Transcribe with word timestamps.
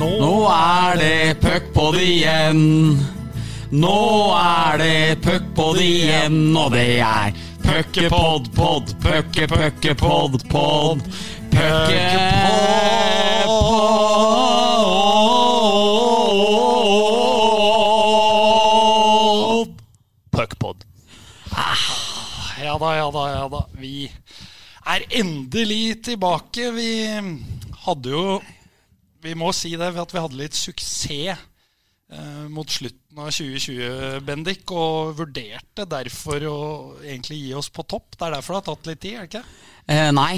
Nå 0.00 0.32
er 0.50 0.96
det 0.98 1.36
puckpod 1.42 1.98
igjen. 2.02 2.62
Nå 3.70 3.98
er 4.34 4.80
det 4.80 5.20
puckpod 5.22 5.78
igjen, 5.78 6.56
og 6.58 6.72
det 6.74 6.98
er 7.06 7.30
puckepod, 7.62 8.50
pod, 8.56 8.90
pucke, 9.04 9.46
pucke, 9.46 9.94
pod, 9.94 10.40
pod. 10.50 11.04
Puckepod. 11.54 12.50
Puckpod. 20.30 20.84
Ja 22.64 22.78
da, 22.78 22.96
ja 22.96 23.10
da, 23.10 23.28
ja 23.30 23.48
da. 23.48 23.64
Vi 23.78 24.10
er 24.90 25.06
endelig 25.20 26.00
tilbake. 26.10 26.70
Vi 26.74 26.90
hadde 27.84 28.10
jo 28.10 28.40
Vi 29.20 29.34
må 29.36 29.50
si 29.52 29.74
det, 29.76 29.90
at 30.00 30.14
vi 30.14 30.20
hadde 30.22 30.38
litt 30.38 30.56
suksess 30.56 31.36
eh, 31.36 32.46
mot 32.48 32.70
slutten 32.72 32.99
av 33.18 33.30
2020, 33.34 34.20
Bendik, 34.22 34.70
og 34.70 35.16
vurderte 35.18 35.86
derfor 35.90 36.46
å 36.46 36.60
egentlig 37.02 37.40
gi 37.42 37.54
oss 37.58 37.70
på 37.74 37.82
topp. 37.82 38.14
Det 38.14 38.28
er 38.28 38.36
derfor 38.36 38.54
det 38.54 38.60
har 38.60 38.68
tatt 38.70 38.90
litt 38.90 39.02
tid, 39.02 39.16
er 39.16 39.26
det 39.26 39.30
ikke? 39.32 39.44
Eh, 39.90 40.10
nei. 40.14 40.36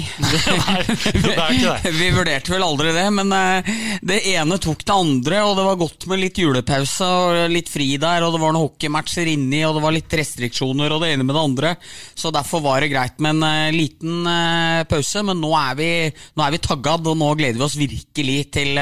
Det. 1.53 1.91
Vi 1.93 2.07
vurderte 2.15 2.53
vel 2.53 2.63
aldri 2.65 2.93
det, 2.95 3.03
men 3.13 3.29
eh, 3.37 3.67
det 4.01 4.17
ene 4.31 4.57
tok 4.61 4.81
det 4.87 4.95
andre, 4.95 5.43
og 5.45 5.53
det 5.59 5.65
var 5.67 5.77
godt 5.77 6.07
med 6.09 6.21
litt 6.23 6.39
julepause 6.41 7.05
og 7.05 7.51
litt 7.53 7.69
fri 7.69 7.91
der, 8.01 8.25
og 8.25 8.33
det 8.33 8.41
var 8.41 8.55
noen 8.55 8.63
hockeymatcher 8.65 9.29
inni, 9.29 9.61
og 9.67 9.77
det 9.77 9.83
var 9.83 9.93
litt 9.93 10.17
restriksjoner 10.17 10.95
og 10.95 11.03
det 11.03 11.13
ene 11.13 11.27
med 11.27 11.35
det 11.37 11.43
andre, 11.43 11.75
så 12.17 12.33
derfor 12.33 12.63
var 12.65 12.81
det 12.81 12.89
greit 12.95 13.21
med 13.21 13.37
en 13.37 13.47
eh, 13.51 13.75
liten 13.75 14.25
eh, 14.31 14.81
pause, 14.89 15.25
men 15.27 15.41
nå 15.43 15.53
er 15.59 15.77
vi, 15.77 15.91
nå 16.33 16.47
er 16.47 16.57
vi 16.57 16.63
taggad, 16.65 17.11
og 17.13 17.19
nå 17.21 17.33
gleder 17.37 17.61
vi 17.61 17.67
oss 17.67 17.77
virkelig 17.77 18.39
til 18.57 18.81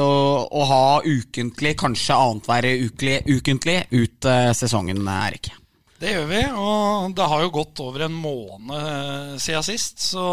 å, 0.00 0.62
ha 0.68 0.84
ukentlig, 1.04 1.74
kanskje 1.80 2.16
annethvert 2.16 3.26
ukentlig, 3.28 3.82
ut 3.90 4.28
eh, 4.28 4.52
sesongen, 4.56 5.02
Erik. 5.08 5.52
Det 6.02 6.16
gjør 6.16 6.26
vi, 6.30 6.40
og 6.58 7.12
det 7.14 7.28
har 7.30 7.44
jo 7.44 7.52
gått 7.54 7.80
over 7.84 8.08
en 8.08 8.16
måned 8.16 8.74
eh, 8.74 9.36
siden 9.42 9.66
sist. 9.66 10.02
Så 10.02 10.24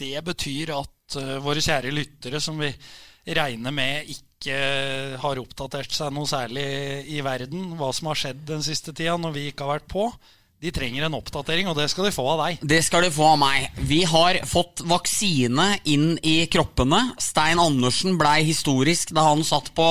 det 0.00 0.20
betyr 0.26 0.74
at 0.76 1.18
eh, 1.20 1.38
våre 1.44 1.62
kjære 1.64 1.94
lyttere, 1.94 2.42
som 2.42 2.60
vi 2.60 2.68
regner 3.24 3.72
med 3.72 4.10
ikke 4.12 4.58
har 5.22 5.40
oppdatert 5.40 5.94
seg 5.94 6.12
noe 6.12 6.28
særlig 6.28 6.66
i 7.14 7.22
verden, 7.24 7.78
hva 7.78 7.88
som 7.96 8.10
har 8.10 8.20
skjedd 8.20 8.42
den 8.50 8.66
siste 8.66 8.92
tida 8.92 9.16
når 9.16 9.32
vi 9.38 9.46
ikke 9.48 9.64
har 9.64 9.78
vært 9.78 9.88
på, 9.88 10.10
de 10.62 10.70
trenger 10.72 11.04
en 11.04 11.16
oppdatering, 11.18 11.66
og 11.68 11.76
det 11.76 11.90
skal 11.92 12.06
de 12.08 12.14
få 12.14 12.24
av 12.34 12.40
deg. 12.40 12.62
Det 12.64 12.78
skal 12.86 13.04
de 13.04 13.10
få 13.12 13.26
av 13.34 13.40
meg. 13.42 13.66
Vi 13.84 14.00
har 14.08 14.38
fått 14.48 14.80
vaksine 14.88 15.66
inn 15.92 16.14
i 16.24 16.46
kroppene. 16.48 17.02
Stein 17.20 17.60
Andersen 17.60 18.16
blei 18.20 18.38
historisk 18.46 19.12
da 19.16 19.26
han 19.28 19.44
satt 19.44 19.72
på, 19.76 19.88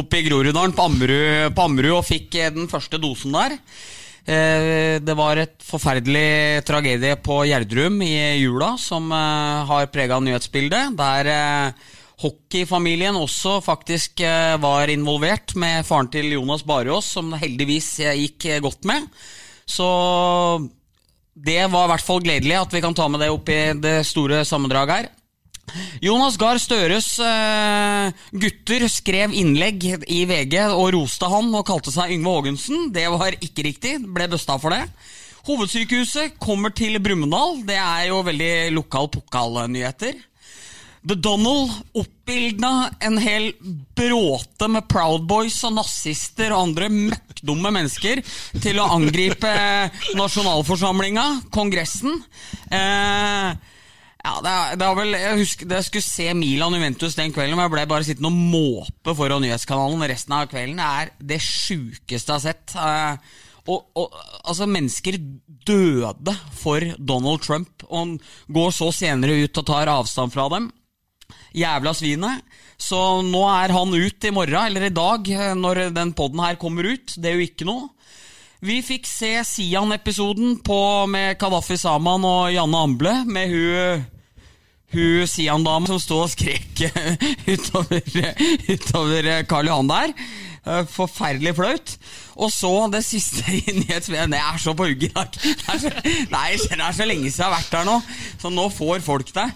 oppe 0.00 0.18
i 0.18 0.24
Groruddalen 0.26 0.74
på 0.74 0.88
Ammerud, 0.88 1.94
og 1.94 2.06
fikk 2.08 2.34
eh, 2.40 2.50
den 2.56 2.66
første 2.72 2.98
dosen 2.98 3.36
der. 3.36 3.54
Eh, 4.26 4.98
Det 4.98 5.14
var 5.14 5.38
et 5.38 5.62
forferdelig 5.62 6.64
tragedie 6.66 7.14
på 7.22 7.44
Gjerdrum 7.46 8.02
i 8.02 8.14
jula 8.40 8.74
som 8.82 9.12
eh, 9.14 9.62
har 9.70 9.92
prega 9.94 10.18
nyhetsbildet. 10.18 10.96
Der 10.98 11.74
hockeyfamilien 12.20 13.16
også 13.16 13.60
faktisk 13.64 14.20
var 14.60 14.90
involvert 14.92 15.54
med 15.56 15.86
faren 15.88 16.10
til 16.12 16.34
Jonas 16.34 16.66
Barås, 16.68 17.14
som 17.14 17.30
heldigvis 17.32 17.94
gikk 18.02 18.50
godt 18.60 18.84
med. 18.90 19.06
Så 19.70 19.88
det 21.34 21.62
var 21.70 21.86
i 21.86 21.92
hvert 21.94 22.04
fall 22.04 22.22
gledelig 22.24 22.58
at 22.58 22.74
vi 22.74 22.82
kan 22.84 22.96
ta 22.96 23.06
med 23.08 23.22
det 23.22 23.30
opp 23.32 23.48
i 23.52 23.62
det 23.78 24.00
store 24.08 24.42
sammendraget 24.48 24.96
her. 24.98 25.10
Jonas 26.02 26.34
Gahr 26.40 26.58
Støres 26.58 27.12
uh, 27.22 28.10
gutter 28.34 28.86
skrev 28.90 29.34
innlegg 29.36 29.84
i 30.10 30.24
VG 30.26 30.56
og 30.72 30.90
roste 30.96 31.28
han 31.30 31.52
og 31.54 31.66
kalte 31.68 31.92
seg 31.94 32.14
Yngve 32.16 32.34
Haagensen. 32.34 32.88
Det 32.94 33.06
var 33.12 33.38
ikke 33.38 33.68
riktig, 33.68 33.94
ble 34.10 34.26
busta 34.32 34.58
for 34.58 34.74
det. 34.74 34.82
Hovedsykehuset 35.46 36.34
kommer 36.42 36.74
til 36.76 36.98
Brumunddal. 37.02 37.62
Det 37.68 37.78
er 37.78 38.10
jo 38.10 38.20
veldig 38.26 38.52
lokal 38.74 39.08
pokalnyheter. 39.14 40.18
The 41.00 41.16
Donald 41.16 41.70
oppildna 41.96 42.90
en 43.00 43.16
hel 43.18 43.54
bråte 43.96 44.68
med 44.68 44.84
Proud 44.90 45.24
Boys 45.28 45.56
og 45.64 45.78
nazister 45.78 46.52
og 46.52 46.66
andre 46.66 46.90
møkkdumme 46.92 47.72
mennesker 47.72 48.20
til 48.60 48.80
å 48.82 48.88
angripe 48.98 49.52
nasjonalforsamlinga, 50.18 51.26
Kongressen. 51.54 52.18
Eh, 52.68 53.48
ja, 54.20 54.32
det 54.44 54.54
det 54.76 54.84
var 54.84 54.98
vel, 54.98 55.16
Jeg 55.16 55.38
husker 55.40 55.70
jeg 55.72 55.86
skulle 55.88 56.04
se 56.04 56.26
Milan 56.36 56.76
Juventus 56.76 57.16
den 57.16 57.32
kvelden, 57.32 57.56
men 57.56 57.64
jeg 57.64 57.74
ble 57.78 57.86
bare 57.88 58.04
sittende 58.04 58.28
og 58.28 58.42
måpe 58.52 59.14
foran 59.16 59.40
nyhetskanalen 59.40 60.04
resten 60.04 60.36
av 60.36 60.50
kvelden. 60.52 60.76
Det 60.76 60.90
er 61.00 61.14
det 61.32 61.40
sjukeste 61.40 62.28
jeg 62.28 62.36
har 62.36 62.44
sett. 62.44 62.76
Eh, 62.76 63.48
og, 63.70 63.88
og, 63.96 64.20
altså, 64.44 64.68
mennesker 64.68 65.16
døde 65.64 66.36
for 66.60 66.84
Donald 66.98 67.40
Trump, 67.44 67.86
og 67.88 67.96
han 67.96 68.14
går 68.52 68.76
så 68.76 68.90
senere 68.92 69.46
ut 69.46 69.62
og 69.62 69.66
tar 69.72 69.92
avstand 69.92 70.36
fra 70.36 70.48
dem. 70.52 70.68
Jævla 71.56 71.94
svinet. 71.96 72.44
Så 72.80 72.98
nå 73.26 73.42
er 73.50 73.74
han 73.76 73.94
ut 73.94 74.24
i 74.24 74.32
morgen, 74.32 74.66
eller 74.70 74.86
i 74.88 74.94
dag, 74.94 75.28
eh, 75.28 75.54
når 75.54 75.88
den 75.96 76.14
poden 76.16 76.40
her 76.44 76.60
kommer 76.60 76.88
ut. 76.92 77.16
Det 77.16 77.30
er 77.30 77.38
jo 77.38 77.48
ikke 77.48 77.68
noe. 77.68 77.90
Vi 78.60 78.82
fikk 78.84 79.06
se 79.08 79.38
Sian-episoden 79.48 80.58
med 81.08 81.38
Kadafi 81.40 81.78
Saman 81.80 82.24
og 82.28 82.52
Janne 82.52 82.76
Amble, 82.76 83.14
med 83.24 83.48
hun 83.48 84.06
hun 84.90 85.26
Sian-dama 85.30 85.86
som 85.86 86.00
sto 86.02 86.16
og 86.24 86.32
skrek 86.32 86.80
utover, 87.52 88.02
utover 88.66 89.28
Karl 89.48 89.70
Johan 89.70 89.90
der. 89.90 90.14
Eh, 90.66 90.86
Forferdelig 90.90 91.54
flaut. 91.56 91.96
Og 92.36 92.50
så 92.52 92.72
det 92.92 93.04
siste 93.06 93.44
i 93.60 93.76
nyhetsmediene. 93.78 94.40
Jeg 94.40 94.54
er 94.54 94.62
så 94.64 94.74
på 94.74 94.88
hugget 94.90 95.10
i 95.10 95.14
dag. 95.14 95.38
Det 95.40 96.80
er 96.80 96.92
så 96.92 97.06
lenge 97.06 97.30
siden 97.30 97.44
jeg 97.44 97.46
har 97.46 97.54
vært 97.54 97.76
der 97.76 97.86
nå, 97.88 98.00
så 98.40 98.52
nå 98.52 98.66
får 98.74 99.04
folk 99.06 99.32
det. 99.36 99.46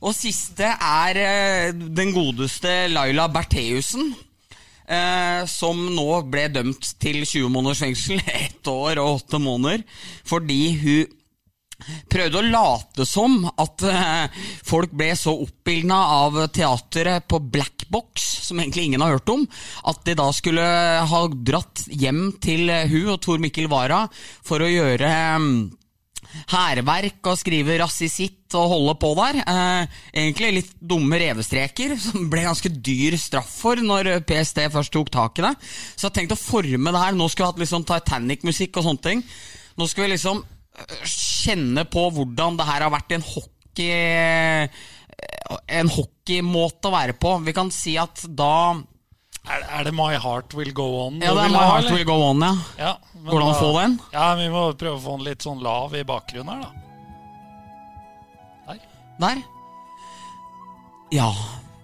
Og 0.00 0.16
siste 0.16 0.64
er 0.64 1.20
eh, 1.20 1.70
den 1.72 2.14
godeste 2.16 2.88
Laila 2.92 3.28
Bertheussen. 3.32 4.14
Eh, 4.90 5.44
som 5.46 5.78
nå 5.94 6.08
ble 6.26 6.48
dømt 6.50 6.88
til 6.98 7.20
20 7.22 7.46
måneders 7.52 7.84
fengsel, 7.84 8.18
ett 8.44 8.66
år 8.66 8.98
og 8.98 9.20
åtte 9.20 9.38
måneder, 9.38 9.84
fordi 10.26 10.62
hun 10.80 11.16
prøvde 12.10 12.40
å 12.40 12.46
late 12.46 13.06
som 13.08 13.44
at 13.50 13.84
eh, 13.86 14.42
folk 14.66 14.92
ble 14.96 15.12
så 15.18 15.34
oppildna 15.44 15.98
av 16.20 16.40
teateret 16.54 17.28
på 17.30 17.40
Black 17.52 17.86
Box, 17.92 18.26
som 18.48 18.60
egentlig 18.60 18.88
ingen 18.88 19.04
har 19.04 19.16
hørt 19.16 19.32
om, 19.32 19.46
at 19.88 20.02
de 20.06 20.16
da 20.18 20.28
skulle 20.34 20.64
ha 21.12 21.22
dratt 21.30 21.86
hjem 21.88 22.26
til 22.42 22.70
eh, 22.72 22.90
hun 22.90 23.14
og 23.14 23.20
Tor 23.24 23.42
Mikkel 23.42 23.70
Wara 23.72 24.04
for 24.12 24.62
å 24.62 24.70
gjøre 24.70 25.10
eh, 25.10 25.50
hærverk 26.52 27.30
og 27.30 27.38
skrive 27.40 27.78
rasisitt 27.80 28.54
og 28.58 28.72
holde 28.74 28.94
på 29.00 29.12
der. 29.18 29.40
Eh, 29.42 29.98
egentlig 30.22 30.52
litt 30.56 30.72
dumme 30.80 31.20
revestreker, 31.22 31.96
som 32.00 32.28
ble 32.32 32.44
ganske 32.46 32.72
dyr 32.72 33.16
straff 33.20 33.50
for 33.62 33.80
når 33.80 34.12
PST 34.28 34.62
først 34.74 34.94
tok 34.94 35.12
tak 35.14 35.40
i 35.40 35.46
det. 35.48 35.54
Så 35.94 36.08
jeg 36.08 36.18
tenkte 36.18 36.38
å 36.38 36.42
forme 36.42 36.94
det 36.94 37.02
her. 37.04 37.16
Nå 37.16 37.28
skulle 37.30 37.52
vi 37.54 37.66
hatt 37.66 37.74
sånn 37.74 37.88
Titanic-musikk 37.88 38.80
og 38.80 38.88
sånne 38.88 39.06
ting. 39.06 39.24
Nå 39.78 39.88
skal 39.90 40.06
vi 40.06 40.14
liksom 40.14 40.42
eh, 40.44 41.02
kjenne 41.08 41.86
på 41.90 42.06
hvordan 42.14 42.58
det 42.60 42.68
her 42.68 42.86
har 42.86 42.94
vært 42.94 43.16
en 43.16 43.26
hockey 43.26 43.90
eh, 43.90 44.88
En 45.80 45.88
hockeymåte 45.90 46.88
å 46.88 46.94
være 46.94 47.14
på. 47.20 47.34
Vi 47.44 47.54
kan 47.56 47.70
si 47.74 47.96
at 48.00 48.22
da 48.38 48.78
Er, 49.48 49.62
er 49.64 49.86
det 49.88 49.92
My 49.96 50.12
Heart 50.20 50.52
Will 50.58 50.72
Go 50.76 50.86
On? 51.06 51.16
Ja, 51.22 51.32
det 51.34 51.46
er 51.46 51.52
My 51.54 51.56
ha, 51.56 51.68
Heart 51.72 51.86
eller? 51.86 51.96
Will 51.96 52.06
Go 52.08 52.18
On, 52.28 52.44
ja. 52.44 52.52
Ja, 52.78 52.92
Går 53.24 53.38
det 53.38 53.46
an 53.46 53.54
å 53.54 53.60
få 53.60 53.70
den? 53.78 53.96
Ja, 54.12 54.26
vi 54.38 54.50
må 54.52 54.66
prøve 54.78 54.98
å 54.98 55.02
få 55.02 55.16
den 55.16 55.26
litt 55.30 55.46
sånn 55.46 55.62
lav 55.64 55.96
i 55.96 56.04
bakgrunnen 56.06 56.52
her, 56.52 56.68
da. 56.68 56.70
Der. 58.68 58.84
Der. 59.24 59.42
Ja. 61.16 61.30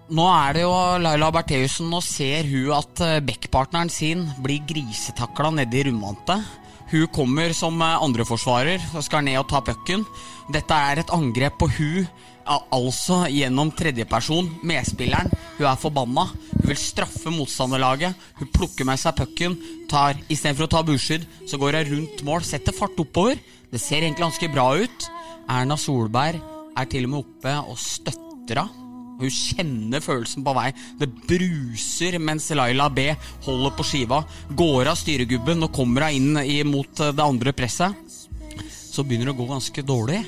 Nå 0.07 0.23
er 0.31 0.55
det 0.55 0.63
jo 0.63 0.75
Laila 1.03 1.33
Bertheussen. 1.35 1.89
Nå 1.91 1.99
ser 2.05 2.47
hun 2.47 2.71
at 2.77 3.03
eh, 3.03 3.19
backpartneren 3.27 3.91
sin 3.91 4.23
blir 4.45 4.63
grisetakla 4.69 5.51
nede 5.57 5.81
i 5.81 5.83
rundvantet. 5.89 6.45
Hun 6.93 7.09
kommer 7.11 7.51
som 7.57 7.81
eh, 7.83 7.97
andreforsvarer 8.05 8.85
og 8.93 9.03
skal 9.03 9.27
ned 9.27 9.41
og 9.41 9.49
ta 9.51 9.65
pucken. 9.67 10.07
Dette 10.55 10.79
er 10.93 11.03
et 11.03 11.11
angrep 11.17 11.59
på 11.59 11.67
hun, 11.81 12.07
altså 12.47 13.25
gjennom 13.33 13.73
tredjeperson, 13.75 14.49
medspilleren. 14.67 15.33
Hun 15.59 15.67
er 15.67 15.81
forbanna. 15.81 16.27
Hun 16.53 16.71
vil 16.71 16.79
straffe 16.81 17.33
motstanderlaget. 17.35 18.15
Hun 18.39 18.51
plukker 18.55 18.87
med 18.89 19.01
seg 19.03 19.17
pucken. 19.19 19.59
tar 19.91 20.19
Istedenfor 20.29 20.67
å 20.67 20.73
ta 20.77 20.83
burskydd, 20.87 21.27
så 21.47 21.59
går 21.59 21.81
hun 21.83 21.93
rundt 21.93 22.25
mål, 22.27 22.43
setter 22.47 22.75
fart 22.75 22.99
oppover. 22.99 23.39
Det 23.71 23.81
ser 23.83 24.03
egentlig 24.03 24.27
ganske 24.27 24.51
bra 24.53 24.71
ut. 24.79 25.09
Erna 25.49 25.77
Solberg 25.79 26.41
er 26.77 26.91
til 26.91 27.07
og 27.07 27.13
med 27.13 27.23
oppe 27.25 27.55
og 27.71 27.79
støtter 27.81 28.63
henne. 28.63 28.83
Hun 29.17 29.33
kjenner 29.33 30.03
følelsen 30.05 30.45
på 30.45 30.53
vei. 30.53 30.67
Det 31.01 31.09
bruser 31.09 32.19
mens 32.21 32.51
Laila 32.53 32.91
B 32.93 33.07
holder 33.47 33.73
på 33.73 33.87
skiva. 33.89 34.21
Går 34.53 34.91
av 34.91 34.99
styregubben 35.01 35.65
og 35.65 35.73
kommer 35.73 36.11
hun 36.11 36.37
inn 36.43 36.69
mot 36.69 37.01
det 37.01 37.25
andre 37.25 37.55
presset. 37.57 37.97
Så 38.69 39.05
begynner 39.05 39.31
det 39.31 39.37
å 39.37 39.41
gå 39.41 39.49
ganske 39.49 39.87
dårlig. 39.89 40.21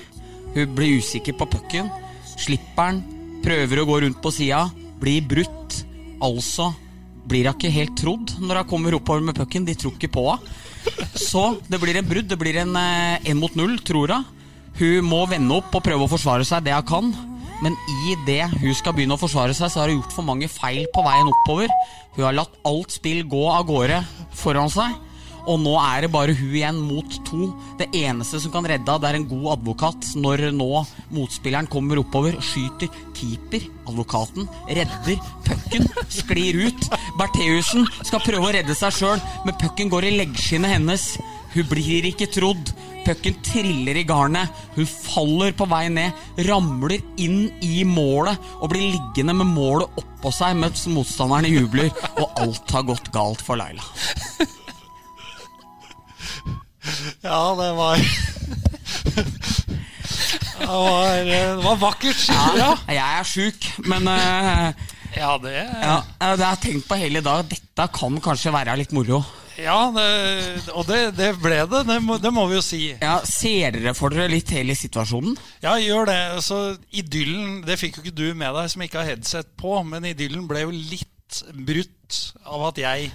Hun 0.54 0.72
blir 0.76 1.02
usikker 1.02 1.36
på 1.36 1.50
pucken. 1.52 1.90
Slipper 2.38 2.92
han, 2.92 3.00
prøver 3.44 3.82
å 3.82 3.88
gå 3.88 4.02
rundt 4.04 4.20
på 4.22 4.32
sida, 4.34 4.66
blir 5.00 5.24
brutt. 5.26 5.82
Altså 6.22 6.72
blir 7.28 7.44
hun 7.46 7.58
ikke 7.58 7.70
helt 7.72 7.94
trodd 7.98 8.32
når 8.40 8.62
hun 8.62 8.70
kommer 8.70 8.96
oppover 8.96 9.24
med 9.24 9.36
pucken. 9.36 9.66
De 9.68 9.76
tror 9.78 9.94
ikke 9.96 10.12
på 10.16 10.24
henne. 10.30 10.56
Så 11.18 11.58
det 11.68 11.80
blir 11.82 11.98
en 11.98 12.08
brudd. 12.08 12.28
Det 12.30 12.38
blir 12.40 12.56
en 12.62 12.74
én 12.78 13.38
mot 13.38 13.54
null, 13.58 13.76
tror 13.84 14.14
hun. 14.14 14.28
Hun 14.78 15.08
må 15.10 15.24
vende 15.28 15.58
opp 15.58 15.74
og 15.74 15.84
prøve 15.84 16.06
å 16.06 16.10
forsvare 16.10 16.46
seg 16.46 16.64
det 16.66 16.76
hun 16.76 16.88
kan. 16.88 17.10
Men 17.64 17.74
i 17.90 18.14
det 18.26 18.44
hun 18.60 18.74
skal 18.78 18.94
begynne 18.94 19.16
å 19.18 19.20
forsvare 19.20 19.54
seg, 19.56 19.70
så 19.70 19.82
har 19.82 19.90
hun 19.90 19.98
gjort 19.98 20.14
for 20.14 20.26
mange 20.26 20.48
feil 20.50 20.86
på 20.94 21.02
veien 21.04 21.30
oppover. 21.32 21.72
Hun 22.16 22.24
har 22.28 22.36
latt 22.38 22.54
alt 22.68 22.94
spill 22.94 23.24
gå 23.28 23.44
av 23.50 23.66
gårde 23.68 24.00
foran 24.38 24.70
seg. 24.72 24.94
Og 25.46 25.60
nå 25.62 25.74
er 25.80 26.04
det 26.04 26.12
bare 26.12 26.34
hun 26.36 26.56
igjen 26.56 26.80
mot 26.82 27.18
to. 27.28 27.50
Det 27.78 27.88
eneste 27.96 28.40
som 28.42 28.52
kan 28.54 28.66
redde 28.66 28.84
henne, 28.84 29.02
det 29.02 29.10
er 29.10 29.20
en 29.20 29.28
god 29.30 29.46
advokat. 29.56 30.10
Når 30.18 30.48
nå 30.56 30.68
motspilleren 31.14 31.70
kommer 31.70 32.02
oppover, 32.02 32.36
skyter 32.44 32.90
keeper, 33.18 33.64
advokaten, 33.88 34.48
redder, 34.68 35.22
pucken 35.46 35.88
sklir 36.12 36.60
ut. 36.68 36.90
Bertheussen 37.18 37.88
skal 38.02 38.22
prøve 38.24 38.50
å 38.50 38.54
redde 38.58 38.76
seg 38.78 38.94
sjøl, 38.94 39.24
men 39.46 39.58
pucken 39.60 39.90
går 39.92 40.08
i 40.08 40.14
leggskinnet 40.20 40.76
hennes. 40.76 41.10
Hun 41.54 41.66
blir 41.70 42.08
ikke 42.10 42.28
trodd. 42.32 42.74
Pucken 43.06 43.38
triller 43.40 43.96
i 43.96 44.04
garnet. 44.04 44.52
Hun 44.76 44.88
faller 44.88 45.54
på 45.56 45.64
vei 45.70 45.86
ned, 45.92 46.16
ramler 46.48 46.98
inn 47.16 47.46
i 47.64 47.80
målet 47.88 48.36
og 48.58 48.68
blir 48.74 48.90
liggende 48.92 49.36
med 49.38 49.48
målet 49.54 50.02
oppå 50.02 50.32
seg 50.34 50.58
mens 50.60 50.84
motstanderne 50.92 51.48
jubler, 51.48 51.88
og 52.18 52.42
alt 52.44 52.76
har 52.76 52.86
gått 52.90 53.12
galt 53.14 53.44
for 53.44 53.60
Laila. 53.60 53.84
Ja, 57.24 57.40
det 57.58 57.70
var 57.78 57.96
Det 60.58 60.66
var, 60.66 61.24
det 61.24 61.42
var 61.64 61.76
vakkert 61.80 62.22
Ja, 62.58 62.70
Jeg 62.90 63.02
er 63.02 63.26
sjuk, 63.28 63.68
men 63.88 64.08
uh, 64.10 64.70
Ja, 65.16 65.34
det 65.42 65.54
ja, 65.56 65.98
det 66.36 66.44
har 66.44 66.58
tenkt 66.60 66.86
på 66.88 66.98
hele 67.00 67.22
dag. 67.24 67.46
Dette 67.48 67.86
kan 67.94 68.18
kanskje 68.22 68.52
være 68.54 68.76
litt 68.78 68.92
moro. 68.94 69.22
Ja, 69.58 69.88
det, 69.90 70.04
og 70.70 70.84
det, 70.86 70.98
det 71.18 71.32
ble 71.42 71.56
det. 71.66 71.80
Det 71.88 71.96
må, 72.04 72.18
det 72.22 72.30
må 72.34 72.44
vi 72.50 72.58
jo 72.58 72.62
si. 72.62 72.82
Ja, 73.00 73.16
Ser 73.26 73.74
dere 73.74 73.94
for 73.98 74.14
dere 74.14 74.30
litt 74.30 74.52
hele 74.54 74.76
situasjonen? 74.78 75.34
Ja, 75.64 75.74
gjør 75.82 76.06
det. 76.10 76.20
Så 76.46 76.58
idyllen 76.94 77.64
Det 77.66 77.78
fikk 77.80 77.98
jo 77.98 78.04
ikke 78.04 78.14
du 78.14 78.28
med 78.38 78.54
deg 78.54 78.70
som 78.70 78.84
ikke 78.86 79.00
har 79.00 79.10
headset 79.10 79.50
på, 79.58 79.80
men 79.88 80.06
idyllen 80.12 80.46
ble 80.50 80.62
jo 80.66 80.74
litt 80.74 81.42
brutt 81.52 82.20
av 82.46 82.68
at 82.70 82.78
jeg 82.80 83.10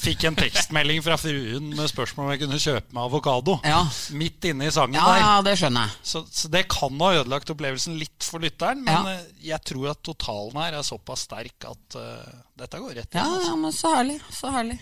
fikk 0.00 0.24
en 0.28 0.36
tekstmelding 0.36 1.00
fra 1.04 1.16
fruen 1.20 1.70
med 1.76 1.88
spørsmål 1.90 2.26
om 2.26 2.32
jeg 2.34 2.40
kunne 2.42 2.58
kjøpe 2.60 2.92
meg 2.96 3.02
avokado. 3.08 3.54
Ja. 3.64 3.80
Midt 4.16 4.44
inne 4.50 4.68
i 4.68 4.72
sangen 4.74 4.96
Ja, 4.98 5.06
der. 5.08 5.20
ja, 5.22 5.32
det 5.46 5.54
skjønner 5.60 5.86
jeg. 5.88 5.96
Så, 6.12 6.22
så 6.32 6.50
det 6.52 6.66
kan 6.72 7.00
ha 7.00 7.10
ødelagt 7.20 7.52
opplevelsen 7.54 7.96
litt 8.00 8.26
for 8.26 8.42
lytteren, 8.44 8.82
men 8.84 8.92
Ja. 9.08 9.14
eh, 9.18 9.26
jeg 9.50 9.64
tror 9.72 9.90
at 9.94 10.02
totalen 10.04 10.60
her 10.60 10.78
er 10.80 10.86
såpass 10.86 11.24
sterk 11.28 11.64
at 11.70 11.96
uh, 11.96 12.32
dette 12.60 12.80
går 12.80 12.96
rett 13.00 13.14
Ja, 13.16 13.24
inn. 13.24 13.36
altså. 13.38 13.52
ja, 13.52 13.56
men 13.64 13.72
så 13.76 13.94
herlig. 13.96 14.18
Så 14.40 14.52
herlig. 14.56 14.78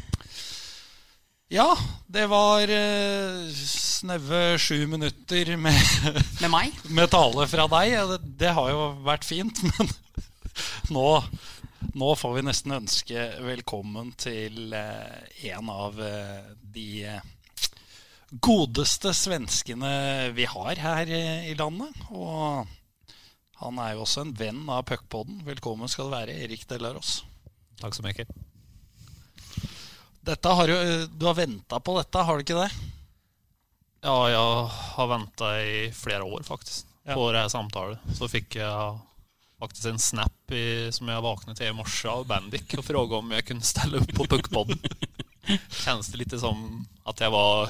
Ja, 1.49 1.69
det 2.13 2.27
var 2.29 2.69
uh, 2.69 3.53
snaue 3.57 4.59
sju 4.61 4.83
minutter 4.91 5.55
med, 5.57 5.79
Med 6.43 6.75
med 6.99 7.11
tale 7.15 7.47
fra 7.49 7.65
deg. 7.79 7.95
Det, 8.11 8.19
det 8.43 8.51
har 8.59 8.69
jo 8.75 8.83
vært 9.07 9.25
fint, 9.25 9.63
men 9.71 9.89
nå, 10.93 11.07
nå 11.95 12.09
får 12.19 12.35
vi 12.37 12.43
nesten 12.47 12.75
ønske 12.75 13.25
velkommen 13.45 14.13
til 14.19 14.73
eh, 14.77 15.53
en 15.53 15.71
av 15.73 16.01
eh, 16.03 16.49
de 16.75 16.87
eh, 17.15 17.29
godeste 18.45 19.13
svenskene 19.17 19.93
vi 20.37 20.47
har 20.51 20.81
her 20.83 21.13
i 21.13 21.55
landet. 21.59 21.95
Og 22.11 22.67
han 23.63 23.81
er 23.83 23.95
jo 23.95 24.05
også 24.05 24.27
en 24.27 24.35
venn 24.39 24.65
av 24.71 24.85
Puckpodden. 24.91 25.41
Velkommen 25.47 25.91
skal 25.91 26.11
du 26.11 26.17
være, 26.17 26.37
Erik 26.45 26.67
Delaros. 26.71 27.23
Takk 27.81 27.97
så 27.97 28.05
mye. 28.05 28.27
Dette 30.29 30.53
har 30.61 30.69
jo, 30.69 30.77
du 31.09 31.25
har 31.27 31.39
venta 31.39 31.79
på 31.81 31.95
dette, 31.97 32.23
har 32.27 32.37
du 32.37 32.45
ikke 32.45 32.59
det? 32.59 32.69
Ja, 34.05 34.17
jeg 34.31 34.67
har 34.95 35.09
venta 35.11 35.55
i 35.65 35.79
flere 35.97 36.27
år 36.27 36.45
faktisk, 36.47 36.85
Ja. 37.09 37.15
på 37.17 37.31
det 37.33 37.47
samtalen. 37.51 37.99
Så 38.15 38.29
fikk 38.29 38.59
jag 38.61 38.99
faktiskt 39.59 39.85
en 39.87 39.99
snap 39.99 40.51
i, 40.51 40.89
som 40.93 41.09
jag 41.09 41.23
vaknade 41.23 41.57
till 41.57 41.67
i 41.67 41.73
morse 41.73 42.09
av 42.09 42.27
Bendik 42.27 42.75
och 42.79 42.85
frågade 42.85 43.19
om 43.19 43.31
jag 43.31 43.45
kunde 43.45 43.65
ställa 43.65 43.97
upp 43.97 44.15
på 44.15 44.25
Puckpodden. 44.25 44.79
Känns 45.85 46.09
det 46.09 46.19
lite 46.19 46.39
som 46.39 46.87
att 47.05 47.21
jag 47.21 47.31
var 47.31 47.69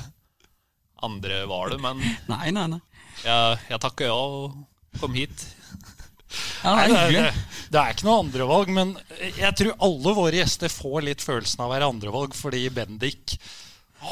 andra 1.02 1.46
valet, 1.46 1.80
men 1.80 1.98
Nei, 2.26 2.52
nei, 2.52 2.68
nei. 2.68 2.80
jag, 3.24 3.58
jag 3.68 3.80
tackade 3.80 4.10
ja 4.10 4.22
och 4.26 4.52
kom 5.00 5.14
hit. 5.14 5.54
Ja, 6.64 6.70
det 6.86 6.92
Nei, 6.92 6.98
er 6.98 7.12
det, 7.12 7.20
er, 7.28 7.36
det 7.72 7.80
er 7.80 7.94
ikke 7.94 8.06
noe 8.08 8.22
andrevalg, 8.24 8.72
men 8.74 8.90
jeg 9.38 9.52
tror 9.56 9.78
alle 9.86 10.14
våre 10.16 10.40
gjester 10.40 10.72
får 10.72 11.06
litt 11.06 11.22
følelsen 11.24 11.62
av 11.62 11.70
å 11.70 11.74
være 11.76 11.88
andrevalg, 11.88 12.34
fordi 12.36 12.66
Bendik 12.74 13.38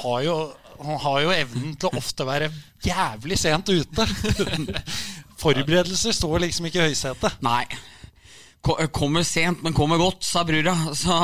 har 0.01 0.23
jo, 0.25 0.37
han 0.79 1.03
har 1.03 1.21
jo 1.27 1.35
evnen 1.35 1.75
til 1.77 1.91
å 1.91 2.01
ofte 2.01 2.25
være 2.29 2.49
jævlig 2.87 3.39
sent 3.41 3.69
ute. 3.69 4.07
Forberedelser 5.41 6.17
står 6.17 6.47
liksom 6.47 6.69
ikke 6.69 6.81
i 6.81 6.91
høysetet. 6.91 7.39
Nei. 7.45 7.65
Kommer 8.91 9.23
sent, 9.23 9.61
men 9.63 9.77
kommer 9.77 10.01
godt, 10.01 10.25
sa 10.27 10.43
brura. 10.47 10.75
Så, 10.97 11.17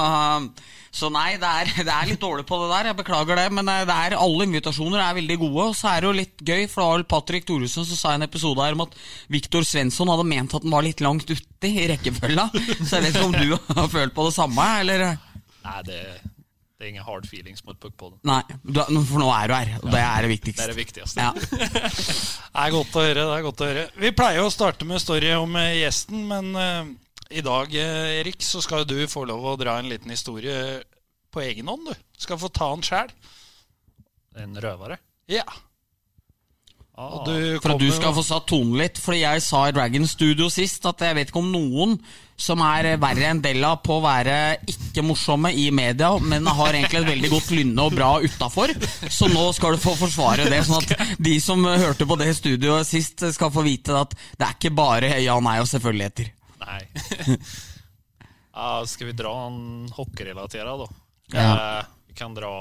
så 0.95 1.09
nei, 1.11 1.33
det 1.43 1.49
er, 1.49 1.71
det 1.89 1.95
er 1.95 2.11
litt 2.13 2.23
dårlig 2.23 2.45
på 2.47 2.61
det 2.61 2.69
der. 2.71 2.91
Jeg 2.91 2.99
beklager 3.01 3.41
det. 3.41 3.47
Men 3.57 3.71
det 3.71 3.97
er, 3.97 4.19
alle 4.21 4.47
invitasjoner 4.47 5.03
er 5.03 5.17
veldig 5.19 5.39
gode. 5.41 5.69
Og 5.73 5.79
så 5.79 5.91
er 5.95 6.05
det 6.05 6.11
jo 6.11 6.19
litt 6.21 6.45
gøy, 6.45 6.67
for 6.69 6.83
det 6.83 6.87
var 6.87 7.01
vel 7.01 7.09
Patrick 7.15 7.49
Thoresen 7.49 7.89
som 7.89 7.99
sa 7.99 8.15
i 8.15 8.21
en 8.21 8.29
episode 8.29 8.63
her 8.63 8.77
om 8.77 8.85
at 8.87 8.95
Viktor 9.33 9.67
Svensson 9.67 10.13
hadde 10.13 10.29
ment 10.29 10.55
at 10.59 10.67
den 10.67 10.77
var 10.77 10.87
litt 10.87 11.03
langt 11.03 11.33
ute 11.33 11.73
i 11.73 11.89
rekkefølga. 11.91 12.47
Så 12.85 12.99
jeg 12.99 13.09
vet 13.09 13.17
ikke 13.17 13.31
om 13.31 13.39
du 13.41 13.57
har 13.81 13.91
følt 13.97 14.15
på 14.15 14.29
det 14.29 14.37
samme, 14.39 14.69
eller? 14.85 15.09
Nei, 15.63 15.81
det, 15.89 16.05
det 16.83 16.89
er 16.89 16.95
ingen 16.97 17.07
hard 17.07 17.29
feelings 17.31 17.63
mot 17.63 17.79
Puckpodden. 17.79 18.19
Nei, 18.27 18.41
for 19.07 19.23
nå 19.23 19.29
er 19.31 19.47
du 19.47 19.55
her, 19.55 19.69
og 19.79 19.93
det 19.95 20.01
er 20.03 20.25
det 20.25 20.31
viktigste. 20.33 20.59
Det 20.59 20.65
er 20.65 20.73
det 20.73 20.81
viktigste. 20.81 21.23
Ja. 21.23 21.31
Det 22.53 22.65
er 22.67 22.73
godt 22.75 22.97
å 22.99 23.05
høre. 23.07 23.23
det 23.23 23.37
er 23.37 23.45
godt 23.47 23.63
å 23.63 23.69
høre. 23.71 23.85
Vi 24.03 24.11
pleier 24.13 24.43
å 24.45 24.51
starte 24.53 24.85
med 24.85 25.01
story 25.01 25.31
om 25.39 25.55
eh, 25.57 25.79
gjesten, 25.79 26.27
men 26.29 26.51
uh, 26.59 26.91
i 27.33 27.41
dag, 27.47 27.73
eh, 27.81 28.19
Erik, 28.19 28.43
så 28.45 28.61
skal 28.61 28.85
du 28.85 28.99
få 29.09 29.23
lov 29.31 29.47
å 29.47 29.55
dra 29.61 29.79
en 29.81 29.89
liten 29.89 30.13
historie 30.13 30.83
på 31.33 31.45
egen 31.47 31.71
hånd, 31.71 31.89
du. 31.89 32.03
Skal 32.21 32.41
få 32.43 32.51
ta 32.53 32.69
den 32.75 32.85
sjæl. 32.85 33.15
En 34.43 34.59
røvere? 34.61 34.99
Ja. 35.33 35.47
Ah, 36.93 37.15
Og 37.23 37.31
du 37.31 37.61
For 37.63 37.73
at 37.73 37.81
du 37.81 37.89
skal 37.95 38.13
få 38.19 38.27
satt 38.27 38.51
tonen 38.51 38.77
litt. 38.83 39.01
Fordi 39.01 39.23
jeg 39.23 39.47
sa 39.47 39.65
i 39.69 39.73
Dragon 39.73 40.05
Studio 40.11 40.51
sist 40.53 40.85
at 40.91 41.01
jeg 41.07 41.17
vet 41.17 41.33
ikke 41.33 41.41
om 41.41 41.53
noen 41.55 41.97
som 42.43 42.63
er 42.67 42.97
verre 43.01 43.29
enn 43.31 43.41
Della 43.43 43.77
på 43.79 43.99
å 43.99 44.03
være 44.03 44.37
ikke 44.69 45.05
morsomme 45.07 45.53
i 45.55 45.69
media, 45.75 46.11
men 46.19 46.49
har 46.51 46.75
egentlig 46.75 47.03
et 47.03 47.11
veldig 47.13 47.31
godt 47.31 47.51
lynne 47.55 47.85
og 47.87 47.95
bra 47.95 48.11
utafor. 48.23 48.73
Så 49.07 49.29
nå 49.31 49.45
skal 49.55 49.77
du 49.77 49.83
få 49.83 49.95
forsvare 50.01 50.49
det, 50.51 50.63
sånn 50.67 50.83
at 50.83 51.19
de 51.23 51.37
som 51.43 51.63
hørte 51.67 52.09
på 52.09 52.19
det 52.19 52.33
studioet 52.35 52.89
sist, 52.89 53.23
skal 53.37 53.53
få 53.55 53.63
vite 53.67 53.95
at 53.95 54.17
det 54.39 54.49
er 54.49 54.57
ikke 54.57 54.75
bare 54.75 55.13
ja, 55.23 55.37
nei 55.45 55.61
og 55.63 55.69
selvfølgeligheter. 55.71 56.33
Nei. 56.65 56.81
ja, 58.59 58.71
skal 58.91 59.13
vi 59.13 59.17
dra 59.23 59.35
en 59.47 59.63
hockeyrelatert, 59.95 60.83
da? 60.83 60.89
Ja. 61.37 61.47
Eh, 61.53 61.93
vi 62.11 62.19
kan 62.19 62.35
dra... 62.35 62.53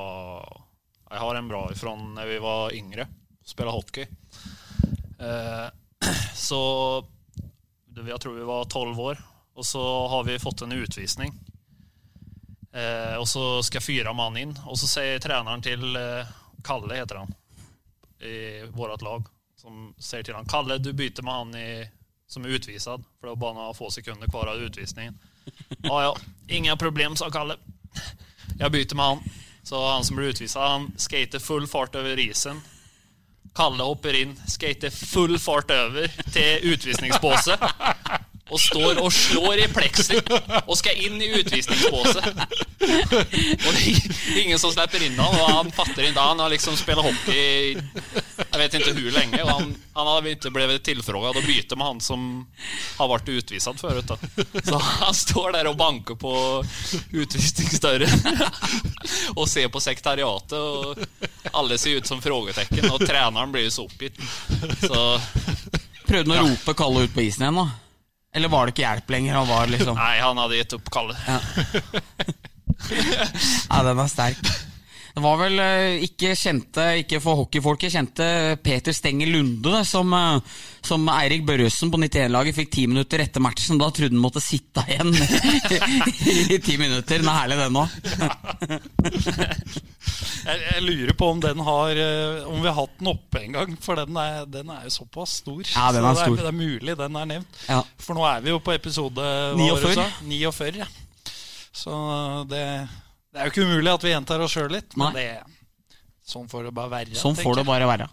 Jeg 1.11 1.19
har 1.19 1.35
en 1.35 1.49
bra 1.49 1.65
ifrån 1.73 2.13
da 2.15 2.23
vi 2.29 2.37
var 2.39 2.77
yngre. 2.77 3.09
spilte 3.43 3.73
hockey. 3.73 4.05
Eh, 5.19 5.65
så 6.47 6.61
jeg 7.91 8.21
tror 8.23 8.37
vi 8.37 8.47
var 8.47 8.69
12 8.69 9.03
år. 9.09 9.25
Och 9.61 9.65
så 9.65 10.07
har 10.07 10.23
vi 10.23 10.39
fått 10.39 10.61
en 10.61 10.71
utvisning. 10.71 11.33
Eh, 12.73 13.15
og 13.15 13.27
så 13.27 13.63
ska 13.63 13.81
fyra 13.81 14.13
man 14.13 14.37
inn. 14.37 14.55
Og 14.65 14.79
så 14.79 14.87
sier 14.89 15.19
treneren 15.21 15.61
til 15.61 15.83
eh, 15.99 16.31
Kalle, 16.65 16.95
heter 16.97 17.19
han, 17.19 17.35
i 18.25 18.63
vårt 18.73 19.05
lag. 19.05 19.27
Som 19.61 19.91
sier 20.01 20.25
til 20.25 20.33
han 20.33 20.49
Kalle 20.49 20.79
du 20.81 20.89
byter 20.97 21.21
med 21.21 21.33
han 21.33 21.53
i, 21.59 21.67
som 22.25 22.45
er 22.45 22.55
utvisad. 22.57 23.05
for 23.19 23.27
det 23.27 23.35
var 23.35 23.41
bare 23.43 23.57
noen 23.59 23.77
få 23.77 23.91
sekunder 23.93 24.33
kvar 24.33 24.49
av 24.49 24.63
utvisningen. 24.65 25.19
Ja, 25.83 26.01
ja, 26.07 26.15
inga 26.47 26.73
problem, 26.77 27.15
sa 27.15 27.29
Kalle. 27.29 27.59
Jeg 28.57 28.71
byter 28.71 28.95
med 28.95 29.05
han. 29.05 29.23
Så 29.63 29.83
han 29.91 30.03
som 30.03 30.17
blir 30.17 30.33
utvisad, 30.33 30.71
han 30.71 30.89
skater 30.97 31.39
full 31.39 31.67
fart 31.67 32.01
over 32.01 32.19
isen. 32.25 32.65
Kalle 33.53 33.85
hopper 33.85 34.17
inn, 34.23 34.33
skater 34.47 34.89
full 34.89 35.37
fart 35.37 35.69
over 35.69 36.09
til 36.33 36.73
utvisningsbåset. 36.73 37.69
Och 38.51 38.59
står 38.59 38.99
og 38.99 39.13
slår 39.13 39.61
i 39.63 39.67
plexi 39.71 40.17
og 40.65 40.73
skal 40.75 40.97
inn 40.99 41.21
i 41.23 41.29
utvisningsbåset. 41.39 42.25
Og 42.81 43.69
det 43.77 43.83
er 43.85 44.39
ingen 44.41 44.59
som 44.59 44.73
slipper 44.73 45.05
inn 45.05 45.15
han, 45.15 45.37
og 45.39 45.53
han 45.55 45.69
fatter 45.71 46.03
inn 46.03 46.15
da 46.17 46.25
Han 46.31 46.41
har 46.43 46.51
liksom 46.51 46.75
spilt 46.79 46.99
hockey 47.05 47.77
jeg 48.51 48.59
vet 48.59 48.73
ikke 48.75 48.93
hvor 48.97 49.13
lenge, 49.15 49.39
og 49.45 49.49
han, 49.49 49.69
han 49.95 50.07
har 50.09 50.25
inte 50.27 50.51
blivit 50.51 50.83
tilfråget 50.83 51.37
å 51.39 51.43
bytte 51.45 51.77
med 51.79 51.87
han 51.87 52.01
som 52.03 52.25
har 52.97 53.09
vært 53.11 53.29
utvist 53.31 53.69
før. 53.79 54.01
Da. 54.03 54.17
Så 54.65 54.79
han 54.81 55.15
står 55.15 55.55
der 55.55 55.69
og 55.71 55.77
banker 55.79 56.17
på 56.19 56.33
utvisningsdörren 57.15 58.25
og 59.37 59.47
ser 59.49 59.69
på 59.71 59.83
sekretariatet 59.83 60.57
og 60.59 60.99
alle 61.55 61.77
ser 61.79 62.01
ut 62.01 62.09
som 62.11 62.21
frågetekken, 62.23 62.89
og 62.91 63.05
treneren 63.05 63.53
blir 63.53 63.69
jo 63.69 63.75
så 63.77 63.87
oppgitt. 63.87 64.19
Så 64.83 64.99
Prøvde 66.07 66.35
han 66.35 66.43
å 66.43 66.49
rope 66.49 66.75
Kalle 66.75 67.05
ut 67.05 67.15
på 67.15 67.23
isen 67.23 67.45
igjen, 67.45 67.61
da? 67.61 67.90
Eller 68.33 68.47
var 68.47 68.65
det 68.65 68.75
ikke 68.75 68.85
hjelp 68.85 69.09
lenger? 69.11 69.35
Han 69.35 69.47
var 69.49 69.67
liksom 69.67 69.97
Nei, 69.99 70.19
han 70.23 70.37
hadde 70.39 70.59
gitt 70.61 70.73
opp 70.77 70.91
kallet. 70.93 71.17
Ja, 71.27 71.39
den 73.87 73.99
er 73.99 74.11
sterk. 74.11 74.51
Det 75.15 75.23
var 75.23 75.39
vel 75.41 75.59
eh, 75.59 76.03
ikke 76.07 76.35
kjente, 76.39 76.85
ikke 77.01 77.19
for 77.23 77.41
hockeyfolket, 77.41 77.91
kjente 77.93 78.27
Peter 78.63 78.95
Stenger 78.95 79.27
Lunde 79.31 79.73
det, 79.73 79.83
som, 79.89 80.13
eh, 80.15 80.39
som 80.85 81.07
Eirik 81.11 81.43
Børresen 81.47 81.91
på 81.91 81.99
91-laget 81.99 82.57
fikk 82.57 82.71
ti 82.73 82.87
minutter 82.87 83.23
etter 83.23 83.43
matchen. 83.43 83.79
Da 83.81 83.91
trodde 83.91 84.15
han 84.15 84.23
måtte 84.23 84.43
sitte 84.43 84.85
igjen 84.87 85.11
i 86.55 86.59
ti 86.63 86.77
minutter. 86.79 87.19
Den 87.19 87.27
er 87.27 87.39
herlig, 87.41 87.59
den 87.61 87.81
òg. 87.81 87.89
Jeg, 90.41 90.81
lurer 90.81 91.13
på 91.17 91.27
om 91.29 91.41
den 91.41 91.59
har 91.61 91.99
eh, 92.01 92.47
Om 92.49 92.63
vi 92.63 92.67
har 92.67 92.73
hatt 92.73 92.95
den 92.97 93.11
oppe 93.11 93.43
en 93.43 93.57
gang, 93.57 93.75
for 93.81 93.99
den 93.99 94.17
er, 94.17 94.47
den 94.49 94.71
er 94.73 94.87
jo 94.87 94.93
såpass 94.95 95.37
stor. 95.43 95.61
Ja, 95.75 95.91
den 95.93 96.05
er 96.07 96.17
så 96.17 96.25
stor. 96.25 96.35
Det, 96.35 96.41
er, 96.41 96.47
det 96.47 96.53
er 96.53 96.57
mulig 96.57 96.97
den 96.97 97.19
er 97.19 97.29
nevnt. 97.35 97.61
Ja. 97.67 97.81
For 98.01 98.17
nå 98.17 98.25
er 98.27 98.41
vi 98.43 98.53
jo 98.53 98.59
på 98.63 98.73
episode 98.73 99.21
hva 99.21 99.55
var 99.59 99.85
det 99.85 99.93
49. 99.99 100.09
49. 100.31 100.81
Ja. 100.81 100.89
Så 101.71 101.93
det, 102.51 102.63
det 103.31 103.39
er 103.39 103.47
jo 103.47 103.53
ikke 103.53 103.67
umulig 103.67 103.91
at 103.91 104.05
vi 104.05 104.11
gjentar 104.11 104.43
oss 104.43 104.55
sjøl 104.55 104.73
litt, 104.73 104.95
men 104.99 105.15
det, 105.15 105.27
sånn 106.27 106.49
får 106.51 106.67
det 106.67 106.73
bare 106.75 106.91
være. 106.91 107.15
Sånn 107.19 107.37
får 107.39 107.61
det 107.61 107.67
bare 107.67 107.87
være. 107.89 108.09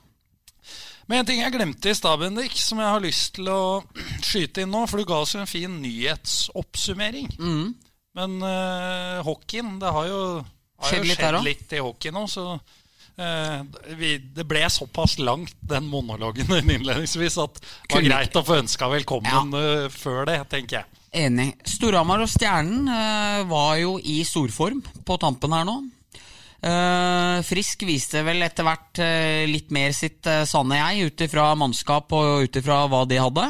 Men 1.09 1.23
en 1.23 1.29
ting 1.29 1.41
jeg 1.41 1.55
glemte 1.55 1.89
i 1.89 1.97
stad, 1.97 2.21
Bendik, 2.21 2.55
som 2.61 2.83
jeg 2.83 2.93
har 2.93 3.03
lyst 3.03 3.39
til 3.39 3.49
å 3.49 3.61
skyte 4.29 4.65
inn 4.65 4.73
nå. 4.75 4.85
For 4.91 5.01
du 5.01 5.09
ga 5.09 5.23
oss 5.25 5.35
en 5.39 5.49
fin 5.49 5.79
nyhetsoppsummering. 5.83 7.31
Mm. 7.41 7.71
Men 8.19 8.37
uh, 8.43 9.25
hockeyen, 9.25 9.79
det 9.81 9.95
har 9.95 10.11
jo, 10.11 10.21
har 10.83 10.93
Skjedd 10.93 11.03
jo 11.03 11.09
litt 11.09 11.23
skjedd 11.23 11.41
litt 11.47 11.75
i 11.79 11.81
hockey 11.83 12.15
nå, 12.15 12.25
så 12.31 12.45
eh, 13.19 13.61
vi, 13.99 14.17
det 14.35 14.47
ble 14.49 14.65
såpass 14.73 15.19
langt, 15.23 15.55
den 15.61 15.87
monologen 15.91 16.51
din 16.51 16.73
innledningsvis, 16.77 17.39
at 17.43 17.61
det 17.61 17.95
var 17.95 18.07
greit 18.09 18.39
å 18.39 18.45
få 18.47 18.59
ønska 18.63 18.91
velkommen 18.91 19.55
eh, 19.59 19.87
før 19.93 20.27
det, 20.31 20.41
tenker 20.51 20.81
jeg. 20.81 20.98
Enig. 21.17 21.55
Storhamar 21.65 22.21
og 22.25 22.29
Stjernen 22.29 22.89
eh, 22.93 23.47
var 23.49 23.79
jo 23.81 23.97
i 24.03 24.21
storform 24.29 24.83
på 25.07 25.17
tampen 25.21 25.55
her 25.57 25.65
nå. 25.69 25.79
Eh, 26.59 27.39
Frisk 27.47 27.85
viste 27.87 28.25
vel 28.27 28.43
etter 28.45 28.67
hvert 28.67 29.01
eh, 29.01 29.47
litt 29.49 29.73
mer 29.75 29.95
sitt 29.97 30.27
eh, 30.29 30.45
sanne 30.49 30.81
jeg, 30.81 31.09
ut 31.09 31.27
ifra 31.29 31.53
mannskap 31.57 32.13
og 32.19 32.45
ut 32.45 32.61
ifra 32.61 32.85
hva 32.91 33.05
de 33.09 33.21
hadde. 33.23 33.49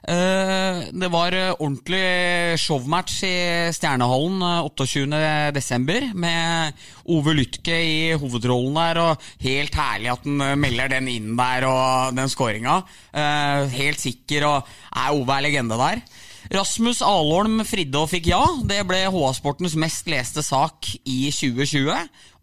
Eh, 0.00 0.78
det 0.96 1.10
var 1.12 1.34
eh, 1.36 1.52
ordentlig 1.58 2.56
showmatch 2.62 3.18
i 3.28 3.34
Stjernehallen 3.76 4.40
eh, 4.46 4.70
28.12. 4.70 6.14
med 6.16 6.80
Ove 7.12 7.34
Lytke 7.36 7.76
i 7.76 7.98
hovedrollen 8.16 8.78
der, 8.78 9.02
og 9.04 9.28
helt 9.44 9.76
herlig 9.76 10.14
at 10.14 10.24
han 10.24 10.56
melder 10.62 10.94
den 10.96 11.10
inn 11.12 11.34
der 11.36 11.68
og 11.68 12.16
den 12.16 12.32
scoringa. 12.32 12.80
Eh, 13.12 13.68
helt 13.76 14.00
sikker, 14.00 14.48
og 14.48 14.74
Ove 15.10 15.36
er 15.36 15.46
legende 15.50 15.76
der. 15.82 16.02
Rasmus 16.50 16.98
Alholm 17.06 17.60
fridde 17.68 18.00
og 18.00 18.10
fikk 18.10 18.30
ja. 18.32 18.40
Det 18.66 18.80
ble 18.88 19.04
HA-sportens 19.06 19.76
mest 19.78 20.08
leste 20.10 20.42
sak 20.42 20.88
i 21.04 21.30
2020. 21.30 21.92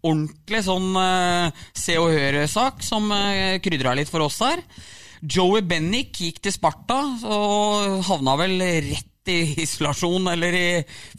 Ordentlig 0.08 0.62
sånn 0.64 0.94
uh, 0.96 1.66
Se 1.76 1.98
og 2.00 2.14
Hør-sak 2.16 2.86
som 2.86 3.12
uh, 3.12 3.58
krydra 3.64 3.98
litt 3.98 4.12
for 4.12 4.24
oss 4.24 4.40
der. 4.40 4.64
Joey 5.22 5.64
Bennick 5.66 6.22
gikk 6.22 6.40
til 6.46 6.54
Sparta 6.54 7.02
og 7.26 8.04
havna 8.08 8.38
vel 8.40 8.62
rett 8.62 9.32
i 9.32 9.64
isolasjon 9.64 10.30
eller 10.32 10.56
i 10.56 10.68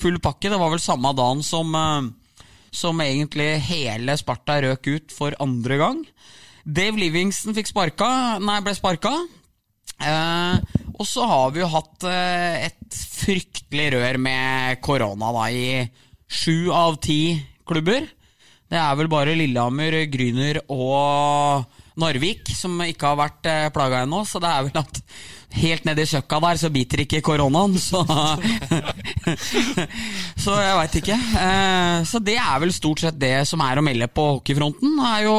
full 0.00 0.18
pakke. 0.22 0.48
Det 0.48 0.60
var 0.60 0.72
vel 0.72 0.82
samme 0.82 1.12
dagen 1.18 1.42
som, 1.44 1.74
eh, 1.74 2.42
som 2.72 3.00
egentlig 3.04 3.50
hele 3.68 4.16
Sparta 4.16 4.60
røk 4.64 4.86
ut 4.86 5.12
for 5.12 5.36
andre 5.42 5.78
gang. 5.82 6.04
Dave 6.64 7.00
Livingston 7.00 7.56
fikk 7.56 7.70
sparka, 7.70 8.38
nei, 8.44 8.60
ble 8.60 8.74
sparka. 8.76 9.12
Eh, 9.98 10.58
og 10.98 11.06
så 11.06 11.26
har 11.30 11.54
vi 11.54 11.62
jo 11.62 11.70
hatt 11.72 12.06
eh, 12.10 12.68
et 12.68 13.00
fryktelig 13.18 13.88
rør 13.96 14.20
med 14.22 14.78
korona 14.84 15.32
da, 15.34 15.48
i 15.50 15.82
sju 16.28 16.70
av 16.74 16.98
ti 17.02 17.38
klubber. 17.68 18.06
Det 18.68 18.76
er 18.76 18.96
vel 19.00 19.08
bare 19.10 19.36
Lillehammer, 19.38 19.94
Gryner 20.12 20.60
og 20.68 21.64
Narvik 21.98 22.50
som 22.54 22.76
ikke 22.84 23.10
har 23.10 23.18
vært 23.18 23.48
eh, 23.50 23.68
plaga 23.74 24.04
ennå. 24.04 24.22
Så 24.28 24.40
det 24.42 24.50
er 24.50 24.66
vel 24.68 24.80
at 24.82 25.00
helt 25.58 25.86
nedi 25.88 26.04
søkka 26.06 26.38
der 26.44 26.56
så 26.60 26.68
biter 26.72 27.02
ikke 27.04 27.22
koronaen, 27.24 27.78
så 27.80 28.02
Så 30.44 30.52
jeg 30.60 30.76
veit 30.78 30.98
ikke. 31.00 31.16
Eh, 31.16 31.96
så 32.08 32.20
det 32.22 32.36
er 32.38 32.60
vel 32.62 32.74
stort 32.76 33.00
sett 33.06 33.18
det 33.20 33.40
som 33.48 33.62
er 33.64 33.80
å 33.80 33.84
melde 33.84 34.10
på 34.12 34.24
hockeyfronten. 34.36 34.98
Det 35.00 35.08
er 35.14 35.22
jo 35.26 35.38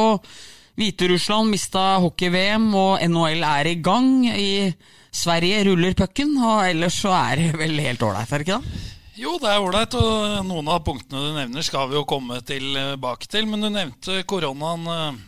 Hviterussland 0.78 1.50
mista 1.50 1.84
hockey-VM, 2.02 2.70
og 2.78 3.02
NHL 3.10 3.44
er 3.46 3.70
i 3.72 3.76
gang. 3.82 4.10
I 4.30 4.72
Sverige 5.10 5.64
ruller 5.66 5.96
pucken, 5.98 6.36
og 6.38 6.68
ellers 6.68 7.00
så 7.02 7.12
er 7.16 7.42
det 7.42 7.52
vel 7.58 7.80
helt 7.82 8.02
ålreit, 8.06 8.30
er 8.30 8.42
det 8.42 8.48
ikke 8.48 8.60
det? 8.60 8.88
Jo, 9.20 9.34
det 9.42 9.50
er 9.50 9.60
ålreit, 9.60 9.94
og 9.98 10.46
noen 10.48 10.68
av 10.72 10.84
punktene 10.86 11.20
du 11.26 11.34
nevner, 11.36 11.64
skal 11.66 11.90
vi 11.90 11.98
jo 11.98 12.06
komme 12.08 12.38
tilbake 12.46 13.28
til. 13.28 13.48
Men 13.50 13.66
du 13.66 13.68
nevnte 13.68 14.22
koronaen 14.28 14.86
eh, 14.88 15.18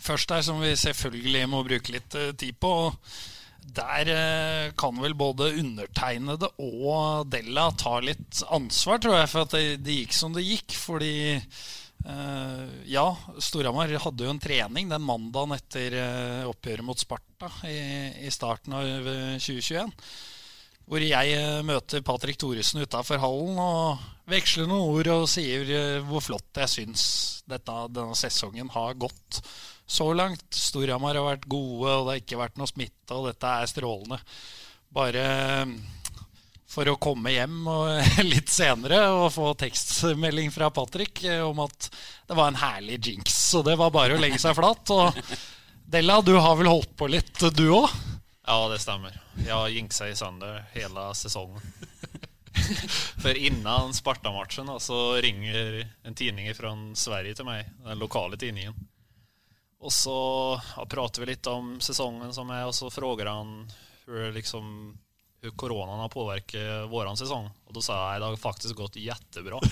først 0.00 0.30
der, 0.32 0.44
som 0.46 0.62
vi 0.62 0.72
selvfølgelig 0.78 1.48
må 1.52 1.64
bruke 1.66 1.92
litt 1.92 2.16
eh, 2.16 2.32
tid 2.38 2.56
på. 2.62 2.70
og 2.86 3.74
Der 3.76 4.12
eh, 4.12 4.70
kan 4.78 4.96
vel 5.02 5.16
både 5.18 5.52
undertegnede 5.60 6.48
og 6.62 7.26
Della 7.32 7.68
ta 7.76 7.98
litt 8.00 8.40
ansvar, 8.48 9.02
tror 9.02 9.18
jeg, 9.20 9.32
for 9.34 9.44
at 9.44 9.58
det, 9.82 9.98
gikk 10.00 10.16
som 10.16 10.32
det 10.36 10.46
gikk. 10.46 10.78
Fordi 10.80 11.14
eh, 11.34 11.64
ja, 12.86 13.06
Storhamar 13.42 13.90
hadde 14.04 14.26
jo 14.26 14.30
en 14.30 14.42
trening 14.42 14.90
den 14.92 15.02
mandagen 15.02 15.56
etter 15.56 15.96
eh, 15.98 16.46
oppgjøret 16.46 16.86
mot 16.86 17.00
Sparta 17.00 17.50
i, 17.66 17.76
i 18.26 18.30
starten 18.34 18.76
av 18.78 18.86
eh, 19.10 19.36
2021 19.42 19.94
hvor 20.86 21.02
jeg 21.02 21.34
eh, 21.34 21.62
møter 21.66 22.02
Patrick 22.06 22.38
Thoresen 22.38 22.84
utafor 22.84 23.18
hallen 23.22 23.58
og 23.58 24.04
veksler 24.30 24.68
noen 24.70 24.92
ord 24.94 25.10
og 25.16 25.24
sier 25.30 25.66
eh, 25.66 26.04
hvor 26.06 26.22
flott 26.22 26.62
jeg 26.62 26.70
syns 26.72 27.06
dette, 27.46 27.74
denne 27.94 28.14
sesongen 28.18 28.70
har 28.74 28.94
gått 28.98 29.40
så 29.86 30.08
langt. 30.14 30.46
Storhamar 30.54 31.18
har 31.18 31.26
vært 31.26 31.50
gode, 31.50 31.90
og 31.90 32.06
det 32.06 32.14
har 32.14 32.22
ikke 32.22 32.40
vært 32.40 32.56
noe 32.58 32.70
smitte, 32.70 33.14
og 33.14 33.28
dette 33.28 33.50
er 33.50 33.70
strålende. 33.70 34.18
Bare 34.94 35.26
eh, 35.26 35.74
for 36.76 36.88
å 36.92 36.98
komme 37.00 37.32
hjem 37.32 37.64
litt 38.32 38.52
senere 38.52 39.00
og 39.14 39.30
få 39.32 39.54
tekstmelding 39.58 40.52
fra 40.52 40.68
Patrick 40.74 41.24
eh, 41.24 41.40
om 41.40 41.64
at 41.64 41.88
det 42.28 42.36
var 42.36 42.52
en 42.52 42.60
herlig 42.60 43.00
jinx. 43.08 43.36
Så 43.50 43.62
det 43.64 43.78
var 43.80 43.94
bare 43.94 44.16
å 44.16 44.20
legge 44.20 44.40
seg 44.42 44.56
flat. 44.58 44.92
Og 44.92 45.16
Della, 45.86 46.20
du 46.20 46.34
har 46.36 46.58
vel 46.58 46.68
holdt 46.68 46.92
på 46.98 47.08
litt, 47.08 47.32
du 47.56 47.68
òg? 47.70 47.88
Ja, 48.46 48.58
det 48.70 48.80
stemmer. 48.82 49.14
Jeg 49.40 49.54
har 49.54 49.70
jinxa 49.72 50.10
i 50.10 50.16
søndag 50.18 50.66
hele 50.74 51.06
sesongen. 51.18 51.62
For 53.22 53.36
innan 53.36 53.94
Sparta-matchen 53.94 54.68
så 54.82 55.00
ringer 55.22 55.80
en 56.06 56.14
tidning 56.18 56.50
fra 56.56 56.74
Sverige 56.98 57.38
til 57.38 57.48
meg, 57.48 57.70
den 57.86 58.02
lokale 58.02 58.38
tidningen. 58.40 58.76
Og 59.82 59.92
så 59.92 60.18
ja, 60.56 60.84
prater 60.88 61.22
vi 61.22 61.32
litt 61.32 61.48
om 61.50 61.76
sesongen 61.84 62.32
som 62.34 62.50
er, 62.54 62.64
og 62.68 62.74
så 62.74 62.90
spør 62.92 63.28
han 63.28 63.58
hvordan 64.06 64.34
liksom, 64.36 64.70
hur 65.46 65.54
coronan 65.56 66.00
har 66.00 66.08
påvirket 66.08 66.90
vår 66.90 67.14
sesong. 67.16 67.46
Og 67.66 67.74
da 67.74 67.82
sa 67.82 67.96
jeg 67.96 68.16
at 68.16 68.22
det 68.22 68.30
har 68.32 68.40
faktisk 68.42 68.78
gått 68.78 68.96
jättebra. 69.00 69.60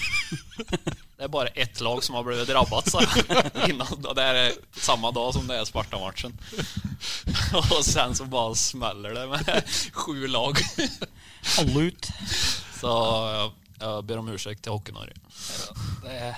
Det 1.14 1.28
er 1.28 1.30
bare 1.30 1.52
ett 1.54 1.80
lag 1.80 2.02
som 2.04 2.16
har 2.18 2.24
blitt 2.26 2.48
drabbet, 2.48 2.88
sa 2.90 3.00
jeg. 3.00 3.76
Det 4.18 4.24
er 4.24 4.56
samme 4.82 5.12
dag 5.14 5.28
som 5.32 5.46
det 5.46 5.60
er 5.60 5.68
Sparta-matchen. 5.68 6.34
og 7.60 7.78
sen 7.86 8.16
så 8.18 8.26
bare 8.26 8.56
smeller 8.58 9.14
det 9.14 9.28
med 9.30 9.76
sju 9.94 10.26
lag. 10.26 10.58
Alle 11.62 11.86
ut. 11.86 12.10
Så 12.80 12.90
jag 13.78 14.04
ber 14.04 14.18
om 14.18 14.28
ursäkt 14.34 14.66
til 14.66 14.74
Hockey-Norge. 14.74 15.14
Det 16.04 16.32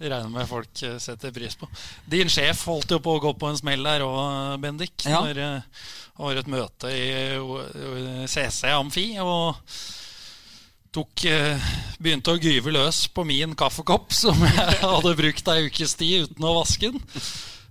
det 0.00 0.08
regner 0.08 0.32
med 0.32 0.48
folk 0.48 0.82
setter 1.02 1.32
pris 1.34 1.56
på. 1.60 1.68
Din 2.08 2.30
sjef 2.32 2.62
holdt 2.70 2.94
jo 2.94 3.00
på 3.04 3.18
å 3.18 3.20
gå 3.20 3.34
på 3.36 3.50
en 3.50 3.58
smell 3.58 3.84
der 3.84 4.04
òg, 4.06 4.56
Bendik. 4.62 5.04
Ja. 5.04 5.20
Når 5.20 5.36
det 5.36 5.50
var 6.20 6.40
et 6.40 6.48
møte 6.52 6.92
i 6.94 8.26
CC 8.30 8.70
Amfi 8.72 9.10
og 9.20 9.58
tok, 10.94 11.24
eh, 11.28 11.70
begynte 12.02 12.34
å 12.34 12.40
gyve 12.40 12.72
løs 12.74 13.04
på 13.14 13.24
min 13.26 13.54
kaffekopp, 13.58 14.10
som 14.22 14.36
jeg 14.46 14.80
hadde 14.82 15.16
brukt 15.18 15.52
ei 15.52 15.68
ukes 15.68 15.96
tid 16.00 16.28
uten 16.30 16.48
å 16.48 16.58
vaske 16.60 16.92
den. 16.92 17.00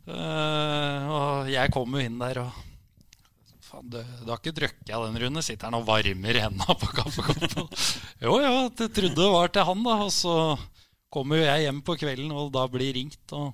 Eh, 0.10 1.14
og 1.14 1.52
jeg 1.52 1.76
kom 1.76 1.96
jo 1.96 2.04
inn 2.04 2.20
der 2.22 2.44
og 2.46 2.66
Faen, 3.70 3.86
du, 3.86 4.00
du 4.02 4.32
har 4.32 4.40
ikke 4.40 4.56
drukket 4.58 4.96
av 4.98 5.04
den, 5.06 5.18
Rune? 5.22 5.42
Sitter 5.46 5.68
han 5.68 5.76
og 5.78 5.84
varmer 5.86 6.40
hendene 6.42 6.76
på 6.82 6.88
kaffekoppen? 6.90 7.68
jo, 8.24 8.40
jo, 8.42 8.54
jeg 8.66 8.94
trodde 8.96 9.14
det 9.20 9.28
var 9.30 9.52
til 9.54 9.68
han, 9.68 9.84
da. 9.86 9.98
Og 10.08 10.10
så 10.16 10.34
kommer 11.14 11.42
jo 11.42 11.48
jeg 11.48 11.66
hjem 11.68 11.82
på 11.86 11.98
kvelden 12.00 12.32
og 12.36 12.54
da 12.54 12.68
blir 12.72 12.94
ringt 12.98 13.36
og 13.38 13.52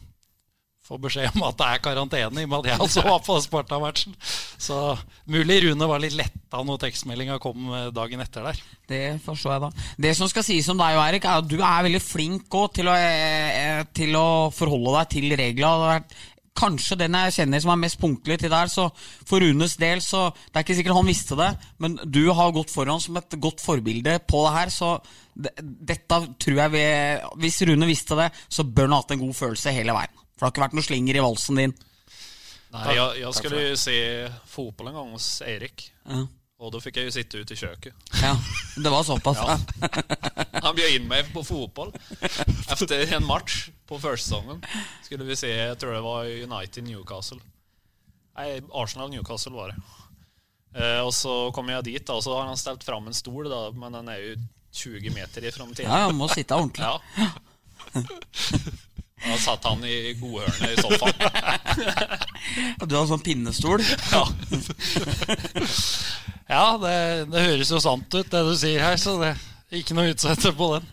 får 0.86 1.00
beskjed 1.02 1.34
om 1.34 1.46
at 1.48 1.58
det 1.58 1.68
er 1.68 1.82
karantene, 1.82 2.44
i 2.44 2.46
og 2.46 2.52
med 2.52 2.60
at 2.60 2.76
jeg 2.76 2.84
også 2.86 3.04
var 3.08 3.22
på 3.26 3.38
Sparta-matchen. 3.42 4.14
Så 4.22 4.78
mulig 5.34 5.64
Rune 5.64 5.88
var 5.90 6.04
litt 6.04 6.14
letta 6.18 6.62
når 6.62 6.78
tekstmeldinga 6.84 7.40
kom 7.42 7.72
eh, 7.74 7.88
dagen 7.96 8.22
etter 8.22 8.46
der. 8.46 8.62
Det 8.86 9.02
forstår 9.26 9.56
jeg, 9.56 9.64
da. 9.64 9.88
Det 10.06 10.14
som 10.18 10.30
skal 10.30 10.46
sies 10.46 10.70
om 10.70 10.78
deg, 10.78 11.00
Erik, 11.02 11.26
er 11.26 11.42
at 11.42 11.50
du 11.50 11.58
er 11.58 11.88
veldig 11.88 12.04
flink 12.06 12.60
til 12.78 12.92
å, 12.92 12.96
eh, 13.02 13.82
til 13.98 14.14
å 14.20 14.28
forholde 14.54 14.94
deg 15.00 15.12
til 15.16 15.38
reglene. 15.42 15.98
Kanskje 16.56 16.98
den 17.00 17.18
jeg 17.20 17.36
kjenner 17.36 17.64
som 17.64 17.74
er 17.74 17.82
mest 17.82 18.00
punktlig 18.00 18.38
til 18.40 18.54
der. 18.54 18.70
Så 18.72 18.88
for 19.28 19.44
Runes 19.44 19.76
del, 19.82 20.02
så 20.04 20.30
Det 20.32 20.56
er 20.56 20.66
ikke 20.66 20.78
sikkert 20.78 21.00
han 21.00 21.10
visste 21.10 21.36
det, 21.40 21.50
men 21.84 21.98
du 22.06 22.24
har 22.32 22.54
gått 22.56 22.72
foran 22.72 23.02
som 23.04 23.18
et 23.20 23.36
godt 23.42 23.64
forbilde 23.64 24.20
på 24.28 24.46
det 24.46 24.54
her. 24.56 24.72
Så 24.72 24.94
dette 25.36 26.22
tror 26.40 26.62
jeg 26.62 26.72
vi 26.72 26.86
Hvis 27.44 27.62
Rune 27.68 27.90
visste 27.90 28.16
det, 28.20 28.30
så 28.48 28.64
bør 28.64 28.88
han 28.88 28.96
ha 28.96 29.04
hatt 29.04 29.12
en 29.18 29.26
god 29.26 29.36
følelse 29.36 29.76
hele 29.76 29.98
veien. 29.98 30.24
For 30.36 30.44
det 30.44 30.48
har 30.48 30.56
ikke 30.56 30.66
vært 30.66 30.80
noe 30.80 30.88
slinger 30.88 31.20
i 31.20 31.24
valsen 31.24 31.60
din. 31.60 31.76
Nei, 32.76 32.96
jeg, 32.98 33.22
jeg 33.22 33.38
skulle 33.38 33.62
ju 33.70 33.76
se 33.80 34.00
fotball 34.52 34.90
en 34.92 34.98
gang 35.00 35.14
hos 35.16 35.30
Erik. 35.48 35.90
Ja. 36.04 36.26
Och 36.58 36.72
da 36.72 36.80
fikk 36.80 37.02
jeg 37.02 37.10
jo 37.10 37.12
sitte 37.12 37.42
ute 37.44 37.56
i 37.56 37.60
kjøkkenet. 37.60 38.12
Ja, 38.22 38.32
det 38.80 38.92
var 38.92 39.04
såpass. 39.04 39.42
Ja. 39.44 39.58
Han 40.64 40.78
bjød 40.78 40.94
inn 40.96 41.10
meg 41.10 41.28
på 41.34 41.44
fotball 41.44 41.92
efter 42.72 42.96
en 43.18 43.28
match 43.28 43.70
på 43.88 44.00
försäsongen. 44.00 44.64
Skulle 45.04 45.28
vi 45.28 45.36
se, 45.36 45.52
jeg 45.52 45.78
tror 45.82 45.98
det 45.98 46.06
var 46.06 46.32
United 46.32 46.88
Newcastle. 46.88 47.42
Nei, 48.40 48.62
Arsenal 48.72 49.12
Newcastle 49.12 49.52
var 49.56 49.74
det. 49.74 49.84
Eh, 50.76 51.02
og 51.04 51.12
så 51.16 51.52
kommer 51.56 51.78
jeg 51.78 51.86
dit 51.88 52.10
Og 52.12 52.20
så 52.24 52.34
har 52.36 52.50
han 52.50 52.58
stelt 52.60 52.84
fram 52.84 53.06
en 53.08 53.16
stol 53.16 53.48
da, 53.48 53.62
men 53.72 53.94
den 53.96 54.10
er 54.12 54.18
jo 54.20 54.34
20 54.76 55.14
meter 55.16 55.46
ifrån 55.48 55.72
Ja, 55.80 56.02
han 56.08 56.18
må 56.20 56.28
sitte 56.28 56.56
ordentlig. 56.56 56.84
Ja. 56.84 57.30
Da 59.26 59.38
satt 59.42 59.66
han 59.66 59.82
i 59.88 60.14
godhørnet 60.20 60.76
i 60.76 60.82
sofaen. 60.82 61.18
Og 62.82 62.88
Du 62.88 62.96
har 62.98 63.08
sånn 63.10 63.24
pinnestol. 63.26 63.82
Ja. 64.12 64.24
Ja, 66.46 66.66
det, 66.78 66.98
det 67.34 67.46
høres 67.48 67.72
jo 67.74 67.82
sant 67.82 68.06
ut, 68.14 68.30
det 68.30 68.42
du 68.46 68.54
sier 68.60 68.84
her, 68.86 69.00
så 69.02 69.18
det 69.18 69.32
er 69.34 69.80
ikke 69.80 69.98
noe 69.98 70.12
å 70.12 70.14
utsette 70.14 70.52
på 70.54 70.76
den. 70.76 70.92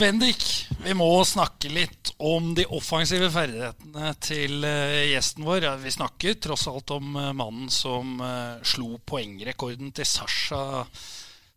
Bendik, 0.00 0.44
vi 0.84 0.94
må 0.94 1.08
snakke 1.26 1.68
litt 1.74 2.12
om 2.22 2.52
de 2.56 2.64
offensive 2.72 3.26
ferdighetene 3.34 4.12
til 4.22 4.62
eh, 4.64 5.10
gjesten 5.10 5.44
vår. 5.44 5.66
Vi 5.82 5.92
snakker 5.92 6.38
tross 6.40 6.68
alt 6.70 6.94
om 6.94 7.18
eh, 7.18 7.32
mannen 7.36 7.66
som 7.74 8.22
eh, 8.24 8.62
slo 8.62 9.00
poengrekorden 9.04 9.90
til 9.96 10.08
Sasha 10.08 10.62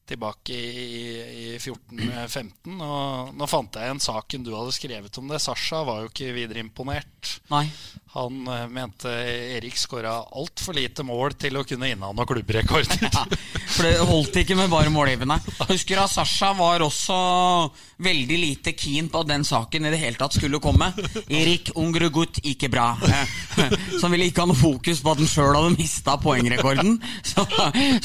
tilbake 0.07 0.53
i, 0.53 1.53
i 1.53 1.57
14-15. 1.57 2.77
Og 2.83 3.33
nå 3.39 3.50
fant 3.50 3.79
jeg 3.79 3.93
en 3.93 4.03
saken 4.03 4.45
du 4.45 4.53
hadde 4.55 4.75
skrevet 4.75 5.19
om 5.22 5.31
det. 5.31 5.41
Sasha 5.43 5.83
var 5.88 6.03
jo 6.03 6.12
ikke 6.12 6.33
videre 6.36 6.63
imponert. 6.63 7.38
Nei. 7.53 7.67
Han 8.13 8.43
eh, 8.48 8.67
mente 8.69 9.10
Erik 9.55 9.77
skåra 9.79 10.19
altfor 10.38 10.75
lite 10.77 11.05
mål 11.07 11.33
til 11.41 11.57
å 11.57 11.63
kunne 11.65 11.89
inneha 11.89 12.13
noen 12.13 12.29
klubbrekorder. 12.29 13.01
Ja, 13.13 13.25
for 13.74 13.86
det 13.86 14.05
holdt 14.05 14.36
ikke 14.38 14.55
med 14.57 14.69
bare 14.69 14.91
målgivende. 14.93 15.36
Husker 15.69 16.00
at 16.03 16.12
Sasha 16.12 16.51
var 16.57 16.83
også 16.86 17.15
veldig 18.03 18.38
lite 18.38 18.74
keen 18.77 19.07
på 19.10 19.24
at 19.24 19.29
den 19.31 19.45
saken 19.48 19.88
i 19.88 19.91
det 19.93 20.00
hele 20.01 20.17
tatt 20.19 20.36
skulle 20.36 20.62
komme. 20.62 20.91
Erik 21.25 21.72
Ungregut 21.79 22.38
ikke 22.43 22.69
bra. 22.74 22.91
Så 23.98 24.03
han 24.03 24.13
ville 24.13 24.27
ikke 24.29 24.43
ha 24.43 24.50
noe 24.50 24.60
fokus 24.60 25.01
på 25.03 25.13
at 25.13 25.22
han 25.24 25.29
sjøl 25.29 25.57
hadde 25.57 25.74
mista 25.77 26.17
poengrekorden. 26.22 27.00
Så, 27.25 27.45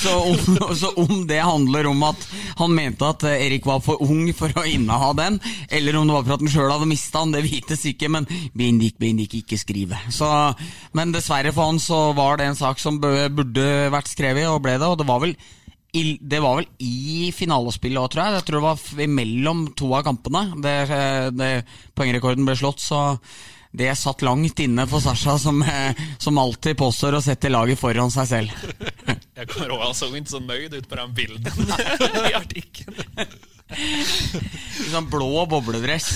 så, 0.01 0.15
om, 0.25 0.75
så 0.77 0.93
om 1.01 1.25
det 1.29 1.41
handler 1.45 1.88
om 1.91 2.07
at 2.09 2.25
han 2.59 2.75
mente 2.77 3.09
at 3.09 3.27
Erik 3.31 3.67
var 3.69 3.83
for 3.85 4.03
ung 4.05 4.31
for 4.37 4.53
å 4.55 4.67
inneha 4.69 5.13
den, 5.19 5.39
eller 5.71 5.99
om 5.99 6.09
det 6.09 6.17
var 6.17 6.27
for 6.27 6.37
at 6.37 6.45
han 6.45 6.55
sjøl 6.55 6.73
hadde 6.75 6.91
mista 6.91 7.25
den, 7.25 7.37
det 7.37 7.45
vites 7.47 7.85
ikke. 7.91 8.11
Men 8.13 8.29
Bindik 8.57 8.99
Bindik 9.01 9.39
ikke 9.41 9.61
skrive. 9.61 10.01
Så, 10.15 10.29
men 10.97 11.15
dessverre 11.15 11.53
for 11.55 11.73
han 11.73 11.83
så 11.83 12.01
var 12.17 12.39
det 12.39 12.49
en 12.49 12.59
sak 12.59 12.83
som 12.83 13.01
burde 13.01 13.69
vært 13.95 14.11
skrevet, 14.13 14.49
og 14.51 14.63
ble 14.65 14.79
det. 14.79 14.89
Og 14.89 14.99
det 15.01 15.09
var 15.09 15.23
vel 15.25 15.37
i, 15.97 16.19
det 16.21 16.41
var 16.45 16.59
vel 16.61 16.67
i 16.85 17.31
finalespillet 17.35 18.01
òg, 18.01 18.11
tror 18.13 18.25
jeg. 18.25 18.39
Jeg 18.39 18.49
tror 18.49 18.59
det 18.61 18.67
var 18.67 19.13
mellom 19.19 19.69
to 19.79 19.93
av 19.97 20.05
kampene 20.07 20.45
det, 20.65 20.75
det 21.37 21.53
poengrekorden 21.97 22.49
ble 22.49 22.57
slått. 22.59 22.85
Så 22.85 23.01
det 23.79 23.95
satt 24.01 24.25
langt 24.25 24.61
inne 24.65 24.87
for 24.89 25.01
Sasha, 25.05 25.39
som, 25.39 25.63
eh, 25.63 25.97
som 26.19 26.39
alltid 26.39 26.77
påstår 26.77 27.19
å 27.19 27.23
sette 27.25 27.53
laget 27.53 27.81
foran 27.81 28.13
seg 28.13 28.29
selv. 28.29 28.51
Jag 29.39 29.49
kommer 29.53 29.71
også, 29.79 29.93
så 30.01 30.09
ikke 30.11 30.19
inte 30.19 30.33
så 30.35 30.41
nøyd 30.43 30.73
ut 30.75 30.89
på 30.91 30.97
den 30.99 31.13
bilden 31.15 31.69
i 32.31 32.35
artikkelen. 32.35 33.37
Sånn 34.91 35.07
blå 35.13 35.45
bobledress. 35.51 36.09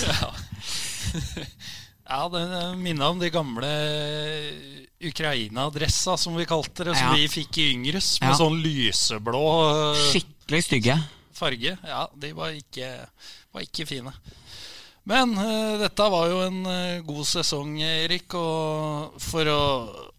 Ja, 2.08 2.24
det 2.32 2.42
minner 2.80 3.12
om 3.12 3.20
de 3.22 3.30
gamle 3.32 3.70
Ukraina-dressa, 5.02 6.16
som 6.18 6.34
vi 6.36 6.46
kalte 6.50 6.84
det, 6.84 6.96
som 6.98 7.12
Ja. 7.12 7.14
vi 7.16 7.28
fikk 7.30 7.58
i 7.62 7.68
Yngres, 7.72 8.20
med 8.20 8.30
Ja. 8.32 8.36
sånn 8.38 8.58
lyseblå 8.62 9.44
eh, 9.94 10.02
Skikkelig 10.12 10.62
stygge. 10.66 10.98
farge. 11.32 11.76
Ja, 11.86 12.08
de 12.14 12.32
var 12.32 12.50
ikke, 12.54 12.90
var 13.52 13.62
ikke 13.62 13.86
fine. 13.86 14.12
Men 15.08 15.34
uh, 15.34 15.80
dette 15.80 16.04
var 16.14 16.28
jo 16.30 16.42
en 16.44 16.58
uh, 16.62 17.02
god 17.06 17.26
sesong, 17.26 17.74
Erik. 17.82 18.34
Og 18.38 19.22
for 19.22 19.48
å 19.50 19.62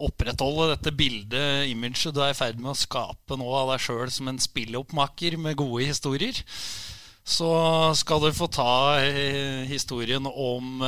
opprettholde 0.03 0.73
dette 0.73 0.95
bildet, 0.95 1.69
imaget 1.71 2.11
du 2.11 2.19
er 2.23 2.33
i 2.33 2.37
ferd 2.37 2.59
med 2.59 2.73
å 2.73 2.79
skape 2.79 3.37
nå 3.39 3.47
av 3.47 3.71
deg 3.73 3.83
sjøl 3.85 4.11
som 4.11 4.31
en 4.31 4.41
spilloppmaker 4.43 5.37
med 5.39 5.55
gode 5.59 5.87
historier, 5.87 6.41
så 7.23 7.49
skal 7.95 8.19
du 8.19 8.33
få 8.35 8.49
ta 8.51 8.99
uh, 8.99 9.61
historien 9.69 10.27
om 10.27 10.83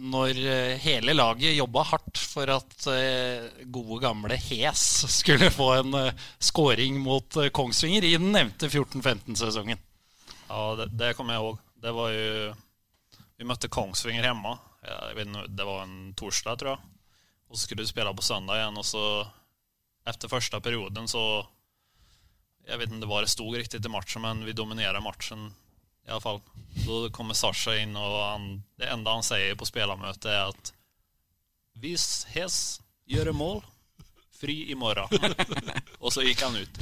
når 0.00 0.38
hele 0.80 1.12
laget 1.12 1.58
jobba 1.58 1.82
hardt 1.90 2.20
for 2.22 2.48
at 2.54 2.86
gode, 3.68 3.98
gamle 4.00 4.38
Hes 4.40 4.86
skulle 5.18 5.50
få 5.52 5.68
en 5.82 5.98
scoring 6.40 6.96
mot 7.04 7.36
Kongsvinger 7.52 8.08
i 8.08 8.14
den 8.16 8.32
nevnte 8.32 8.72
14-15-sesongen. 8.72 9.84
Ja, 10.48 10.62
det, 10.80 10.88
det 10.96 11.12
kommer 11.18 11.36
jeg 11.36 11.44
ihåg. 11.44 11.60
Det 11.84 11.92
var 11.92 12.16
ju... 12.16 12.32
Vi 13.38 13.46
møtte 13.46 13.70
Kongsvinger 13.70 14.26
hjemme. 14.26 14.56
Det 15.48 15.66
var 15.66 15.84
en 15.84 16.14
torsdag 16.18 16.58
tror 16.58 16.74
jeg. 16.74 16.96
Og 17.48 17.56
så 17.56 17.64
skulle 17.64 17.84
vi 17.84 17.90
spille 17.92 18.14
på 18.14 18.24
søndag 18.24 18.58
igjen, 18.58 18.76
og 18.76 18.84
så 18.84 19.04
efter 20.08 20.28
første 20.28 20.60
perioden 20.60 21.08
så 21.08 21.22
Jeg 22.68 22.78
vet 22.78 22.90
ikke 22.90 23.06
om 23.06 23.22
det 23.22 23.30
stod 23.32 23.54
riktig 23.56 23.80
i 23.80 23.88
matchen 23.88 24.22
men 24.22 24.44
vi 24.44 24.52
dominerer 24.52 25.00
matchen 25.00 25.54
i 26.06 26.10
alle 26.10 26.20
fall. 26.20 26.40
Då 26.86 27.10
kommer 27.10 27.34
Sasha 27.34 27.76
inn, 27.76 27.96
og 27.96 28.32
han, 28.32 28.62
det 28.76 28.88
enda 28.92 29.12
han 29.12 29.24
sier 29.24 29.56
på 29.56 29.66
spillermøtet, 29.68 30.28
er 30.32 30.52
at 30.52 30.72
Hvis 31.80 32.26
Hes 32.32 32.80
gjør 33.06 33.32
mål, 33.32 33.62
fri 34.40 34.70
i 34.72 34.74
morgen. 34.74 35.08
og 36.02 36.12
så 36.12 36.24
gikk 36.24 36.42
han 36.42 36.56
ut. 36.56 36.80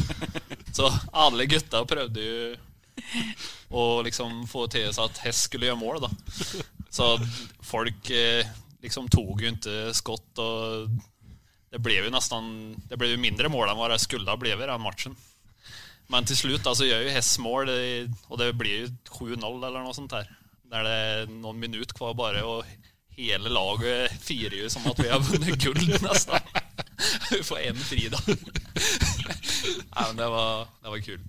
Så 0.74 0.90
alle 1.12 1.46
gutta 1.46 1.84
prøvde 1.84 2.22
ju 2.22 2.56
och 3.68 4.04
liksom 4.04 4.46
få 4.48 4.66
til 4.72 4.88
seg 4.94 5.10
at 5.10 5.20
Hest 5.24 5.48
skulle 5.48 5.68
gjøre 5.68 5.80
mål 5.80 6.00
da. 6.06 6.10
Så 6.90 7.12
folk 7.66 8.10
eh, 8.10 8.46
liksom 8.82 9.10
tok 9.12 9.42
jo 9.42 9.52
ikke 9.52 9.76
skott 9.96 10.42
og 10.42 10.90
det 11.72 11.82
ble 11.82 11.98
jo 11.98 12.12
nesten 12.14 12.76
det 12.88 12.96
ble 12.98 13.10
jo 13.12 13.20
mindre 13.20 13.50
mål 13.52 13.68
enn 13.68 13.78
hva 13.78 13.90
det 13.92 14.00
skulle 14.00 14.30
ha 14.30 14.38
blivit 14.40 14.70
Enn 14.70 14.82
matchen. 14.82 15.16
Men 16.12 16.26
til 16.28 16.38
slutt 16.38 16.64
da 16.64 16.74
så 16.78 16.86
gjør 16.86 17.06
jo 17.06 17.14
Hess 17.16 17.36
mål 17.42 17.72
og 17.72 18.38
det 18.40 18.52
blir 18.58 18.86
jo 18.86 18.90
7-0 19.10 19.42
eller 19.42 19.82
noe 19.82 19.96
sånt 19.96 20.14
her. 20.16 20.28
Der 20.70 20.86
det 20.86 20.94
er 20.98 21.30
noen 21.30 21.58
minutter 21.62 21.98
hver 21.98 22.14
bare, 22.18 22.42
og 22.42 22.64
hele 23.16 23.50
laget 23.52 24.14
firer 24.22 24.58
jo 24.62 24.70
som 24.72 24.86
at 24.90 24.98
vi 25.00 25.10
har 25.10 25.22
vunnet 25.22 25.62
guld 25.62 25.92
nesten. 26.06 26.52
Vi 27.30 27.42
får 27.44 27.62
én 27.70 27.78
fridag. 27.80 28.22
Nei, 29.92 30.04
men 30.08 30.18
det 30.18 30.28
var, 30.32 30.68
det 30.82 30.92
var 30.92 31.04
kul. 31.06 31.22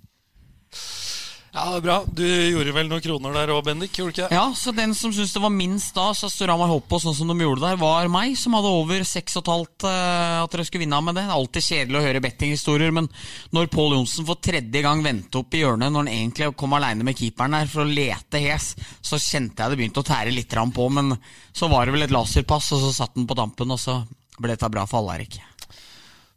Ja, 1.58 1.72
det 1.72 1.78
er 1.80 1.82
bra. 1.82 1.96
Du 2.06 2.22
gjorde 2.22 2.72
vel 2.76 2.86
noen 2.86 3.02
kroner 3.02 3.34
der 3.34 3.50
òg, 3.50 3.64
Bendik? 3.66 3.96
gjorde 3.98 4.12
ikke? 4.14 4.28
Ja, 4.30 4.44
så 4.54 4.70
den 4.74 4.92
som 4.94 5.10
syntes 5.10 5.32
det 5.34 5.42
var 5.42 5.50
minst 5.50 5.96
da, 5.96 6.12
så 6.14 6.30
Storhamar 6.30 6.70
Hopp 6.70 6.86
på 6.86 7.00
sånn 7.02 7.16
som 7.18 7.32
de 7.32 7.34
gjorde 7.42 7.64
der, 7.64 7.80
var 7.80 8.06
meg, 8.12 8.36
som 8.38 8.54
hadde 8.54 8.70
over 8.70 9.02
6,5 9.02 9.42
uh, 9.42 10.44
at 10.44 10.54
dere 10.54 10.68
skulle 10.68 10.84
vinne 10.84 11.00
med 11.02 11.18
det. 11.18 11.24
Det 11.26 11.34
er 11.34 11.40
alltid 11.40 11.66
kjedelig 11.66 11.98
å 11.98 12.04
høre 12.06 12.22
bettinghistorier, 12.28 12.94
men 12.94 13.10
når 13.56 13.70
Pål 13.74 13.96
Johnsen 13.96 14.28
for 14.28 14.38
tredje 14.38 14.84
gang 14.86 15.02
vendte 15.02 15.42
opp 15.42 15.58
i 15.58 15.64
hjørnet 15.64 15.90
når 15.90 16.04
han 16.04 16.14
egentlig 16.14 16.52
kom 16.62 16.78
aleine 16.78 17.06
med 17.08 17.18
keeperen 17.18 17.58
der 17.58 17.74
for 17.74 17.82
å 17.82 17.90
lete 17.90 18.42
hes, 18.44 18.70
så 19.02 19.18
kjente 19.18 19.64
jeg 19.64 19.74
det 19.74 19.82
begynte 19.82 20.04
å 20.04 20.10
tære 20.14 20.34
litt 20.34 20.54
på, 20.54 20.90
men 20.94 21.16
så 21.50 21.66
var 21.72 21.86
det 21.86 21.96
vel 21.96 22.06
et 22.06 22.14
laserpass, 22.14 22.70
og 22.76 22.86
så 22.86 22.94
satt 23.02 23.18
den 23.18 23.26
på 23.26 23.36
dampen, 23.38 23.74
og 23.74 23.82
så 23.82 24.04
ble 24.38 24.54
dette 24.54 24.70
bra 24.70 24.86
for 24.86 25.02
alle, 25.02 25.18
Erik. 25.18 25.40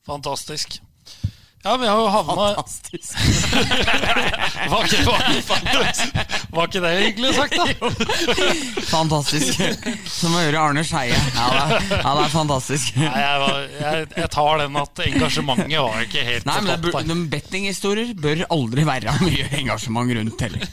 Fantastisk. 0.10 0.82
Ja, 1.64 1.78
vi 1.78 1.88
har 1.88 2.00
jo 2.00 2.08
havna 2.10 2.36
Fantastisk. 2.56 3.18
var, 4.72 4.86
ikke, 4.86 5.02
var, 5.06 5.20
var 6.50 6.70
ikke 6.70 6.82
det 6.82 6.94
hyggelig 6.98 7.34
sagt, 7.36 7.54
da? 7.60 7.92
Fantastisk. 8.96 9.62
Som 10.10 10.34
å 10.34 10.42
høre 10.42 10.64
Arne 10.64 10.84
Skeie. 10.88 11.20
Ja, 11.36 11.46
ja, 11.60 11.78
det 11.86 12.24
er 12.24 12.34
fantastisk. 12.34 12.96
Nei, 12.98 13.12
jeg, 13.14 13.44
var, 13.44 13.62
jeg, 13.78 14.10
jeg 14.24 14.32
tar 14.34 14.64
den 14.64 14.82
at 14.82 15.04
engasjementet 15.06 15.78
var 15.78 16.02
ikke 16.08 16.26
helt 16.32 16.50
Nei, 16.50 16.58
men 16.66 16.82
det, 16.88 17.06
de 17.12 17.20
bettinghistorier 17.36 18.16
bør 18.18 18.44
aldri 18.50 18.88
være 18.90 19.16
mye 19.22 19.48
engasjement 19.62 20.18
rundt 20.18 20.46
heller. 20.48 20.66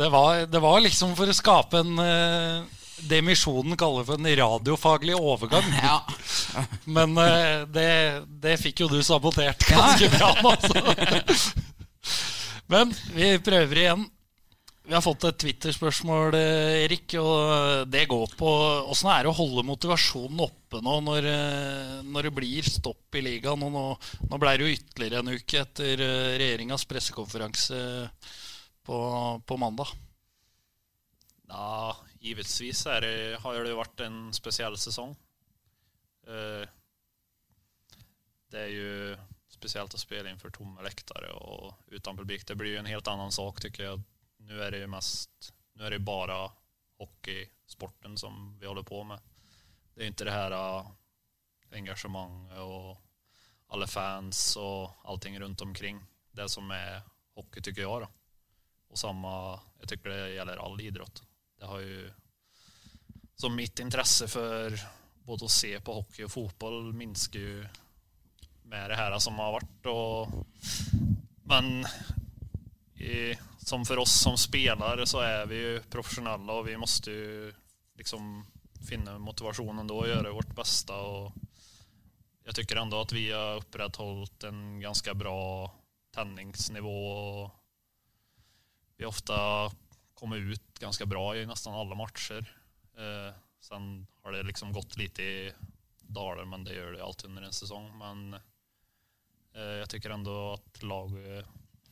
Det 0.00 0.10
var, 0.10 0.46
det 0.50 0.60
var 0.66 0.82
liksom 0.82 1.14
for 1.18 1.30
å 1.30 1.36
skape 1.36 1.84
en 1.84 1.98
eh, 2.02 2.79
det 3.08 3.22
misjonen 3.24 3.76
kaller 3.80 4.06
for 4.08 4.20
en 4.20 4.36
radiofaglig 4.42 5.16
overgang. 5.16 5.66
Ja. 5.80 6.02
Men 6.84 7.16
uh, 7.16 7.66
det, 7.70 7.90
det 8.42 8.56
fikk 8.60 8.82
jo 8.84 8.88
du 8.90 9.00
sabotert 9.06 9.62
ganske 9.70 10.08
bra 10.12 10.32
nå. 10.42 10.54
Så. 10.64 11.60
Men 12.70 12.92
vi 13.14 13.34
prøver 13.42 13.84
igjen. 13.84 14.08
Vi 14.90 14.94
har 14.96 15.04
fått 15.04 15.22
et 15.28 15.36
Twitter-spørsmål, 15.38 16.34
eh, 16.34 16.84
Erik. 16.84 17.14
og 17.22 17.86
Det 17.86 18.08
går 18.10 18.32
på 18.34 18.48
åssen 18.90 19.10
er 19.12 19.22
det 19.22 19.30
å 19.30 19.36
holde 19.38 19.62
motivasjonen 19.62 20.40
oppe 20.42 20.80
nå 20.82 20.96
når, 21.06 21.28
eh, 21.30 22.02
når 22.02 22.26
det 22.26 22.32
blir 22.34 22.66
stopp 22.66 23.14
i 23.14 23.22
ligaen. 23.22 23.60
Nå, 23.60 23.84
nå 24.30 24.38
ble 24.42 24.56
det 24.56 24.66
jo 24.66 24.74
ytterligere 24.74 25.22
en 25.22 25.30
uke 25.30 25.60
etter 25.62 25.94
eh, 25.94 26.38
regjeringas 26.42 26.88
pressekonferanse 26.90 27.78
på, 28.82 28.98
på 29.46 29.60
mandag. 29.62 29.94
Ja, 31.46 31.94
givetvis 32.20 32.84
det, 32.84 33.38
har 33.40 33.64
det 33.64 33.76
vært 33.78 34.04
en 34.06 34.20
spesiell 34.36 34.76
sesong. 34.78 35.16
Eh, 36.26 36.68
Det 38.50 38.58
er 38.58 38.72
jo 38.74 39.16
spesielt 39.46 39.94
å 39.94 39.98
spille 39.98 40.30
inför 40.30 40.50
tomme 40.50 40.82
lektere 40.82 41.28
og 41.38 41.74
uten 41.86 42.16
publik. 42.16 42.42
Det 42.46 42.56
blir 42.58 42.72
jo 42.74 42.80
en 42.80 42.88
helt 42.90 43.06
annen 43.08 43.30
sak 43.30 43.60
tycker 43.62 43.84
jeg. 43.84 44.00
Nu 44.42 44.56
er 44.62 44.72
det 44.74 44.80
jo 44.82 44.88
mest, 44.90 45.52
nu 45.78 45.84
er 45.86 45.94
det 45.94 46.00
bare 46.02 46.50
hockeysporten 46.98 48.18
som 48.18 48.56
vi 48.58 48.66
holder 48.66 48.82
på 48.82 49.04
med. 49.06 49.22
Det 49.94 50.02
er 50.02 50.10
ikke 50.10 50.26
det 50.26 50.34
her 50.34 50.56
engasjementet 51.78 52.58
og 52.58 52.98
alle 53.70 53.86
fans 53.86 54.56
og 54.58 54.90
allting 55.06 55.38
rundt 55.40 55.62
omkring. 55.62 56.00
Det 56.34 56.48
som 56.50 56.70
er 56.74 57.04
hockey 57.38 57.62
tycker 57.62 57.86
jeg. 57.86 58.00
da. 58.02 58.08
Og 58.90 58.98
samme 58.98 59.30
Jeg 59.80 59.88
tycker 59.94 60.10
det 60.10 60.34
gjelder 60.34 60.58
all 60.58 60.80
idrott. 60.80 61.22
Det 61.60 61.66
har 61.66 61.80
ju, 61.80 62.10
så 63.36 63.48
mitt 63.48 63.78
intresse 63.78 64.28
för 64.28 64.80
både 65.24 65.44
att 65.44 65.50
se 65.50 65.80
på 65.80 65.94
hockey 65.94 66.24
och 66.24 66.32
fotboll 66.32 66.92
minskar 66.92 67.40
ju 67.40 67.66
med 68.62 68.90
det 68.90 68.96
här 68.96 69.18
som 69.18 69.38
har 69.38 69.52
varit. 69.52 69.86
Och, 69.86 70.46
men 71.42 71.86
i, 72.94 73.38
som 73.58 73.84
för 73.84 73.98
oss 73.98 74.20
som 74.20 74.38
spelare 74.38 75.06
så 75.06 75.20
är 75.20 75.46
vi 75.46 75.56
ju 75.56 75.82
professionella 75.82 76.52
och 76.52 76.68
vi 76.68 76.76
måste 76.76 77.10
ju 77.10 77.54
liksom 77.94 78.46
finna 78.88 79.18
motivationen 79.18 79.86
då 79.86 79.98
och 79.98 80.08
göra 80.08 80.32
vårt 80.32 80.54
bästa. 80.54 80.96
Och 80.96 81.32
jag 82.44 82.54
tycker 82.54 82.76
ändå 82.76 83.00
att 83.00 83.12
vi 83.12 83.32
har 83.32 83.56
upprätthållit 83.56 84.44
en 84.44 84.80
ganska 84.80 85.14
bra 85.14 85.74
tändningsnivå. 86.14 87.42
Vi 87.44 87.50
vi 88.96 89.04
ofta 89.04 89.70
kommer 90.20 90.36
ut 90.36 90.78
ganska 90.78 91.06
bra 91.06 91.36
i 91.36 91.46
nästan 91.46 91.74
alla 91.74 91.94
matcher. 91.94 92.56
Eh, 92.96 93.34
sen 93.60 94.06
har 94.22 94.32
det 94.32 94.42
liksom 94.42 94.72
gått 94.72 94.96
lite 94.96 95.22
i 95.22 95.52
dalar, 96.02 96.44
men 96.44 96.64
det 96.64 96.74
gör 96.74 96.92
det 96.92 97.04
alltid 97.04 97.30
under 97.30 97.42
en 97.42 97.52
säsong. 97.52 97.98
Men 97.98 98.34
eh, 99.54 99.62
jag 99.62 99.90
tycker 99.90 100.10
ändå 100.10 100.52
att 100.52 100.82
laget 100.82 101.46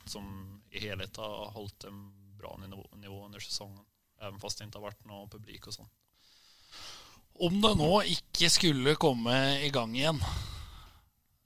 som 0.05 0.55
i 0.71 0.81
helhet 0.81 1.17
har 1.17 1.51
hållit 1.51 1.85
en 1.85 2.13
bra 2.39 2.57
nivå, 2.57 2.91
nivå 2.97 3.25
under 3.25 3.41
säsongen. 3.41 3.85
Även 4.21 4.41
fast 4.41 4.59
det 4.59 4.65
inte 4.65 4.79
har 4.79 4.83
varit 4.83 5.05
någon 5.05 5.31
publik 5.31 5.67
och 5.67 5.75
sånt. 5.75 5.93
Om 7.33 7.61
det 7.61 7.75
nå 7.75 8.03
ikke 8.03 8.51
skulle 8.51 8.95
komme 8.95 9.61
i 9.63 9.71
gang 9.71 9.97
igjen, 9.97 10.19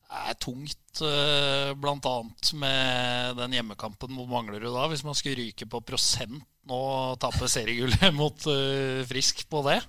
er 0.09 0.35
tungt 0.41 1.01
eh, 1.01 1.75
bl.a. 1.75 2.15
med 2.55 3.37
den 3.37 3.53
hjemmekampen 3.53 4.13
mot 4.13 4.29
Manglerud 4.29 4.73
da, 4.73 4.87
hvis 4.89 5.05
man 5.05 5.15
skulle 5.15 5.37
ryke 5.37 5.67
på 5.67 5.81
prosent 5.81 6.49
nå 6.71 6.81
tape 7.23 7.49
seriegullet 7.51 8.13
mot 8.21 8.47
uh, 8.47 9.03
Frisk 9.09 9.45
på 9.51 9.63
det. 9.67 9.81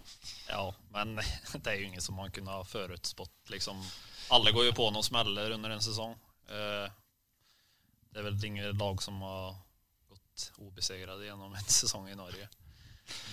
Ja, 0.50 0.66
men 0.96 1.16
det 1.54 1.70
er 1.70 1.80
jo 1.80 1.90
ingen 1.90 2.02
som 2.04 2.18
man 2.18 2.32
kunne 2.34 2.56
ha 2.56 2.64
förutspått. 2.68 3.34
Liksom, 3.54 3.80
Alle 4.34 4.54
går 4.56 4.70
jo 4.70 4.78
på 4.78 4.90
noen 4.92 5.06
smeller 5.06 5.56
under 5.58 5.76
en 5.76 5.86
sesong. 5.86 6.16
Uh, 6.50 6.90
Det 8.14 8.22
er 8.22 8.28
vel 8.28 8.46
ingen 8.46 8.78
lag 8.78 9.02
som 9.02 9.22
har 9.26 9.56
gått 10.10 10.50
obesegrade 10.62 11.26
gjennom 11.26 11.54
en 11.54 11.72
sesong 11.80 12.10
i 12.10 12.18
Norge. 12.18 12.50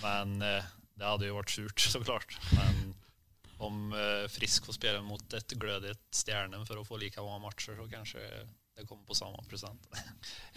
Men 0.01 0.41
uh, 0.41 0.71
det 0.97 1.07
hadde 1.07 1.29
jo 1.29 1.37
vært 1.39 1.53
surt 1.53 1.85
såklart. 1.93 2.37
Men 2.57 2.95
om 3.61 3.91
Frisk 4.33 4.65
får 4.65 4.73
spille 4.73 5.03
mot 5.05 5.33
et 5.37 5.53
glødig 5.61 5.91
stjerne 6.17 6.63
for 6.65 6.81
å 6.81 6.85
få 6.85 6.97
like 6.97 7.21
mange 7.21 7.43
matcher 7.43 7.75
så 7.77 7.85
kanske 7.91 8.21
det 8.77 8.87
kommer 8.87 9.03
på 9.07 9.15
samme 9.17 9.41
prosent. 9.49 9.81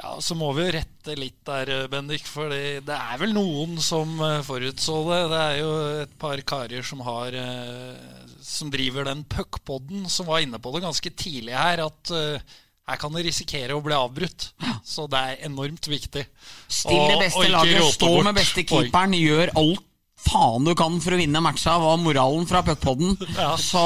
Ja, 0.03 0.17
Så 0.21 0.35
må 0.35 0.49
vi 0.57 0.65
jo 0.67 0.73
rette 0.75 1.15
litt 1.15 1.39
der, 1.47 1.69
eh, 1.71 1.85
Bendik. 1.91 2.25
For 2.27 2.51
det 2.51 2.83
er 2.97 3.19
vel 3.21 3.31
noen 3.37 3.77
som 3.83 4.17
eh, 4.27 4.41
forutså 4.47 4.97
det. 5.07 5.21
Det 5.31 5.39
er 5.45 5.59
jo 5.61 5.71
et 6.03 6.17
par 6.19 6.41
karer 6.43 6.83
som 6.87 7.03
har 7.07 7.37
eh, 7.39 8.25
Som 8.43 8.73
driver 8.75 9.07
den 9.07 9.23
puckpodden, 9.31 10.09
som 10.11 10.27
var 10.27 10.43
inne 10.43 10.59
på 10.63 10.73
det 10.75 10.83
ganske 10.85 11.13
tidlig 11.15 11.55
her. 11.55 11.85
At 11.87 12.11
her 12.15 12.99
kan 13.01 13.15
det 13.17 13.23
risikere 13.29 13.77
å 13.79 13.85
bli 13.85 13.95
avbrutt. 13.97 14.49
Så 14.85 15.07
det 15.11 15.21
er 15.31 15.47
enormt 15.49 15.87
viktig. 15.89 16.27
Still 16.67 16.99
det 16.99 17.05
Og- 17.05 17.15
og 17.15 17.23
beste 17.25 17.49
laget, 17.55 17.87
stå 17.95 18.11
bort 18.11 18.29
med 18.29 18.41
beste 18.43 18.67
keeperen, 18.67 19.15
gjør 19.17 19.55
alt 19.63 19.87
faen 20.25 20.65
du 20.67 20.75
kan 20.75 20.99
for 21.05 21.15
å 21.15 21.21
vinne 21.21 21.41
matcha, 21.45 21.79
var 21.81 21.99
moralen 22.03 22.47
fra 22.51 22.63
puckpodden. 22.67 23.15
Ja. 23.37 23.55
Så, 23.61 23.81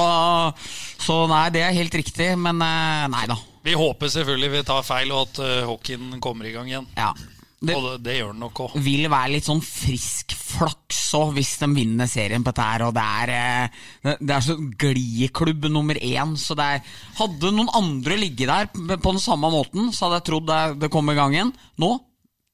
så 1.05 1.21
nei, 1.31 1.45
det 1.55 1.63
er 1.67 1.77
helt 1.79 1.95
riktig, 2.01 2.33
men 2.39 2.59
nei 2.65 3.25
da. 3.31 3.37
Vi 3.69 3.75
håper 3.77 4.13
selvfølgelig 4.13 4.55
vi 4.57 4.63
tar 4.69 4.87
feil, 4.87 5.11
og 5.13 5.27
at 5.27 5.43
eh, 5.45 5.67
hockeyen 5.69 6.23
kommer 6.25 6.49
i 6.49 6.55
gang 6.55 6.71
igjen. 6.71 6.89
Ja. 6.97 7.13
Det 7.59 7.75
Og 7.75 7.83
det, 7.83 7.95
det 8.07 8.13
gjør 8.21 8.31
den 8.31 8.43
nok 8.45 8.61
òg. 8.63 8.75
vil 8.87 9.09
være 9.11 9.33
litt 9.33 9.49
sånn 9.49 9.61
frisk 9.67 10.35
flaks 10.39 11.01
òg, 11.19 11.33
hvis 11.35 11.57
de 11.59 11.67
vinner 11.75 12.07
serien 12.07 12.45
på 12.47 12.53
dette 12.53 12.69
her. 12.69 12.85
Og 12.87 12.95
det 12.95 13.07
er, 13.23 13.33
eh, 13.35 14.15
det, 14.21 14.31
er 14.37 14.45
så 14.47 14.57
gliklubb 14.57 15.67
nummer 15.75 15.99
én, 15.99 16.37
så 16.39 16.57
det 16.59 16.69
er 16.77 16.93
Hadde 17.19 17.51
noen 17.53 17.73
andre 17.75 18.21
ligget 18.21 18.49
der 18.49 18.97
på 18.97 19.11
den 19.11 19.23
samme 19.23 19.51
måten, 19.53 19.91
så 19.93 20.07
hadde 20.07 20.23
jeg 20.23 20.29
trodd 20.31 20.49
det, 20.49 20.63
det 20.85 20.93
kom 20.95 21.11
i 21.11 21.19
gang 21.19 21.35
igjen. 21.35 21.55
Nå 21.83 21.97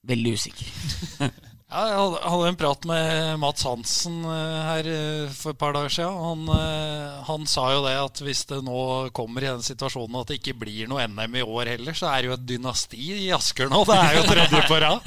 veldig 0.08 0.36
usikker. 0.38 1.30
Jeg 1.74 1.94
hadde- 1.98 2.48
en 2.48 2.56
prat 2.56 2.84
med 2.86 3.38
Mats 3.42 3.64
Hansen 3.66 4.20
eh, 4.24 4.58
her 4.62 4.86
eh, 4.86 5.30
for 5.34 5.50
et 5.50 5.58
par 5.58 5.72
dager 5.74 5.90
siden. 5.90 6.14
Han, 6.22 6.44
eh, 6.54 7.24
han 7.26 7.46
sa 7.50 7.64
jo 7.72 7.80
det 7.82 7.94
at 7.98 8.20
hvis 8.22 8.44
det 8.46 8.60
nå 8.62 9.10
kommer 9.16 9.42
i 9.42 9.48
den 9.50 9.64
situasjonen 9.66 10.20
at 10.20 10.30
det 10.30 10.36
ikke 10.38 10.54
blir 10.60 10.86
noe 10.86 11.02
NM 11.08 11.34
i 11.34 11.42
år 11.42 11.72
heller, 11.72 11.96
så 11.98 12.12
er 12.12 12.22
det 12.22 12.30
jo 12.30 12.36
et 12.36 12.46
dynasti 12.46 13.00
i 13.26 13.32
Asker 13.34 13.72
nå. 13.72 13.82
Det 13.90 13.96
er 13.98 14.14
jo 14.20 14.22
tredje 14.28 14.62
på 14.68 14.78
rad. 14.84 15.02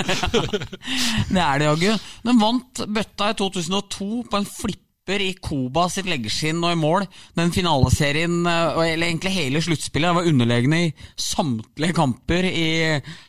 Det 1.31 1.39
er 1.45 1.63
det, 1.63 1.69
jaggu. 1.71 2.03
Den 2.27 2.43
vant 2.43 2.83
bøtta 2.99 3.31
i 3.31 3.39
2002 3.39 4.11
på 4.27 4.41
en 4.41 4.51
flipper 4.51 5.23
i 5.23 5.31
Koba 5.39 5.87
sitt 5.87 6.07
leggeskinn 6.11 6.59
og 6.67 6.75
i 6.75 6.79
mål. 6.83 7.07
Den 7.37 7.55
finaleserien, 7.55 8.41
eller 8.43 9.07
egentlig 9.07 9.31
hele 9.39 9.63
sluttspillet, 9.63 10.19
var 10.19 10.27
underlegne 10.27 10.83
i 10.89 10.93
samtlige 11.15 11.95
kamper 11.95 12.43
i 12.51 12.69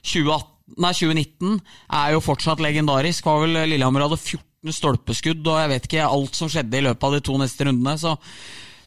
2018. 0.03 0.58
Nei, 0.76 0.92
2019 0.92 1.57
er 1.96 2.12
jo 2.12 2.22
fortsatt 2.22 2.61
legendarisk. 2.62 3.24
Var 3.24 3.44
vel 3.46 3.61
Lillehammer 3.72 4.04
hadde 4.04 4.20
14 4.20 4.74
stolpeskudd, 4.76 5.46
og 5.46 5.61
jeg 5.62 5.72
vet 5.72 5.88
ikke 5.88 6.09
alt 6.09 6.37
som 6.37 6.50
skjedde 6.52 6.81
i 6.81 6.85
løpet 6.85 7.09
av 7.09 7.16
de 7.16 7.22
to 7.24 7.38
neste 7.40 7.68
rundene. 7.68 7.96
Så, 8.00 8.14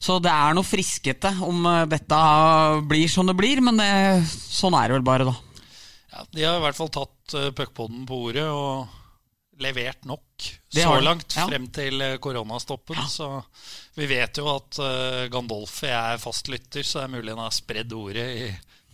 så 0.02 0.20
det 0.22 0.34
er 0.34 0.56
noe 0.58 0.68
friskete 0.68 1.34
om 1.48 1.66
eh, 1.66 1.88
dette 1.90 2.22
blir 2.92 3.10
som 3.12 3.30
det 3.30 3.38
blir, 3.40 3.64
men 3.66 3.82
det, 3.82 3.92
sånn 4.30 4.78
er 4.78 4.92
det 4.92 5.00
vel 5.00 5.08
bare, 5.10 5.30
da. 5.32 5.36
Ja, 6.12 6.26
de 6.30 6.48
har 6.48 6.60
i 6.60 6.66
hvert 6.68 6.78
fall 6.78 6.92
tatt 6.94 7.38
puckpoden 7.56 8.04
på 8.06 8.26
ordet 8.28 8.50
og 8.52 8.98
levert 9.62 10.04
nok 10.10 10.48
så 10.74 10.96
langt 11.00 11.36
ja. 11.38 11.46
frem 11.48 11.70
til 11.72 12.02
koronastoppen. 12.20 12.98
koronastoppen. 12.98 13.08
Så 13.08 13.96
vi 13.96 14.10
vet 14.10 14.42
jo 14.42 14.50
at 14.52 14.80
Gandolfi 15.32 15.92
er 15.94 16.20
fastlytter, 16.20 16.84
så 16.84 17.00
det 17.00 17.06
er 17.06 17.14
mulig 17.14 17.36
han 17.36 17.46
har 17.46 17.56
spredd 17.56 17.94
ordet 17.96 18.26
i, 18.42 18.50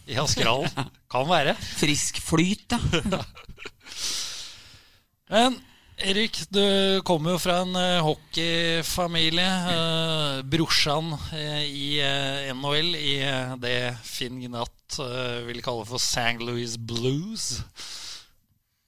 i 0.07 0.17
Askerhallen. 0.21 0.91
kan 1.13 1.27
være. 1.29 1.55
Frisk 1.77 2.21
flyt, 2.23 2.75
ja. 2.75 2.79
Men 5.31 5.57
Erik, 5.97 6.37
du 6.53 7.01
kommer 7.07 7.33
jo 7.33 7.39
fra 7.41 7.55
en 7.63 7.73
eh, 7.75 8.03
hockeyfamilie. 8.05 9.47
Uh, 9.65 10.43
brorsan 10.45 11.09
eh, 11.33 11.63
i 11.65 11.87
eh, 12.05 12.51
NHL 12.53 12.91
i 12.99 13.15
eh, 13.25 13.55
det 13.57 13.79
Finn 14.05 14.37
Gnatt 14.43 14.99
eh, 15.01 15.39
vil 15.47 15.63
kalle 15.65 15.87
for 15.89 15.97
St. 15.97 16.37
Louis 16.37 16.77
Blues. 16.77 17.63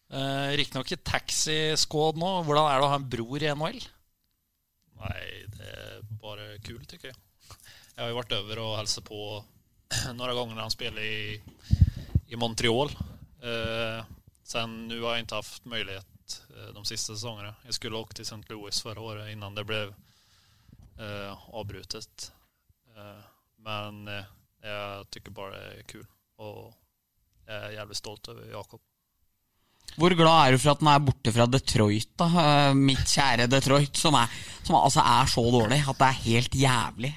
Uh, 0.09 0.53
Riktignok 0.57 0.93
i 0.93 1.01
taxi-squad 1.05 2.21
nå. 2.21 2.29
Hvordan 2.45 2.69
er 2.69 2.77
det 2.77 2.85
å 2.85 2.93
ha 2.93 3.01
en 3.01 3.09
bror 3.09 3.41
i 3.41 3.49
NHL? 3.57 3.81
Nei, 5.01 5.25
det 5.57 5.73
er 5.73 5.99
bare 6.21 6.59
kul 6.65 6.81
tykker 6.85 7.09
jeg. 7.11 7.19
Jeg 7.95 8.03
har 8.03 8.13
jo 8.13 8.21
vært 8.21 8.37
over 8.37 8.61
og 8.67 8.77
hilst 8.79 9.01
på 9.09 9.23
några 10.13 10.33
gånger 10.33 10.55
när 10.55 10.61
han 10.61 10.71
spelade 10.71 11.05
i, 11.05 11.41
i 12.27 12.35
Montreal. 12.35 12.89
Eh, 13.41 14.05
sen 14.43 14.87
nu 14.87 15.01
har 15.01 15.09
jag 15.09 15.19
inte 15.19 15.35
haft 15.35 15.65
möjlighet 15.65 16.41
eh, 16.57 16.73
de 16.73 16.85
sista 16.85 17.13
säsongerna. 17.13 17.55
Jag 17.65 17.73
skulle 17.73 17.95
åkt 17.97 18.15
till 18.15 18.25
St. 18.25 18.41
Louis 18.49 18.81
förra 18.81 19.01
året 19.01 19.31
innan 19.31 19.55
det 19.55 19.63
blev 19.63 19.93
eh, 20.99 21.37
avbrutet. 21.49 22.31
Eh, 22.95 23.23
men 23.57 24.07
eh, 24.07 24.23
jag 24.61 25.09
tycker 25.09 25.31
bara 25.31 25.49
det 25.51 25.79
är 25.79 25.83
kul 25.83 26.05
och 26.37 26.73
jag 27.47 27.55
är 27.55 27.71
jävligt 27.71 27.97
stolt 27.97 28.27
över 28.27 28.51
Jakob. 28.51 28.81
Hvor 29.97 30.13
glad 30.13 30.47
er 30.47 30.51
du 30.53 30.59
for 30.61 30.71
at 30.71 30.79
den 30.83 30.87
er 30.91 30.99
borte 31.01 31.31
fra 31.33 31.47
Detroit, 31.49 32.11
da? 32.19 32.27
Eh, 32.43 32.75
Mitt 32.77 33.01
kjære 33.09 33.47
Detroit, 33.49 33.97
som, 33.97 34.15
er, 34.15 34.29
som 34.63 34.77
altså 34.77 35.01
er 35.01 35.31
så 35.31 35.43
dårlig 35.51 35.79
at 35.81 35.97
det 35.97 36.07
er 36.07 36.19
helt 36.27 36.55
jævlig. 36.55 37.11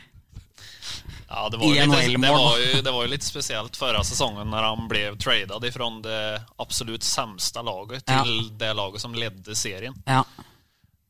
Ja, 1.33 1.49
det 1.49 1.57
var, 1.57 1.67
litt 1.73 2.21
det, 2.21 2.31
var 2.31 2.59
jo, 2.61 2.81
det 2.85 2.93
var 2.93 3.05
jo 3.07 3.11
litt, 3.11 3.25
spesielt 3.25 3.77
förra 3.81 4.03
sesongen 4.05 4.51
når 4.53 4.67
han 4.67 4.89
ble 4.91 5.03
trada 5.17 5.57
ifrån 5.67 6.03
det 6.05 6.43
absolut 6.61 7.03
sämsta 7.03 7.63
laget 7.65 8.05
Ja. 8.07 8.21
det 8.59 8.73
laget 8.77 9.01
som 9.01 9.15
ledde 9.17 9.55
serien. 9.57 9.97
Ja. 10.05 10.25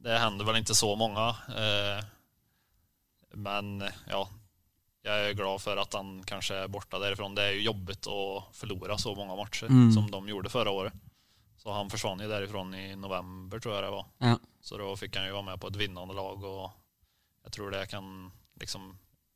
Det 0.02 0.18
hender 0.22 0.44
vel 0.46 0.60
ikke 0.62 0.74
så 0.78 0.92
mange. 0.98 1.24
Eh, 1.58 2.04
men 3.34 3.80
ja, 4.10 4.22
jeg 5.06 5.30
er 5.30 5.34
glad 5.38 5.60
for 5.62 5.78
at 5.82 5.94
han 5.98 6.20
kanskje 6.28 6.62
er 6.64 6.70
borta 6.70 7.00
derfra. 7.02 7.28
Det 7.34 7.42
er 7.48 7.56
jo 7.58 7.66
jobbet 7.72 8.06
å 8.10 8.18
forlore 8.54 8.98
så 9.02 9.14
mange 9.18 9.36
matcher 9.38 9.70
Mm. 9.70 9.90
som 9.94 10.06
de 10.10 10.20
gjorde 10.30 10.50
forrige 10.52 10.74
året. 10.84 10.92
Så 11.62 11.72
han 11.74 11.90
forsvant 11.90 12.22
jo 12.22 12.28
derifra 12.28 12.62
i 12.78 12.94
november 12.98 13.58
tror 13.62 13.74
jeg 13.74 13.82
det 13.86 13.90
var. 13.94 14.06
Ja. 14.20 14.36
Så 14.62 14.78
da 14.78 14.94
fikk 14.98 15.16
han 15.16 15.28
jo 15.28 15.34
være 15.38 15.44
med 15.50 15.60
på 15.60 15.68
et 15.70 15.76
vinnende 15.78 16.14
lag 16.14 16.42
og 16.44 16.70
jeg 17.44 17.52
tror 17.52 17.70
det 17.74 17.88
kan 17.90 18.30
liksom 18.60 18.92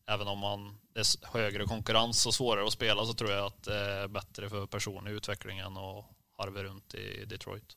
Även 0.09 0.29
om 0.29 0.39
man, 0.39 0.67
det 0.95 1.01
är 1.01 1.33
høyere 1.33 1.67
konkurrens 1.67 2.27
och 2.27 2.35
svårare 2.35 2.67
att 2.67 2.73
spela 2.73 3.05
så 3.05 3.15
tror 3.15 3.31
jag 3.31 3.47
att 3.47 3.63
det 3.63 3.81
är 3.81 4.09
bättre 4.09 4.49
för 4.49 4.67
personlig 4.67 5.13
utvikling 5.13 5.59
enn 5.59 5.77
å 5.77 6.05
harve 6.39 6.63
rundt 6.63 6.95
i 6.95 7.25
Detroit. 7.27 7.75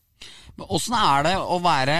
Men 0.55 0.67
Åssen 0.69 0.93
er 0.93 1.25
det 1.25 1.37
å 1.39 1.57
være 1.63 1.99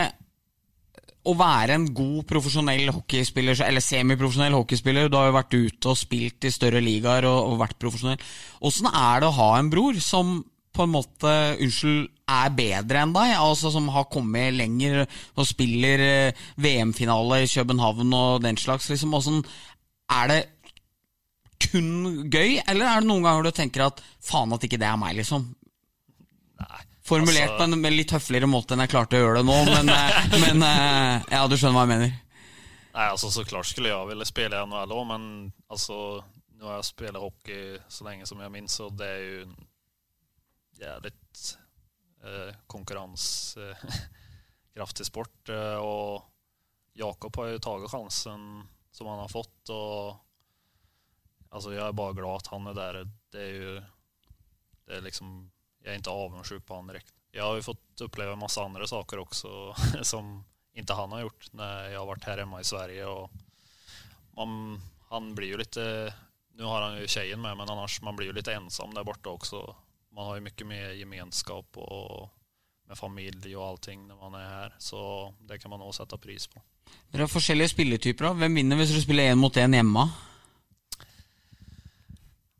å 1.28 1.34
være 1.36 1.76
en 1.76 1.88
god 1.94 2.28
profesjonell 2.30 2.92
hockeyspiller, 2.94 3.58
eller 3.66 3.84
semiprofesjonell 3.84 4.56
hockeyspiller, 4.56 5.10
du 5.10 5.18
har 5.18 5.28
jo 5.28 5.36
vært 5.36 5.58
ute 5.58 5.92
og 5.92 6.00
spilt 6.00 6.48
i 6.48 6.54
større 6.54 6.82
ligaer 6.84 7.28
og, 7.28 7.52
og 7.52 7.60
vært 7.60 7.80
profesjonell. 7.82 8.22
Åssen 8.66 8.88
er 8.88 9.20
det 9.20 9.28
å 9.28 9.36
ha 9.36 9.50
en 9.58 9.72
bror 9.74 10.00
som 10.04 10.40
på 10.80 10.86
en 10.86 10.94
måte, 10.94 11.32
unnskyld, 11.60 12.06
er 12.30 12.52
bedre 12.56 13.02
enn 13.02 13.14
deg? 13.16 13.34
Altså 13.42 13.72
Som 13.74 13.90
har 13.92 14.06
kommet 14.14 14.54
lenger 14.54 15.02
og 15.02 15.48
spiller 15.50 16.04
eh, 16.06 16.44
VM-finale 16.62 17.42
i 17.44 17.50
København 17.50 18.14
og 18.14 18.44
den 18.46 18.58
slags. 18.58 18.88
liksom, 18.94 19.16
Åssen 19.18 19.42
Er 20.10 20.28
det 20.32 20.40
kun 21.60 22.30
gøy, 22.32 22.62
eller 22.68 22.86
er 22.88 23.00
det 23.02 23.08
noen 23.10 23.24
ganger 23.26 23.44
du 23.44 23.52
tenker 23.54 23.82
at 23.86 24.02
faen 24.24 24.54
at 24.56 24.64
ikke 24.66 24.80
det 24.80 24.88
er 24.90 24.98
meg, 25.00 25.16
liksom? 25.20 25.42
Nei. 26.60 26.82
Formulert 27.10 27.50
Altså- 27.50 27.58
på 27.58 27.64
en 27.88 27.96
litt 27.96 28.12
høfligere 28.16 28.48
måte 28.50 28.72
enn 28.74 28.82
jeg 28.86 28.94
klarte 28.94 29.16
å 29.18 29.22
gjøre 29.24 29.38
det 29.40 29.48
nå, 29.50 29.58
men, 29.66 29.86
eh, 29.98 30.12
men 30.46 30.58
eh, 30.66 31.16
ja, 31.36 31.42
du 31.48 31.56
skjønner 31.58 31.78
hva 31.78 31.86
jeg 31.86 31.94
mener. 31.96 32.12
Nei, 32.90 33.06
altså 33.06 33.28
Så 33.32 33.42
klart 33.48 33.68
skulle 33.70 33.90
jeg 33.92 34.08
ville 34.10 34.26
spille 34.26 34.64
NHL 34.66 34.92
òg, 34.96 35.06
men 35.14 35.24
altså 35.70 35.96
Nå 36.60 36.64
har 36.68 36.76
jeg 36.82 36.90
spilt 36.90 37.16
hockey 37.16 37.64
så 37.88 38.02
lenge 38.04 38.26
som 38.28 38.40
jeg 38.44 38.52
minns 38.52 38.76
og 38.84 38.90
det 39.00 39.08
er 39.08 39.22
jo 39.24 39.36
en 39.46 39.56
jävligt 40.80 41.58
eh, 42.24 42.56
konkurrenskraftig 42.68 45.06
sport 45.08 45.50
eh, 45.50 45.76
och 45.80 46.26
Jakob 46.94 47.36
har 47.36 47.48
jo 47.48 47.60
tagit 47.60 47.92
chansen 47.92 48.64
som 48.92 49.08
han 49.08 49.22
har 49.22 49.32
fått 49.32 49.72
Og 49.74 50.18
altså, 51.50 51.74
jeg 51.76 51.84
er 51.86 51.96
bare 51.98 52.18
glad 52.18 52.42
at 52.42 52.52
han 52.54 52.70
er 52.72 52.78
der. 52.78 53.02
Det 53.34 53.46
er 53.46 53.56
jo 53.58 53.74
det 54.90 54.98
er 54.98 55.06
liksom, 55.06 55.34
Jeg 55.84 55.94
er 55.94 56.00
ikke 56.02 56.14
avundsjuk 56.14 56.66
på 56.66 56.80
han 56.80 56.90
direkte. 56.90 57.14
Jeg 57.30 57.46
har 57.46 57.56
jo 57.56 57.68
fått 57.68 58.02
oppleve 58.08 58.40
masse 58.42 58.62
andre 58.62 58.88
saker 58.90 59.22
også 59.22 59.52
som 60.12 60.40
ikke 60.80 60.96
han 60.98 61.14
har 61.14 61.28
gjort 61.28 61.52
når 61.58 61.92
jeg 61.92 62.00
har 62.00 62.10
vært 62.10 62.26
her 62.30 62.42
hjemme 62.42 62.62
i 62.62 62.68
Sverige. 62.68 63.06
og 63.06 63.30
man, 64.40 64.80
han 65.12 65.34
blir 65.36 65.54
jo 65.54 65.60
litt 65.60 65.78
Nå 66.60 66.68
har 66.68 66.84
han 66.84 66.98
jo 67.00 67.08
kjeien 67.08 67.40
med 67.40 67.56
men 67.56 67.70
annars 67.72 68.00
man 68.04 68.18
blir 68.18 68.32
jo 68.32 68.36
litt 68.36 68.50
ensom 68.52 68.92
der 68.96 69.06
borte 69.08 69.32
også. 69.32 69.62
Man 70.12 70.28
har 70.28 70.40
jo 70.40 70.44
mye 70.44 70.66
mer 70.68 70.98
gemenskap 70.98 71.78
och 71.78 72.39
med 72.90 72.98
familie 72.98 73.58
og 73.58 73.68
allting 73.68 74.08
når 74.08 74.18
man 74.24 74.40
er 74.40 74.48
her. 74.50 74.74
Så 74.82 75.00
det 75.48 75.60
kan 75.62 75.72
man 75.72 75.84
òg 75.86 75.94
sette 75.96 76.18
pris 76.22 76.48
på. 76.50 76.62
Dere 77.12 77.28
har 77.28 77.32
forskjellige 77.32 77.74
spilletyper. 77.76 78.34
Hvem 78.40 78.58
vinner 78.58 78.80
hvis 78.80 78.94
dere 78.96 79.04
spiller 79.06 79.30
én 79.30 79.38
mot 79.40 79.58
én 79.62 79.78
hjemme? 79.78 80.08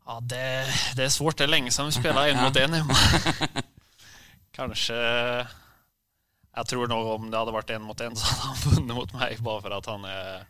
Ja, 0.06 0.18
det, 0.22 0.44
det 0.98 1.04
er 1.06 1.12
svårt. 1.14 1.38
Det 1.38 1.46
er 1.46 1.52
lenge 1.52 1.72
siden 1.74 1.90
vi 1.90 1.96
spilte 1.98 2.28
én 2.30 2.38
mot 2.38 2.56
én 2.58 2.78
hjemme. 2.78 3.64
Kanskje 4.60 4.96
Jeg 6.56 6.66
tror 6.66 6.90
nå 6.90 6.96
om 7.14 7.28
det 7.30 7.38
hadde 7.38 7.54
vært 7.54 7.70
én 7.74 7.84
mot 7.86 8.00
én, 8.02 8.16
så 8.18 8.26
hadde 8.26 8.46
han 8.48 8.62
vunnet 8.64 8.96
mot 8.98 9.12
meg, 9.14 9.36
bare 9.46 9.62
for 9.62 9.76
at 9.76 9.86
han 9.90 10.06
er 10.10 10.48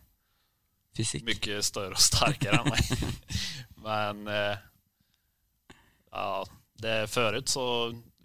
Fysikk. 0.97 1.23
mye 1.29 1.61
større 1.63 1.95
og 1.95 2.01
sterkere 2.03 2.57
enn 2.57 2.71
meg. 2.73 3.13
Men 3.85 4.25
eh, 4.27 4.63
ja, 6.11 6.43
det 6.81 6.95
förut 7.09 7.49
så 7.49 7.65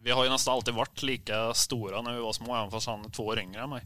vi 0.06 0.12
har 0.12 0.24
ju 0.24 0.30
nästan 0.30 0.54
alltid 0.54 0.74
varit 0.74 1.02
lika 1.02 1.54
stora 1.54 2.02
när 2.02 2.12
vi 2.12 2.20
var 2.20 2.32
små 2.32 2.56
även 2.56 2.70
fast 2.70 2.86
han 2.86 3.04
är 3.04 3.08
två 3.08 3.26
år 3.26 3.38
yngre 3.38 3.62
än 3.62 3.70
mig. 3.70 3.82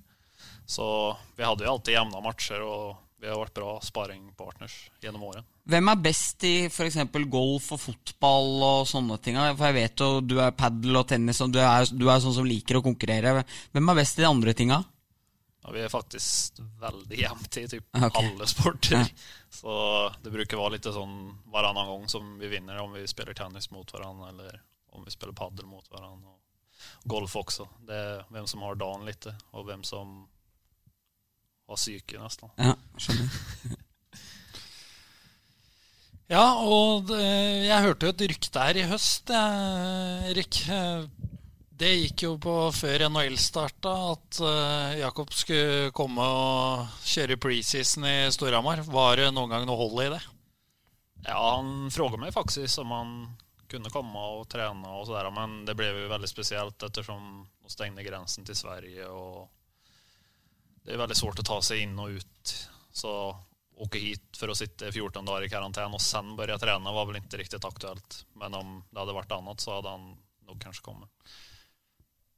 Så 0.67 1.17
vi 1.37 1.45
hade 1.45 1.65
ju 1.65 1.71
alltid 1.71 1.95
jämna 1.95 2.21
matcher 2.21 2.61
och 2.61 2.97
vi 3.21 3.29
har 3.29 3.39
vært 3.39 3.55
bra 3.55 3.81
sparringpartners 3.81 4.91
gjennom 5.01 5.23
året. 5.23 5.45
Hvem 5.65 5.89
er 5.89 6.03
best 6.05 6.45
i 6.45 6.67
f.eks. 6.67 6.99
golf 7.25 7.71
og 7.73 7.81
fotball 7.81 8.63
og 8.67 8.89
sånne 8.89 9.17
ting? 9.25 9.41
For 9.41 9.71
jeg 9.71 9.79
vet 9.79 10.05
jo 10.05 10.21
du 10.21 10.37
er 10.45 10.53
padel 10.53 11.01
og 11.01 11.09
tennis, 11.09 11.41
og 11.41 11.57
du 11.57 11.61
er, 11.65 11.89
du 11.89 12.05
er 12.11 12.21
sånn 12.21 12.37
som 12.37 12.49
liker 12.49 12.77
å 12.77 12.85
konkurrere. 12.85 13.47
Hvem 13.73 13.93
er 13.93 14.01
best 14.03 14.21
i 14.21 14.25
de 14.27 14.29
andre 14.29 14.57
tinga? 14.57 14.83
Ja, 15.65 15.73
vi 15.73 15.85
er 15.87 15.93
faktisk 15.93 16.61
veldig 16.85 17.17
jevnt 17.17 17.61
i 17.61 17.69
typ 17.69 17.97
okay. 17.97 18.27
alle 18.27 18.49
sporter. 18.49 19.09
Ja. 19.09 19.29
Så 19.49 19.73
det 20.21 20.37
bruker 20.37 20.61
å 20.61 20.67
være 20.67 20.77
litt 20.77 20.93
sånn 21.01 21.21
hver 21.49 21.73
annen 21.73 21.95
gang 21.95 22.09
som 22.13 22.37
vi 22.37 22.53
vinner 22.53 22.85
om 22.85 22.93
vi 22.93 23.09
spiller 23.09 23.33
tennis 23.41 23.73
mot 23.73 23.89
hverandre 23.89 24.35
eller 24.35 24.61
om 24.93 25.05
vi 25.07 25.13
spiller 25.15 25.37
paddel 25.37 25.67
mot 25.71 25.87
hverandre. 25.91 26.33
Og 26.35 27.11
golf 27.13 27.37
också. 27.37 27.69
Det 27.87 27.97
er 27.97 28.23
hvem 28.33 28.47
som 28.49 28.63
har 28.65 28.79
dagen 28.81 29.05
litt, 29.09 29.27
og 29.53 29.67
hvem 29.69 29.83
som 29.85 30.15
har 31.71 31.79
psyke 31.79 32.19
nesten. 32.21 32.51
Ja, 32.59 32.75
skjønner. 32.99 33.79
Ja, 36.31 36.45
og 36.63 37.09
det, 37.09 37.19
jeg 37.67 37.83
hørte 37.83 38.07
jo 38.07 38.13
et 38.15 38.21
rykte 38.31 38.63
her 38.63 38.79
i 38.79 38.85
høst, 38.87 39.33
Erik. 39.35 40.61
Eh, 40.71 41.09
Det 41.81 41.89
gikk 41.97 42.23
jo 42.27 42.35
på 42.39 42.55
før 42.77 43.07
NHL 43.09 43.35
starta, 43.41 43.91
at 44.13 44.39
eh, 44.45 44.99
Jakob 45.01 45.33
skulle 45.35 45.89
komme 45.97 46.23
og 46.23 46.99
kjøre 47.09 47.39
preseason 47.41 48.05
i 48.07 48.15
Storhamar. 48.31 48.83
Var 48.85 49.23
det 49.25 49.31
noen 49.33 49.51
gang 49.51 49.65
noe 49.67 49.81
hold 49.81 50.03
i 50.05 50.11
det? 50.13 50.21
Ja, 51.25 51.39
han 51.57 51.89
spurte 51.91 52.21
meg 52.21 52.35
faktisk 52.37 52.83
om 52.85 52.93
han 52.95 53.15
kunde 53.71 53.91
og 53.95 54.49
trene 54.49 54.89
og 54.89 55.07
så 55.07 55.13
sådär. 55.13 55.31
Men 55.31 55.65
det 55.65 55.77
ble 55.79 55.87
jo 55.87 56.09
veldig 56.11 56.29
spesielt 56.29 56.83
ettersom 56.83 57.47
de 57.63 57.71
stängde 57.71 58.03
grensen 58.03 58.45
til 58.45 58.57
Sverige 58.57 59.07
og 59.09 59.49
det 60.85 60.95
er 60.95 61.03
veldig 61.03 61.17
svårt 61.17 61.41
å 61.43 61.47
ta 61.47 61.61
seg 61.63 61.85
inn 61.85 61.99
og 62.01 62.17
ut. 62.17 62.55
Så 62.93 63.13
åke 63.81 64.01
hit 64.01 64.37
for 64.37 64.53
å 64.53 64.57
sitte 64.57 64.91
14 64.93 65.25
dager 65.25 65.47
i 65.47 65.53
karantene 65.53 65.97
og 65.97 66.03
sen 66.05 66.35
börja 66.37 66.59
trene, 66.61 66.93
var 66.93 67.07
vel 67.09 67.21
ikke 67.21 67.41
riktig 67.41 67.61
aktuelt. 67.65 68.25
Men 68.41 68.57
om 68.57 68.75
det 68.91 69.01
hadde 69.03 69.17
vært 69.17 69.33
annet, 69.37 69.63
så 69.63 69.79
hadde 69.79 69.95
han 69.95 70.11
nok 70.49 70.61
kanskje 70.65 70.85
kommet. 70.85 71.33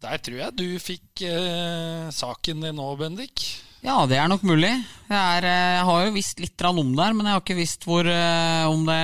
Der 0.02 0.18
tror 0.18 0.38
jeg 0.40 0.58
du 0.58 0.68
fikk 0.82 1.22
eh, 1.26 2.08
saken 2.14 2.64
din 2.66 2.78
nå, 2.78 2.88
Bendik. 2.98 3.44
Ja, 3.82 4.04
det 4.06 4.14
er 4.14 4.28
nok 4.30 4.44
mulig. 4.46 4.70
Jeg, 5.10 5.18
er, 5.18 5.44
eh, 5.48 5.72
jeg 5.74 5.86
har 5.88 6.04
jo 6.06 6.14
visst 6.14 6.38
litt 6.38 6.62
om 6.68 6.92
det 6.94 7.02
her, 7.02 7.14
men 7.18 7.26
jeg 7.26 7.34
har 7.34 7.40
ikke 7.42 7.58
visst 7.58 7.82
hvor, 7.82 8.06
eh, 8.06 8.66
om 8.70 8.84
det 8.86 8.98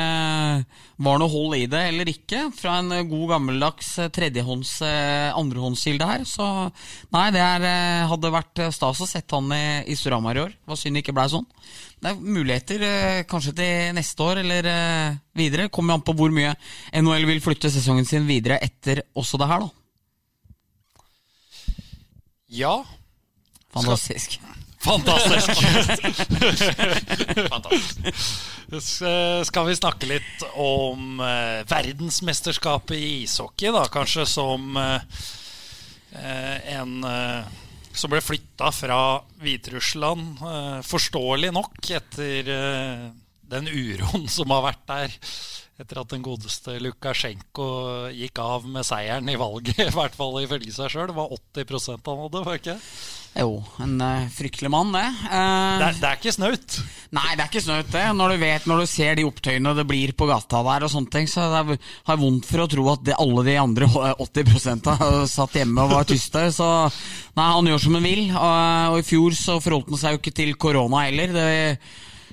var 1.03 1.19
noe 1.19 1.31
hold 1.31 1.57
i 1.59 1.67
det 1.71 1.81
eller 1.93 2.11
ikke. 2.11 2.45
Fra 2.55 2.77
en 2.79 2.93
eh, 2.95 3.07
god 3.07 3.33
gammeldags 3.33 3.91
eh, 4.03 4.11
tredjehånds, 4.15 4.73
eh, 4.87 5.31
andrehåndskilde 5.39 6.07
her. 6.07 6.25
Så 6.27 6.47
nei, 7.15 7.25
det 7.35 7.43
er, 7.43 7.67
hadde 8.11 8.33
vært 8.35 8.63
stas 8.75 9.03
å 9.03 9.09
sette 9.09 9.39
han 9.39 9.51
i, 9.55 9.63
i 9.91 9.97
Storhamar 9.99 10.39
i 10.39 10.45
år. 10.47 10.55
Det 10.55 10.73
var 10.73 10.81
synd 10.81 10.99
det 10.99 11.05
ikke 11.05 11.15
blei 11.17 11.29
sånn. 11.33 11.47
Det 11.99 12.13
er 12.13 12.23
muligheter 12.39 12.85
kanskje 13.31 13.57
til 13.59 13.97
neste 13.97 14.23
år 14.23 14.45
eller 14.45 14.69
videre. 15.39 15.67
Kommer 15.75 15.99
an 15.99 16.05
på 16.07 16.15
hvor 16.19 16.31
mye 16.35 16.53
NHL 16.95 17.27
vil 17.33 17.43
flytte 17.43 17.73
sesongen 17.75 18.07
sin 18.07 18.29
videre 18.31 18.61
etter 18.63 19.03
også 19.19 19.43
det 19.43 19.51
her, 19.51 19.67
da. 19.67 19.75
Ja. 22.63 22.77
Fantastisk. 23.75 24.39
Fantastisk. 24.85 25.51
Fantastisk. 27.49 28.25
Skal 29.49 29.67
vi 29.69 29.77
snakke 29.79 30.09
litt 30.11 30.45
om 30.55 31.21
eh, 31.25 31.65
verdensmesterskapet 31.69 32.97
i 32.97 33.09
ishockey, 33.25 33.73
da? 33.75 33.87
Kanskje 33.93 34.27
som 34.29 34.77
eh, 34.79 35.23
eh, 36.15 36.75
en 36.79 37.01
eh, 37.05 37.57
som 37.99 38.13
ble 38.13 38.21
flytta 38.23 38.71
fra 38.75 39.01
Hviterussland, 39.43 40.43
eh, 40.47 40.77
forståelig 40.87 41.51
nok, 41.57 41.81
etter 41.99 42.51
eh, 42.55 43.09
den 43.51 43.71
uroen 43.73 44.29
som 44.31 44.53
har 44.55 44.63
vært 44.69 44.85
der. 44.93 45.17
Etter 45.79 46.01
at 46.03 46.11
den 46.11 46.25
godeste 46.27 46.75
Lukasjenko 46.83 47.67
gikk 48.11 48.41
av 48.43 48.65
med 48.67 48.83
seieren 48.87 49.29
i 49.31 49.37
valget, 49.39 49.79
i 49.87 49.95
hvert 49.95 50.17
fall 50.19 50.41
ifølge 50.43 50.73
seg 50.75 50.91
sjøl. 50.91 51.07
Det 51.13 51.15
var 51.15 51.31
80 51.37 52.03
han 52.09 52.23
hadde, 52.25 52.43
var 52.43 52.57
det 52.57 52.63
ikke? 52.65 52.75
Jo, 53.39 53.53
en 53.85 53.93
eh, 54.03 54.25
fryktelig 54.35 54.71
mann, 54.73 54.89
det. 54.97 55.05
Eh, 55.29 55.77
Det, 55.79 55.87
er- 55.93 55.99
det 56.01 56.09
er 56.09 56.17
ikke 56.19 56.33
snaut. 56.35 56.79
Nei, 57.15 57.27
det 57.37 57.45
er 57.45 57.51
ikke 57.53 57.63
snaut, 57.63 57.93
det. 57.95 58.03
Når 58.19 58.33
du 58.35 58.41
vet, 58.43 58.67
når 58.67 58.83
du 58.83 58.87
ser 58.91 59.15
de 59.21 59.27
opptøyene 59.29 59.75
det 59.79 59.85
blir 59.87 60.15
på 60.19 60.27
gata 60.27 60.65
der, 60.67 60.87
og 60.89 60.91
sånne 60.97 61.13
ting, 61.15 61.31
så 61.31 61.47
det 61.53 61.61
er, 61.61 61.87
har 62.09 62.17
jeg 62.17 62.23
vondt 62.25 62.49
for 62.51 62.65
å 62.65 62.69
tro 62.75 62.89
at 62.97 63.07
det, 63.07 63.15
alle 63.23 63.47
de 63.47 63.55
andre 63.63 63.87
80 64.27 64.91
har 64.99 65.17
satt 65.31 65.55
hjemme 65.61 65.87
og 65.87 65.95
var 65.95 66.11
tyste. 66.11 66.49
Så 66.59 66.67
nei, 67.39 67.47
han 67.55 67.71
gjør 67.71 67.85
som 67.87 67.95
han 68.01 68.09
vil. 68.11 68.25
Og, 68.33 68.93
og 68.97 68.99
i 68.99 69.07
fjor 69.13 69.39
så 69.39 69.61
forholdt 69.63 69.95
han 69.95 70.03
seg 70.03 70.17
jo 70.19 70.23
ikke 70.25 70.35
til 70.43 70.57
korona 70.59 71.07
heller. 71.07 71.37
Det 71.39 71.49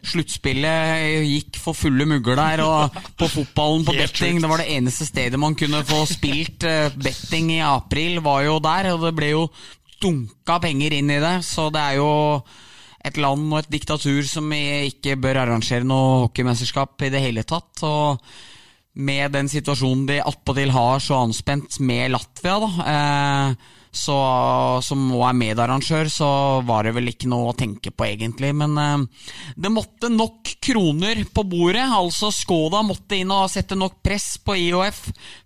sluttspillet 0.10 1.26
gikk 1.26 1.60
for 1.62 1.78
fulle 1.78 2.08
mugger 2.10 2.38
der, 2.40 2.64
og 2.66 3.00
på 3.20 3.30
fotballen 3.32 3.86
på 3.88 3.96
betting. 3.98 4.42
Det 4.42 4.52
var 4.52 4.64
det 4.64 4.70
eneste 4.76 5.08
stedet 5.08 5.40
man 5.42 5.58
kunne 5.58 5.84
få 5.88 6.04
spilt 6.10 6.68
eh, 6.68 6.94
betting 6.94 7.54
i 7.58 7.64
april, 7.66 8.22
var 8.26 8.46
jo 8.48 8.60
der. 8.64 8.92
Og 8.94 9.06
det 9.08 9.16
ble 9.18 9.34
jo 9.34 9.48
dunka 10.02 10.60
penger 10.64 10.98
inn 10.98 11.12
i 11.14 11.22
det, 11.24 11.38
så 11.48 11.70
det 11.74 11.82
er 11.82 12.00
jo 12.00 12.12
et 13.06 13.20
land 13.22 13.46
og 13.52 13.62
et 13.62 13.72
diktatur 13.76 14.26
som 14.26 14.50
ikke 14.56 15.18
bør 15.22 15.44
arrangere 15.44 15.86
noe 15.86 16.26
hockeymesterskap 16.26 17.06
i 17.06 17.14
det 17.14 17.22
hele 17.22 17.46
tatt. 17.46 17.84
og 17.86 18.22
med 18.96 19.34
den 19.36 19.50
situasjonen 19.52 20.06
de 20.08 20.22
attpåtil 20.24 20.72
har 20.72 21.02
så 21.04 21.20
anspent 21.26 21.80
med 21.84 22.14
Latvia, 22.14 22.60
da, 22.64 22.70
eh, 22.92 23.56
så, 23.96 24.16
som 24.84 25.06
nå 25.10 25.20
er 25.26 25.38
medarrangør, 25.38 26.10
så 26.12 26.30
var 26.68 26.86
det 26.86 26.96
vel 26.98 27.12
ikke 27.12 27.30
noe 27.32 27.52
å 27.52 27.58
tenke 27.58 27.94
på, 27.96 28.08
egentlig. 28.08 28.52
Men 28.58 28.76
eh, 28.82 29.26
det 29.56 29.72
måtte 29.74 30.12
nok 30.12 30.56
kroner 30.66 31.24
på 31.32 31.46
bordet. 31.48 31.86
Altså 31.86 32.32
Skoda 32.36 32.84
måtte 32.86 33.20
inn 33.20 33.34
og 33.34 33.50
sette 33.54 33.78
nok 33.80 34.02
press 34.06 34.36
på 34.44 34.58
IOF 34.68 35.02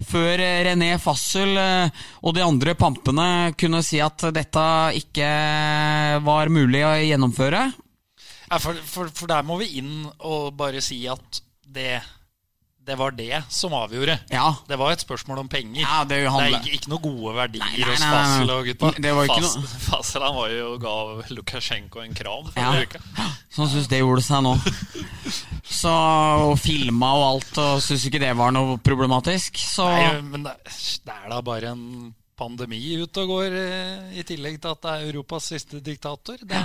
før 0.10 0.46
eh, 0.46 0.62
René 0.70 0.96
Fassel 1.02 1.54
eh, 1.62 2.06
og 2.24 2.36
de 2.36 2.46
andre 2.46 2.76
pampene 2.80 3.30
kunne 3.60 3.84
si 3.86 4.02
at 4.04 4.30
dette 4.36 4.66
ikke 5.00 5.30
var 6.26 6.52
mulig 6.54 6.84
å 6.86 6.96
gjennomføre. 6.98 7.68
Ja, 8.50 8.58
for, 8.58 8.78
for, 8.90 9.12
for 9.14 9.30
der 9.30 9.46
må 9.46 9.60
vi 9.62 9.76
inn 9.78 10.08
og 10.26 10.56
bare 10.58 10.82
si 10.82 11.04
at 11.10 11.44
det, 11.70 12.00
det 12.86 12.96
var 12.98 13.12
det 13.14 13.44
som 13.54 13.74
avgjorde. 13.78 14.16
Ja, 14.34 14.56
Det 14.68 14.78
var 14.80 14.92
et 14.96 15.02
spørsmål 15.04 15.40
om 15.44 15.50
penger. 15.52 15.82
Ja, 15.84 16.04
det 16.10 16.22
det 16.24 16.30
er 16.32 16.56
ikke, 16.58 16.72
ikke 16.80 16.90
noen 16.90 17.04
gode 17.04 17.34
verdier 17.36 17.62
Nei, 17.62 17.78
nei, 17.84 17.90
hos 17.92 18.00
nei. 18.02 18.10
Fassel 18.16 18.50
og 18.56 18.66
gutta. 18.66 18.90
Det 18.98 19.12
var 19.14 19.26
jo 19.28 19.34
ikke 19.34 19.44
Fas- 19.44 19.58
noe 19.60 19.82
Fassel 19.84 20.26
han 20.26 20.36
var 20.40 20.50
jo 20.56 20.70
og 20.74 20.80
gav 20.82 21.34
Lukasjenko 21.38 22.02
en 22.02 22.16
kram 22.18 22.48
Ja. 22.56 22.72
forrige 22.72 22.88
uke. 22.88 23.02
Så 23.50 23.62
han 23.62 23.70
syntes 23.76 23.90
det 23.92 24.00
gjorde 24.02 24.24
seg 24.26 24.42
nå. 24.48 24.56
Så, 25.80 25.92
og 26.50 26.56
filma 26.60 27.12
og 27.20 27.26
alt, 27.28 27.58
og 27.62 27.82
syns 27.86 28.08
ikke 28.10 28.22
det 28.24 28.32
var 28.40 28.52
noe 28.56 28.80
problematisk. 28.82 29.60
Så 29.62 29.86
Nei, 29.86 30.22
men 30.26 30.48
det, 30.48 30.56
det 31.06 31.14
er 31.14 31.30
da 31.30 31.42
bare 31.46 31.76
en 31.76 31.86
pandemi 32.40 32.80
ute 33.04 33.22
og 33.26 33.34
går, 33.36 33.56
eh, 33.60 34.18
i 34.18 34.24
tillegg 34.26 34.58
til 34.64 34.72
at 34.72 34.82
det 34.82 34.92
er 34.96 35.08
Europas 35.12 35.50
siste 35.52 35.82
diktator. 35.84 36.40
Det, 36.42 36.62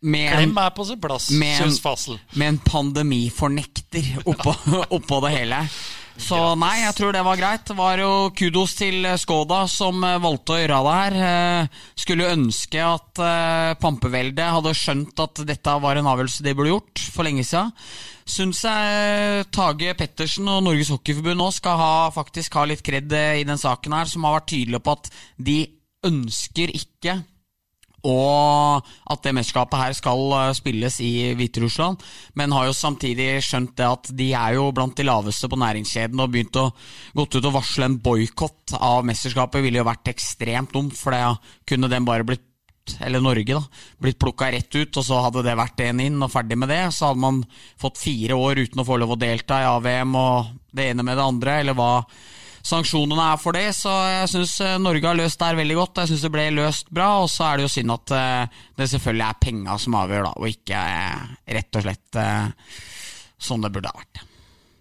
med 0.00 0.30
Klem 0.36 0.58
er 0.62 0.74
på 0.76 0.84
sin 0.86 1.00
plass, 1.02 1.30
syns 1.32 1.80
Fasel. 1.82 2.18
med 2.38 2.54
en 2.54 2.58
pandemifornekter 2.62 4.20
oppå, 4.24 4.54
oppå 4.98 5.22
det 5.26 5.32
hele. 5.34 5.62
Så 6.18 6.34
nei, 6.58 6.80
jeg 6.82 6.94
tror 6.98 7.12
det 7.14 7.20
var 7.22 7.38
greit. 7.38 7.62
Det 7.68 7.76
var 7.78 8.00
jo 8.02 8.10
kudos 8.34 8.72
til 8.74 9.06
Skoda 9.22 9.60
som 9.70 10.02
eh, 10.02 10.16
valgte 10.18 10.56
å 10.56 10.58
gjøre 10.58 10.78
det 10.82 10.94
her. 10.96 11.16
Eh, 11.28 11.84
Skulle 12.02 12.32
ønske 12.34 12.80
at 12.82 13.20
eh, 13.22 13.74
Pampeveldet 13.78 14.50
hadde 14.50 14.72
skjønt 14.74 15.22
at 15.22 15.44
dette 15.46 15.76
var 15.84 16.00
en 16.00 16.10
avgjørelse 16.10 16.42
de 16.42 16.56
burde 16.58 16.72
gjort 16.72 17.04
for 17.14 17.22
lenge 17.28 17.46
siden. 17.46 17.70
Syns 18.28 18.64
jeg 18.66 19.46
Tage 19.54 19.94
Pettersen 19.96 20.50
og 20.50 20.66
Norges 20.66 20.90
Hockeyforbund 20.92 21.38
nå 21.40 21.52
skal 21.54 21.78
ha, 21.80 21.92
faktisk 22.12 22.58
ha 22.58 22.66
litt 22.66 22.82
kred 22.84 23.14
eh, 23.14 23.38
i 23.44 23.46
den 23.46 23.62
saken 23.62 23.94
her, 24.00 24.10
som 24.10 24.26
har 24.26 24.40
vært 24.40 24.50
tydelige 24.56 24.82
på 24.84 24.98
at 24.98 25.12
de 25.38 25.58
ønsker 26.10 26.74
ikke 26.74 27.20
og 28.06 28.88
at 29.10 29.22
det 29.24 29.34
mesterskapet 29.34 29.80
her 29.80 29.94
skal 29.96 30.20
eh, 30.36 30.52
spilles 30.56 30.98
i 31.02 31.12
Hviterussland. 31.38 32.02
Men 32.38 32.54
har 32.54 32.68
jo 32.68 32.76
samtidig 32.76 33.30
skjønt 33.44 33.74
det 33.78 33.88
at 33.88 34.10
de 34.14 34.28
er 34.38 34.58
jo 34.58 34.68
blant 34.74 34.96
de 34.98 35.06
laveste 35.08 35.50
på 35.50 35.58
næringskjeden 35.58 36.22
og 36.22 36.34
begynt 36.34 36.60
å 36.60 36.68
gått 37.18 37.38
ut 37.38 37.48
og 37.50 37.56
varsle 37.58 37.88
en 37.88 37.98
boikott 38.02 38.76
av 38.78 39.06
mesterskapet. 39.08 39.64
ville 39.64 39.82
jo 39.82 39.88
vært 39.88 40.12
ekstremt 40.14 40.74
dumt, 40.76 40.94
for 40.98 41.16
da 41.16 41.34
kunne 41.66 41.90
den 41.90 42.06
bare 42.06 42.26
blitt 42.26 42.44
eller 43.04 43.20
Norge, 43.20 43.52
da, 43.52 43.60
blitt 44.00 44.16
plukka 44.16 44.46
rett 44.48 44.72
ut, 44.72 44.96
og 44.96 45.04
så 45.04 45.18
hadde 45.26 45.42
det 45.44 45.58
vært 45.58 45.82
en 45.84 45.98
inn 46.00 46.22
og 46.24 46.32
ferdig 46.32 46.56
med 46.56 46.70
det. 46.72 46.86
Så 46.96 47.10
hadde 47.10 47.20
man 47.20 47.42
fått 47.80 48.00
fire 48.00 48.38
år 48.38 48.62
uten 48.64 48.80
å 48.80 48.86
få 48.88 48.96
lov 48.96 49.12
å 49.12 49.20
delta 49.20 49.60
i 49.60 49.68
AVM 49.68 50.14
og 50.16 50.54
det 50.72 50.90
ene 50.92 51.04
med 51.04 51.18
det 51.18 51.26
andre, 51.26 51.58
eller 51.60 51.76
hva 51.76 51.92
sanksjonene 52.66 53.26
er 53.32 53.40
for 53.42 53.56
det. 53.56 53.66
Så 53.76 53.92
jeg 54.08 54.30
syns 54.34 54.54
Norge 54.82 55.06
har 55.06 55.18
løst 55.18 55.40
det 55.40 55.50
her 55.50 55.60
veldig 55.60 55.78
godt. 55.78 56.02
Jeg 56.02 56.12
syns 56.12 56.24
det 56.26 56.32
ble 56.34 56.46
løst 56.56 56.92
bra, 56.94 57.10
og 57.24 57.28
så 57.32 57.50
er 57.50 57.58
det 57.58 57.68
jo 57.68 57.74
synd 57.76 57.96
at 57.96 58.16
eh, 58.18 58.62
det 58.78 58.90
selvfølgelig 58.94 59.26
er 59.28 59.42
penga 59.42 59.78
som 59.82 59.98
avgjør, 60.00 60.30
da, 60.30 60.32
og 60.38 60.54
ikke 60.54 60.86
eh, 60.94 61.28
rett 61.58 61.78
og 61.80 61.86
slett 61.86 62.22
eh, 62.22 62.74
sånn 63.48 63.64
det 63.64 63.72
burde 63.74 63.92
ha 63.92 64.02
vært. 64.02 64.24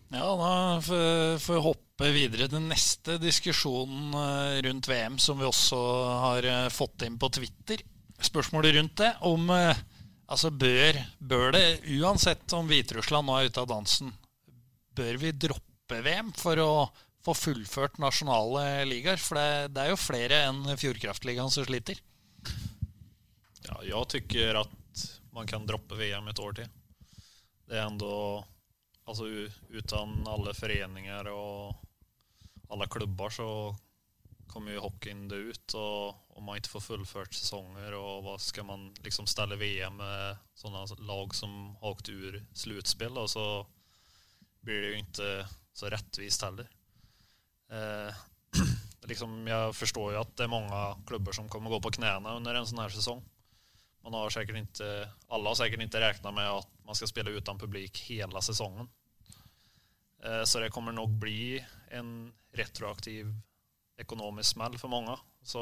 Ja, 0.07 0.29
da 0.39 0.51
får 0.79 1.51
vi 1.51 1.63
hoppe 1.65 2.09
videre 2.15 2.47
til 2.47 2.63
neste 2.63 3.17
diskusjon 3.19 4.15
eh, 4.15 4.61
rundt 4.63 4.87
VM, 4.87 5.17
som 5.19 5.39
vi 5.39 5.47
også 5.47 5.81
har 6.23 6.47
eh, 6.47 6.69
fått 6.71 7.03
inn 7.07 7.17
på 7.19 7.29
Twitter. 7.35 7.83
Spørsmålet 8.23 8.77
rundt 8.77 8.97
det 9.03 9.13
om 9.27 9.51
eh, 9.53 9.85
Altså, 10.27 10.49
bør, 10.51 10.97
bør 11.23 11.53
det, 11.55 11.61
uansett 12.01 12.51
om 12.51 12.67
Hviterussland 12.67 13.29
nå 13.29 13.35
er 13.37 13.45
ute 13.47 13.61
av 13.61 13.69
dansen, 13.69 14.09
bør 14.91 15.21
vi 15.21 15.29
droppe 15.31 16.01
VM 16.03 16.33
for 16.35 16.59
å 16.59 16.71
få 17.27 17.33
fullført 17.35 17.97
nasjonale 17.99 18.85
ligaer? 18.87 19.19
For 19.19 19.39
det, 19.39 19.73
det 19.75 19.83
er 19.83 19.91
jo 19.91 19.99
flere 19.99 20.43
enn 20.47 20.63
Fjordkraftligaen 20.79 21.51
som 21.51 21.67
sliter. 21.67 21.99
Ja, 23.67 23.81
jag 23.83 24.07
tycker 24.09 24.55
att 24.55 25.09
man 25.31 25.47
kan 25.47 25.65
droppe 25.67 25.95
VM 25.95 26.27
ett 26.27 26.39
år 26.39 26.53
till. 26.53 26.69
Det 27.67 27.77
är 27.77 27.85
ändå, 27.85 28.45
alltså 29.03 29.27
uten 29.27 29.65
utan 29.69 30.27
alla 30.27 30.53
föreningar 30.53 31.25
och 31.25 31.75
alla 32.69 32.87
klubbar 32.87 33.29
så 33.29 33.75
kommer 34.47 34.71
ju 34.71 34.79
hockeyn 34.79 35.27
dö 35.27 35.35
ut 35.35 35.73
och 35.73 36.37
om 36.37 36.43
man 36.43 36.55
inte 36.55 36.69
får 36.69 36.79
fullfört 36.79 37.33
säsonger 37.33 37.93
och 37.93 38.23
vad 38.23 38.41
ska 38.41 38.63
man 38.63 38.93
liksom 39.03 39.27
ställa 39.27 39.55
VM 39.55 39.97
med 39.97 40.37
sådana 40.55 40.85
lag 40.99 41.35
som 41.35 41.75
har 41.75 41.89
åkt 41.89 42.09
ur 42.09 42.45
slutspel 42.53 43.13
då, 43.13 43.27
så 43.27 43.67
blir 44.61 44.81
det 44.81 44.87
ju 44.87 44.99
inte 44.99 45.47
så 45.73 45.89
rättvist 45.89 46.41
heller. 46.41 46.69
Eh, 47.69 48.19
liksom, 49.12 49.39
jeg 49.47 49.73
forstår 49.77 50.13
jo 50.13 50.21
at 50.21 50.36
det 50.38 50.45
er 50.47 50.53
mange 50.53 50.84
klubber 51.08 51.36
som 51.36 51.49
kommer 51.51 51.73
gå 51.73 51.82
på 51.84 51.95
knærne 51.99 52.38
under 52.39 52.60
en 52.60 52.67
sånn 52.69 52.84
her 52.84 52.93
sesong. 52.93 53.23
Man 54.06 54.15
har 54.15 54.32
sikkert 54.32 54.62
ikke, 54.62 54.91
alle 55.36 55.51
har 55.51 55.60
sikkert 55.60 55.84
ikke 55.88 56.03
regna 56.03 56.32
med 56.32 56.47
at 56.62 56.69
man 56.88 56.95
skal 56.95 57.12
spille 57.12 57.34
uten 57.36 57.60
publik 57.60 57.99
hele 58.08 58.43
sesongen. 58.45 58.88
Eh, 60.23 60.43
Så 60.43 60.63
det 60.63 60.71
kommer 60.71 60.95
nok 60.95 61.17
bli 61.19 61.60
en 61.91 62.32
retroaktiv 62.56 63.34
ekonomisk 63.99 64.56
smell 64.56 64.77
for 64.77 64.93
mange. 64.93 65.17
Så 65.43 65.62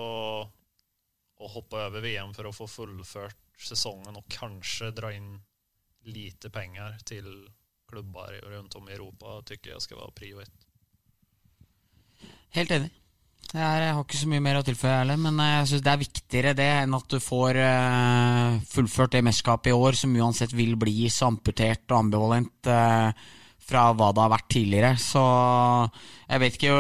å 1.36 1.50
hoppe 1.52 1.80
over 1.88 2.04
VM 2.04 2.34
for 2.36 2.48
å 2.48 2.56
få 2.56 2.68
fullført 2.70 3.42
sesongen 3.60 4.16
og 4.16 4.28
kanskje 4.32 4.92
dra 4.96 5.12
inn 5.16 5.40
lite 6.06 6.52
penger 6.54 6.98
til 7.08 7.28
klubber 7.90 8.38
rundt 8.52 8.76
om 8.76 8.88
i 8.90 8.94
Europa 8.96 9.40
syns 9.48 9.70
jeg 9.72 9.84
skal 9.84 10.02
være 10.02 10.16
prio 10.18 10.42
ett. 10.44 10.65
Helt 12.56 12.72
enig. 12.72 12.92
Jeg 13.56 13.62
har 13.94 14.02
ikke 14.02 14.18
så 14.20 14.28
mye 14.28 14.44
mer 14.44 14.58
å 14.60 14.66
tilføye, 14.66 14.98
heller, 15.04 15.20
men 15.22 15.38
eh, 15.40 15.54
jeg 15.60 15.70
synes 15.70 15.84
det 15.86 15.92
er 15.92 16.02
viktigere 16.02 16.58
det 16.58 16.68
enn 16.82 16.98
at 16.98 17.08
du 17.12 17.22
får 17.24 17.60
eh, 17.62 18.58
fullført 18.72 19.14
det 19.16 19.22
mesterskapet 19.24 19.72
i 19.72 19.76
år, 19.76 19.96
som 20.00 20.16
uansett 20.18 20.56
vil 20.56 20.74
bli 20.80 21.08
så 21.14 21.30
amputert 21.30 21.86
og 21.92 22.02
ambivalent 22.02 22.72
eh, 22.72 23.26
fra 23.66 23.86
hva 23.96 24.10
det 24.14 24.24
har 24.24 24.34
vært 24.34 24.50
tidligere. 24.52 24.92
Så 25.02 25.24
jeg 26.26 26.44
vet 26.44 26.58
ikke 26.58 26.76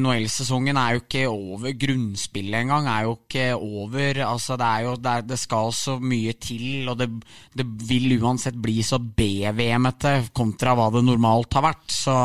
NHL-sesongen 0.00 0.80
er 0.80 0.96
jo 0.96 1.04
ikke 1.04 1.24
over. 1.30 1.70
Grunnspillet 1.84 2.58
engang 2.64 2.90
er 2.90 3.06
jo 3.06 3.16
ikke 3.16 3.46
over. 3.54 4.20
Altså, 4.26 4.58
det, 4.60 4.68
er 4.68 4.86
jo, 4.88 4.98
det, 4.98 5.14
er, 5.14 5.26
det 5.30 5.40
skal 5.40 5.72
så 5.78 5.96
mye 6.02 6.34
til, 6.42 6.68
og 6.90 7.00
det, 7.00 7.10
det 7.54 7.66
vil 7.86 8.18
uansett 8.18 8.58
bli 8.60 8.80
så 8.84 8.98
B-VM-ete 8.98 10.16
kontra 10.36 10.76
hva 10.76 10.90
det 10.96 11.04
normalt 11.06 11.56
har 11.56 11.70
vært. 11.70 11.88
Så 12.02 12.16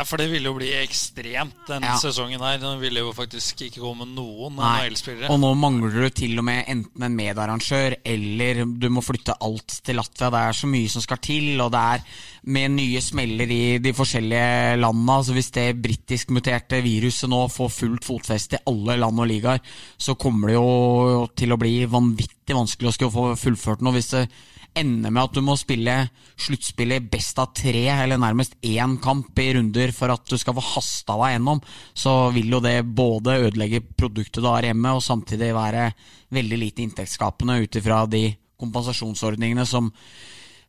Ja, 0.00 0.04
for 0.08 0.16
det 0.16 0.30
ville 0.32 0.48
jo 0.48 0.54
bli 0.56 0.70
ekstremt 0.80 1.66
denne 1.68 1.90
Ja. 1.90 1.98
sesongen 2.00 2.40
her. 2.40 2.56
Den 2.56 2.78
ville 2.80 3.02
jo 3.02 3.10
faktisk 3.12 3.60
ikke 3.66 3.82
komme 3.82 4.06
noen 4.08 4.56
NHL-spillere. 4.56 5.28
Og 5.28 5.38
nå 5.42 5.50
mangler 5.60 5.92
du 5.92 6.08
til 6.08 6.38
og 6.38 6.44
med 6.44 6.64
enten 6.72 7.02
en 7.04 7.16
medarrangør 7.18 7.96
eller 8.02 8.64
du 8.64 8.88
må 8.88 9.02
flytte 9.04 9.36
alt 9.44 9.82
til 9.84 9.96
Latvia. 10.00 10.30
Det 10.32 10.40
er 10.40 10.56
så 10.56 10.66
mye 10.72 10.88
som 10.88 11.02
skal 11.04 11.18
til, 11.18 11.60
og 11.60 11.70
det 11.72 11.80
er 11.80 12.00
med 12.46 12.70
nye 12.78 13.00
smeller 13.04 13.52
i 13.52 13.78
de 13.78 13.92
forskjellige 13.92 14.80
landene. 14.80 15.18
Altså 15.20 15.34
Hvis 15.36 15.50
det 15.52 15.82
britisk-muterte 15.82 16.80
viruset 16.82 17.28
nå 17.28 17.42
får 17.52 17.68
fullt 17.68 18.04
fotfeste 18.08 18.56
i 18.56 18.64
alle 18.72 18.96
land 18.96 19.20
og 19.20 19.28
ligaer, 19.28 19.60
så 19.98 20.16
kommer 20.16 20.48
det 20.48 20.54
jo 20.56 21.28
til 21.36 21.52
å 21.52 21.60
bli 21.60 21.84
vanvittig 21.84 22.56
vanskelig 22.56 22.88
å 22.88 22.96
skulle 22.96 23.12
få 23.12 23.36
fullført 23.36 23.82
noe. 23.84 23.92
Hvis 23.92 24.14
det 24.16 24.30
ender 24.78 25.12
med 25.12 25.22
at 25.22 25.36
du 25.36 25.42
må 25.44 25.56
spille 25.58 25.94
sluttspillet 26.40 27.08
best 27.10 27.38
av 27.42 27.52
tre, 27.56 27.84
eller 27.92 28.20
nærmest 28.20 28.56
én 28.66 28.96
kamp 29.02 29.38
i 29.42 29.50
runder 29.56 29.92
for 29.96 30.12
at 30.14 30.24
du 30.28 30.36
skal 30.40 30.56
få 30.56 30.64
hasta 30.74 31.16
deg 31.20 31.36
gjennom, 31.36 31.62
så 31.94 32.14
vil 32.34 32.56
jo 32.56 32.62
det 32.64 32.76
både 32.86 33.38
ødelegge 33.46 33.82
produktet 33.82 34.42
du 34.42 34.48
har 34.48 34.66
hjemme, 34.68 34.94
og 34.96 35.04
samtidig 35.04 35.52
være 35.56 35.90
veldig 36.34 36.60
lite 36.60 36.84
inntektsskapende 36.86 37.60
ut 37.64 37.80
ifra 37.80 38.04
de 38.10 38.28
kompensasjonsordningene 38.60 39.64
som 39.66 39.90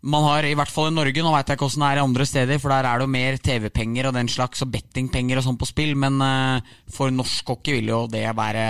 man 0.01 0.25
har, 0.25 0.47
i 0.49 0.55
hvert 0.57 0.71
fall 0.71 0.89
i 0.89 0.95
Norge. 0.95 1.21
Nå 1.21 1.33
veit 1.33 1.51
jeg 1.51 1.59
ikke 1.59 1.67
åssen 1.67 1.83
det 1.83 1.91
er 1.91 1.99
i 1.99 2.05
andre 2.05 2.25
steder, 2.25 2.61
for 2.61 2.73
der 2.73 2.87
er 2.89 2.97
det 2.97 3.05
jo 3.05 3.13
mer 3.13 3.37
TV-penger 3.37 4.09
og 4.09 4.15
den 4.17 4.31
slags, 4.33 4.63
og 4.65 4.71
bettingpenger 4.73 5.37
og 5.37 5.45
sånn 5.45 5.59
på 5.61 5.69
spill, 5.69 5.93
men 5.99 6.17
eh, 6.25 6.71
for 6.91 7.13
norsk 7.13 7.53
hockey 7.53 7.77
vil 7.77 7.93
jo 7.93 8.01
det 8.09 8.25
være 8.37 8.65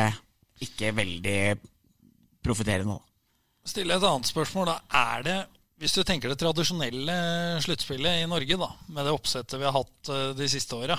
ikke 0.62 0.92
veldig 0.98 1.40
profitterende. 2.44 2.98
da. 2.98 3.11
Stille 3.68 3.94
et 3.96 4.06
annet 4.06 4.30
spørsmål. 4.30 4.72
da. 4.72 4.78
Er 4.98 5.26
det, 5.26 5.38
hvis 5.82 5.94
du 5.94 6.04
tenker 6.04 6.32
det 6.32 6.40
tradisjonelle 6.42 7.18
sluttspillet 7.62 8.24
i 8.24 8.30
Norge, 8.30 8.58
da, 8.58 8.70
med 8.90 9.06
det 9.06 9.16
oppsettet 9.16 9.60
vi 9.60 9.68
har 9.68 9.78
hatt 9.78 10.14
eh, 10.14 10.30
de 10.38 10.50
siste 10.50 10.78
åra 10.78 10.98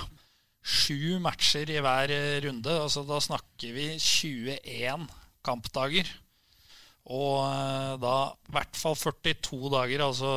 Sju 0.63 1.19
matcher 1.19 1.67
i 1.73 1.81
hver 1.83 2.11
eh, 2.15 2.39
runde. 2.45 2.71
altså 2.71 3.03
Da 3.03 3.19
snakker 3.19 3.73
vi 3.75 3.89
21 3.99 5.09
kampdager. 5.43 6.07
Og 7.11 7.41
eh, 7.43 7.95
da 7.99 8.15
i 8.31 8.53
hvert 8.55 8.79
fall 8.79 8.95
42 8.95 9.59
dager, 9.73 10.05
altså 10.05 10.29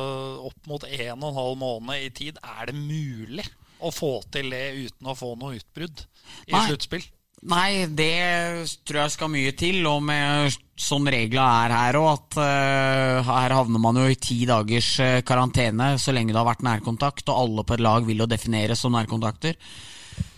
opp 0.49 0.67
mot 0.67 0.83
1 0.83 1.23
12 1.23 1.55
måned 1.63 2.03
i 2.03 2.11
tid. 2.11 2.41
Er 2.43 2.67
det 2.67 2.75
mulig 2.75 3.47
å 3.79 3.93
få 3.93 4.17
til 4.33 4.51
det 4.51 4.65
uten 4.75 5.07
å 5.07 5.15
få 5.15 5.35
noe 5.39 5.61
utbrudd 5.61 6.03
i 6.49 6.59
sluttspill? 6.67 7.07
Nei, 7.45 7.85
det 7.85 8.65
tror 8.81 9.03
jeg 9.03 9.13
skal 9.13 9.29
mye 9.29 9.51
til. 9.57 9.83
Og 9.85 10.01
med 10.05 10.55
sånn 10.77 11.05
regla 11.11 11.45
er 11.65 11.75
her 11.75 11.99
òg, 11.99 12.07
at 12.15 12.39
uh, 12.41 13.27
her 13.29 13.53
havner 13.53 13.81
man 13.81 13.99
jo 14.01 14.07
i 14.09 14.17
ti 14.17 14.39
dagers 14.49 14.95
uh, 15.03 15.19
karantene 15.25 15.93
så 16.01 16.15
lenge 16.15 16.33
det 16.33 16.41
har 16.41 16.49
vært 16.49 16.65
nærkontakt, 16.65 17.27
og 17.29 17.43
alle 17.43 17.65
på 17.67 17.77
et 17.77 17.83
lag 17.85 18.07
vil 18.07 18.23
jo 18.23 18.29
defineres 18.29 18.81
som 18.81 18.97
nærkontakter. 18.97 19.57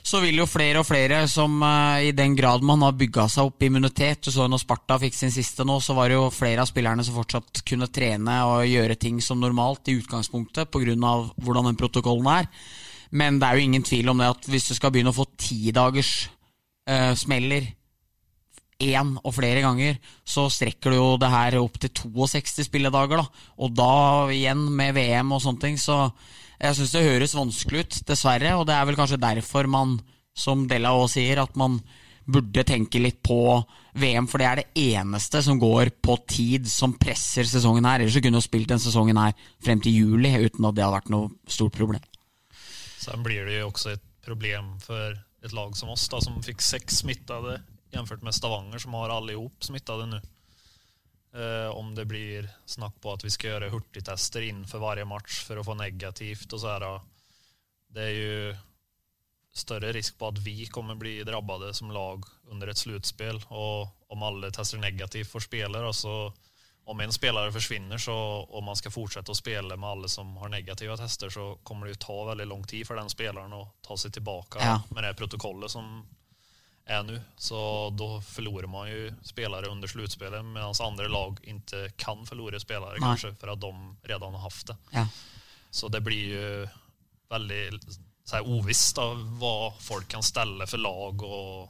Så 0.04 0.20
vil 0.24 0.42
jo 0.42 0.48
flere 0.50 0.82
og 0.82 0.88
flere 0.88 1.22
som 1.32 1.62
uh, 1.64 2.02
i 2.04 2.12
den 2.16 2.36
grad 2.36 2.66
man 2.68 2.84
har 2.84 2.98
bygga 3.00 3.30
seg 3.32 3.48
opp 3.48 3.64
immunitet 3.64 4.26
Du 4.26 4.32
så 4.34 4.48
når 4.50 4.64
Sparta 4.64 4.98
fikk 5.00 5.16
sin 5.16 5.32
siste 5.32 5.64
nå, 5.68 5.78
så 5.84 5.96
var 5.96 6.10
det 6.10 6.18
jo 6.18 6.26
flere 6.34 6.66
av 6.66 6.72
spillerne 6.72 7.06
som 7.06 7.16
fortsatt 7.16 7.64
kunne 7.68 7.88
trene 7.96 8.42
og 8.50 8.68
gjøre 8.68 9.00
ting 9.00 9.22
som 9.24 9.40
normalt 9.40 9.88
i 9.88 9.96
utgangspunktet 10.02 10.68
pga. 10.68 11.14
hvordan 11.40 11.72
den 11.72 11.80
protokollen 11.80 12.28
er. 12.42 12.52
Men 13.12 13.40
det 13.40 13.48
er 13.48 13.56
jo 13.56 13.70
ingen 13.70 13.88
tvil 13.88 14.12
om 14.12 14.20
det 14.20 14.34
at 14.36 14.52
hvis 14.52 14.68
du 14.68 14.76
skal 14.76 14.92
begynne 14.92 15.14
å 15.14 15.20
få 15.20 15.30
ti 15.40 15.72
dagers 15.72 16.28
eh, 16.88 17.14
smeller 17.20 17.68
én 18.80 19.16
og 19.20 19.34
flere 19.36 19.64
ganger, 19.64 19.98
så 20.24 20.48
strekker 20.52 20.94
du 20.94 20.98
jo 20.98 21.08
det 21.20 21.30
her 21.32 21.58
opp 21.60 21.80
til 21.82 21.92
62 21.92 22.64
spilledager. 22.70 23.20
da. 23.20 23.26
Og 23.60 23.74
da 23.76 24.30
igjen 24.32 24.70
med 24.72 24.96
VM 24.96 25.34
og 25.36 25.42
sånne 25.44 25.60
ting, 25.66 25.78
så 25.78 26.12
jeg 26.60 26.76
syns 26.76 26.94
det 26.96 27.08
høres 27.08 27.36
vanskelig 27.36 27.84
ut, 27.84 28.00
dessverre. 28.08 28.56
Og 28.56 28.68
det 28.68 28.76
er 28.76 28.86
vel 28.88 29.00
kanskje 29.00 29.20
derfor 29.20 29.68
man, 29.68 30.00
som 30.36 30.68
Della 30.68 30.96
òg 30.96 31.10
sier, 31.12 31.44
at 31.44 31.56
man 31.60 31.82
burde 32.30 32.64
tenke 32.64 33.02
litt 33.02 33.22
på 33.26 33.60
VM, 34.00 34.28
for 34.30 34.40
det 34.40 34.48
er 34.48 34.60
det 34.62 34.84
eneste 34.94 35.42
som 35.44 35.60
går 35.60 35.92
på 36.04 36.16
tid, 36.30 36.68
som 36.70 36.94
presser 37.00 37.48
sesongen 37.50 37.88
her. 37.90 38.04
Ellers 38.04 38.16
så 38.16 38.22
kunne 38.24 38.40
du 38.40 38.46
spilt 38.46 38.70
den 38.70 38.82
sesongen 38.82 39.18
her 39.18 39.34
frem 39.66 39.82
til 39.82 39.98
juli 39.98 40.32
uten 40.38 40.68
at 40.70 40.78
det 40.78 40.86
hadde 40.86 40.96
vært 41.00 41.12
noe 41.14 41.32
stort 41.50 41.76
problem. 41.76 42.04
Så 43.00 43.18
blir 43.24 43.48
det 43.48 43.60
jo 43.60 43.72
også 43.72 43.96
et 43.96 44.06
problem 44.24 44.78
för 44.84 45.18
ett 45.46 45.56
lag 45.56 45.78
som 45.78 45.90
oss 45.90 46.10
da, 46.10 46.22
som 46.22 46.42
fikk 46.44 46.62
seks 46.62 47.04
smittade 47.04 47.62
jämfört 47.92 48.22
med 48.22 48.36
Stavanger 48.36 48.80
som 48.80 48.94
har 48.94 49.10
allihop 49.10 49.64
smittade 49.64 50.06
nå. 50.06 50.22
Uh, 51.36 51.70
om 51.78 51.96
det 51.96 52.08
blir 52.10 52.50
snakk 52.66 52.96
på 53.02 53.12
at 53.14 53.22
vi 53.22 53.30
skal 53.30 53.52
gjøre 53.52 53.70
hurtigtester 53.70 54.42
innenfor 54.48 54.82
varje 54.82 55.06
match 55.06 55.44
for 55.46 55.62
å 55.62 55.66
få 55.66 55.76
negativt 55.78 56.56
og 56.58 56.62
så 56.64 56.72
er. 56.74 56.86
Det 57.94 58.06
er 58.08 58.16
jo 58.16 58.56
større 59.54 59.92
risk 59.94 60.18
på 60.18 60.32
at 60.32 60.42
vi 60.42 60.66
kommer 60.74 60.98
bli 60.98 61.20
drabbade 61.26 61.70
som 61.78 61.92
lag 61.94 62.26
under 62.50 62.70
et 62.70 62.78
slutspel 62.78 63.42
Og 63.50 63.90
om 64.10 64.26
alle 64.26 64.50
tester 64.54 64.82
negativt 64.82 65.30
for 65.30 65.46
spillere, 65.46 65.94
så 65.94 66.32
om 66.90 67.00
en 67.00 67.14
spelare 67.14 67.52
försvinner 67.52 67.98
så 67.98 68.48
om 68.50 68.64
man 68.64 68.76
ska 68.76 68.92
fortsätta 68.92 69.32
att 69.32 69.38
spela 69.38 69.76
med 69.78 69.90
alla 69.90 70.08
som 70.08 70.38
har 70.38 70.50
negativa 70.50 70.98
tester 70.98 71.30
så 71.30 71.60
kommer 71.64 71.86
det 71.86 71.90
ju 71.90 71.96
ta 71.96 72.26
väldigt 72.26 72.48
lång 72.48 72.64
tid 72.64 72.88
för 72.88 72.96
den 72.96 73.10
spelaren 73.10 73.54
att 73.54 73.82
ta 73.82 73.98
sig 73.98 74.12
tillbaka 74.12 74.60
Ja. 74.62 74.82
med 74.90 75.04
det 75.04 75.14
protokollet 75.14 75.72
som 75.72 76.08
är 76.86 77.04
nu. 77.04 77.22
Så 77.38 77.90
då 77.90 78.22
förlorar 78.22 78.68
man 78.68 78.90
ju 78.90 79.14
spelare 79.24 79.66
under 79.66 79.88
slutspelet 79.88 80.46
medan 80.46 80.74
andra 80.84 81.08
lag 81.08 81.40
inte 81.44 81.92
kan 81.96 82.26
förlora 82.26 82.60
spelare 82.60 82.92
Nej. 82.92 83.00
kanske 83.00 83.36
för 83.36 83.48
att 83.48 83.62
de 83.62 83.98
redan 84.04 84.34
har 84.34 84.42
haft 84.42 84.68
det. 84.68 84.78
Ja. 84.92 85.08
Så 85.72 85.88
det 85.88 86.02
blir 86.02 86.28
ju 86.28 86.68
väldigt 87.30 87.84
så 88.26 88.36
här, 88.36 88.48
ovisst 88.48 88.98
av 88.98 89.40
vad 89.40 89.74
folk 89.80 90.08
kan 90.08 90.24
ställa 90.24 90.68
för 90.68 90.78
lag 90.78 91.24
och 91.24 91.70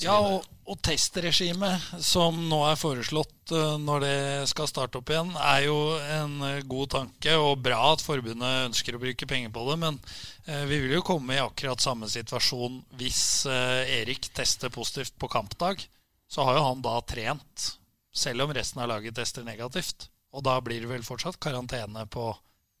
Ja, 0.00 0.16
og, 0.20 0.46
og 0.70 0.78
testregimet 0.84 1.82
som 2.04 2.36
nå 2.48 2.60
er 2.68 2.78
foreslått 2.78 3.52
eh, 3.56 3.76
når 3.82 4.04
det 4.04 4.18
skal 4.50 4.68
starte 4.70 5.00
opp 5.00 5.10
igjen, 5.12 5.32
er 5.36 5.64
jo 5.66 5.78
en 6.16 6.36
eh, 6.46 6.60
god 6.68 6.92
tanke 6.94 7.34
og 7.40 7.60
bra 7.64 7.80
at 7.92 8.04
forbundet 8.04 8.68
ønsker 8.68 8.96
å 8.96 9.02
bruke 9.02 9.28
penger 9.28 9.52
på 9.54 9.64
det. 9.68 9.78
Men 9.82 9.98
eh, 10.46 10.62
vi 10.70 10.78
vil 10.84 10.94
jo 10.98 11.06
komme 11.06 11.36
i 11.36 11.42
akkurat 11.42 11.82
samme 11.82 12.08
situasjon 12.10 12.80
hvis 13.00 13.24
Erik 13.50 14.30
tester 14.36 14.72
positivt 14.72 15.18
på 15.20 15.30
kampdag. 15.32 15.84
Så 16.30 16.46
har 16.46 16.60
jo 16.60 16.68
han 16.68 16.84
da 16.84 16.94
trent, 17.02 17.66
selv 18.14 18.46
om 18.46 18.54
resten 18.54 18.80
av 18.82 18.88
laget 18.92 19.18
tester 19.18 19.44
negativt. 19.46 20.08
Og 20.30 20.46
da 20.46 20.54
blir 20.62 20.84
det 20.84 20.90
vel 20.92 21.04
fortsatt 21.04 21.40
karantene 21.42 22.06
på 22.06 22.30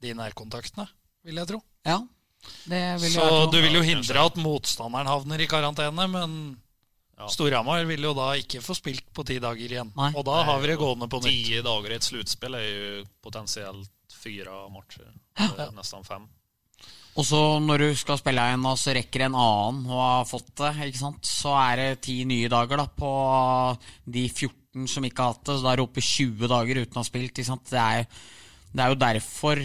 de 0.00 0.14
nærkontaktene, 0.16 0.86
vil 1.26 1.40
jeg 1.42 1.50
tro. 1.50 1.58
Ja, 1.84 1.98
det 2.70 2.82
vil 3.02 3.10
jeg 3.10 3.16
Så 3.18 3.26
være 3.26 3.48
du 3.52 3.58
vil 3.60 3.78
jo 3.80 3.82
hindre 3.84 4.22
at 4.30 4.38
motstanderen 4.40 5.10
havner 5.10 5.42
i 5.42 5.48
karantene, 5.50 6.06
men 6.08 6.36
Ja. 7.20 7.28
Storhamar 7.28 7.84
vil 7.84 8.04
jo 8.08 8.14
da 8.16 8.32
ikke 8.40 8.62
få 8.64 8.74
spilt 8.78 9.04
på 9.12 9.24
ti 9.28 9.36
dager 9.42 9.60
igjen. 9.68 9.92
Nei. 9.98 10.10
Og 10.16 10.24
da 10.24 10.40
har 10.48 10.60
vi 10.62 10.70
det 10.70 10.78
gående 10.80 11.08
på 11.10 11.20
nytt. 11.20 11.48
Ti 11.50 11.62
dager 11.66 11.92
i 11.92 11.98
et 11.98 12.06
sluttspill 12.06 12.56
er 12.56 12.68
jo 12.68 13.02
potensielt 13.20 14.14
fire 14.20 14.62
matcher. 14.72 15.10
Ja. 15.36 15.68
Nesten 15.76 16.06
fem. 16.06 16.24
Og 17.18 17.26
så 17.26 17.40
når 17.60 17.84
du 17.84 17.88
skal 17.98 18.20
spille 18.20 18.44
igjen, 18.48 18.64
og 18.70 18.78
så 18.80 18.94
rekker 18.96 19.26
en 19.26 19.36
annen 19.36 19.90
å 19.90 19.98
ha 19.98 20.22
fått 20.24 20.52
det, 20.62 20.70
ikke 20.86 21.02
sant? 21.02 21.26
så 21.26 21.52
er 21.58 21.82
det 21.82 22.02
ti 22.06 22.22
nye 22.28 22.48
dager 22.48 22.80
da, 22.80 22.86
på 22.88 23.10
de 24.06 24.24
14 24.30 24.88
som 24.88 25.04
ikke 25.04 25.26
har 25.26 25.34
hatt 25.34 25.44
det. 25.50 25.58
Så 25.58 25.66
da 25.66 25.74
er 25.74 25.80
det 25.80 25.86
oppe 25.88 26.00
i 26.00 26.06
20 26.06 26.52
dager 26.54 26.80
uten 26.80 26.96
å 26.96 27.02
ha 27.02 27.08
spilt. 27.10 27.34
Ikke 27.34 27.50
sant? 27.50 27.66
Det, 27.68 27.82
er, 27.82 28.24
det 28.72 28.84
er 28.84 28.94
jo 28.94 29.00
derfor 29.02 29.64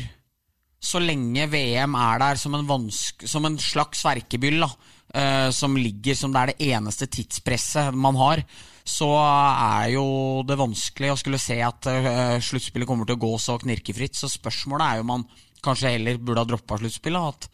så 0.85 1.01
lenge 1.01 1.47
VM 1.49 1.95
er 1.97 2.19
der 2.21 2.41
som 2.41 2.57
en, 2.57 2.67
vanske, 2.67 3.29
som 3.29 3.45
en 3.47 3.55
slags 3.61 4.03
verkebyll, 4.05 4.59
da, 4.65 4.69
eh, 5.15 5.49
som 5.55 5.77
ligger 5.79 6.17
som 6.19 6.33
det 6.33 6.41
er 6.41 6.51
det 6.51 6.69
eneste 6.75 7.07
tidspresset 7.11 7.95
man 7.95 8.19
har, 8.19 8.43
så 8.85 9.09
er 9.17 9.95
jo 9.95 10.05
det 10.45 10.59
vanskelig 10.59 11.13
å 11.13 11.17
skulle 11.17 11.41
se 11.41 11.57
at 11.65 11.89
eh, 11.89 12.37
sluttspillet 12.43 12.87
kommer 12.89 13.07
til 13.09 13.17
å 13.17 13.23
gå 13.23 13.31
så 13.41 13.57
knirkefritt. 13.61 14.17
Så 14.19 14.29
spørsmålet 14.29 14.85
er 14.85 14.99
jo 14.99 15.07
om 15.07 15.11
man 15.15 15.25
kanskje 15.65 15.95
heller 15.95 16.21
burde 16.21 16.43
ha 16.43 16.49
droppa 16.51 16.77
sluttspillet. 16.77 17.33
At 17.33 17.49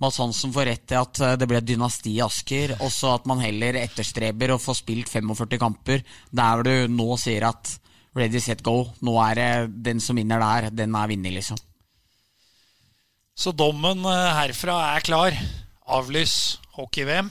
Mads 0.00 0.20
Hansen 0.22 0.52
får 0.54 0.68
rett 0.70 0.94
i 0.94 0.98
at 1.00 1.20
eh, 1.20 1.36
det 1.40 1.48
ble 1.50 1.58
et 1.58 1.66
dynasti 1.68 2.14
i 2.14 2.22
Asker, 2.24 2.76
og 2.78 2.92
så 2.94 3.16
at 3.18 3.26
man 3.28 3.42
heller 3.42 3.80
etterstreber 3.82 4.54
å 4.54 4.60
få 4.62 4.76
spilt 4.78 5.10
45 5.12 5.58
kamper 5.60 6.04
der 6.30 6.62
du 6.64 6.74
nå 6.94 7.08
sier 7.20 7.50
at 7.50 7.74
ready, 8.16 8.40
set, 8.42 8.62
go. 8.66 8.84
Nå 9.06 9.16
er 9.26 9.36
det 9.38 9.50
den 9.90 10.00
som 10.02 10.18
vinner 10.18 10.40
der, 10.42 10.70
den 10.74 10.94
er 10.96 11.10
vinner, 11.10 11.34
liksom. 11.34 11.58
Så 13.40 13.52
dommen 13.56 14.04
eh, 14.06 14.30
herfra 14.38 14.78
er 14.94 15.04
klar. 15.04 15.36
Avlys 15.90 16.60
hockey-VM. 16.80 17.30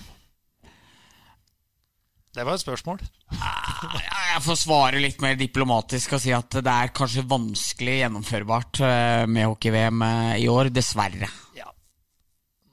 Det 2.30 2.46
var 2.46 2.56
et 2.56 2.62
spørsmål. 2.62 3.00
Jeg 3.34 4.42
får 4.46 4.58
svare 4.62 5.02
litt 5.02 5.20
mer 5.24 5.38
diplomatisk 5.40 6.14
og 6.16 6.22
si 6.22 6.32
at 6.36 6.60
det 6.62 6.72
er 6.72 6.92
kanskje 6.96 7.26
vanskelig 7.28 7.96
gjennomførbart 8.04 8.82
eh, 8.86 9.24
med 9.28 9.50
hockey-VM 9.50 10.04
eh, 10.06 10.36
i 10.44 10.48
år, 10.52 10.70
dessverre. 10.74 11.28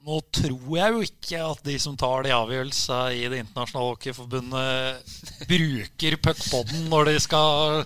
Nå 0.07 0.21
tror 0.31 0.77
jeg 0.77 0.93
jo 0.93 1.01
ikke 1.03 1.39
at 1.43 1.65
de 1.67 1.73
som 1.83 1.97
tar 1.99 2.21
de 2.23 2.31
avgjørelsene 2.31 3.15
i 3.17 3.25
Det 3.27 3.41
internasjonale 3.43 3.89
hockeyforbundet, 3.89 5.09
bruker 5.49 6.15
puckpodden 6.23 6.85
når 6.87 7.09
de 7.09 7.15
skal 7.25 7.81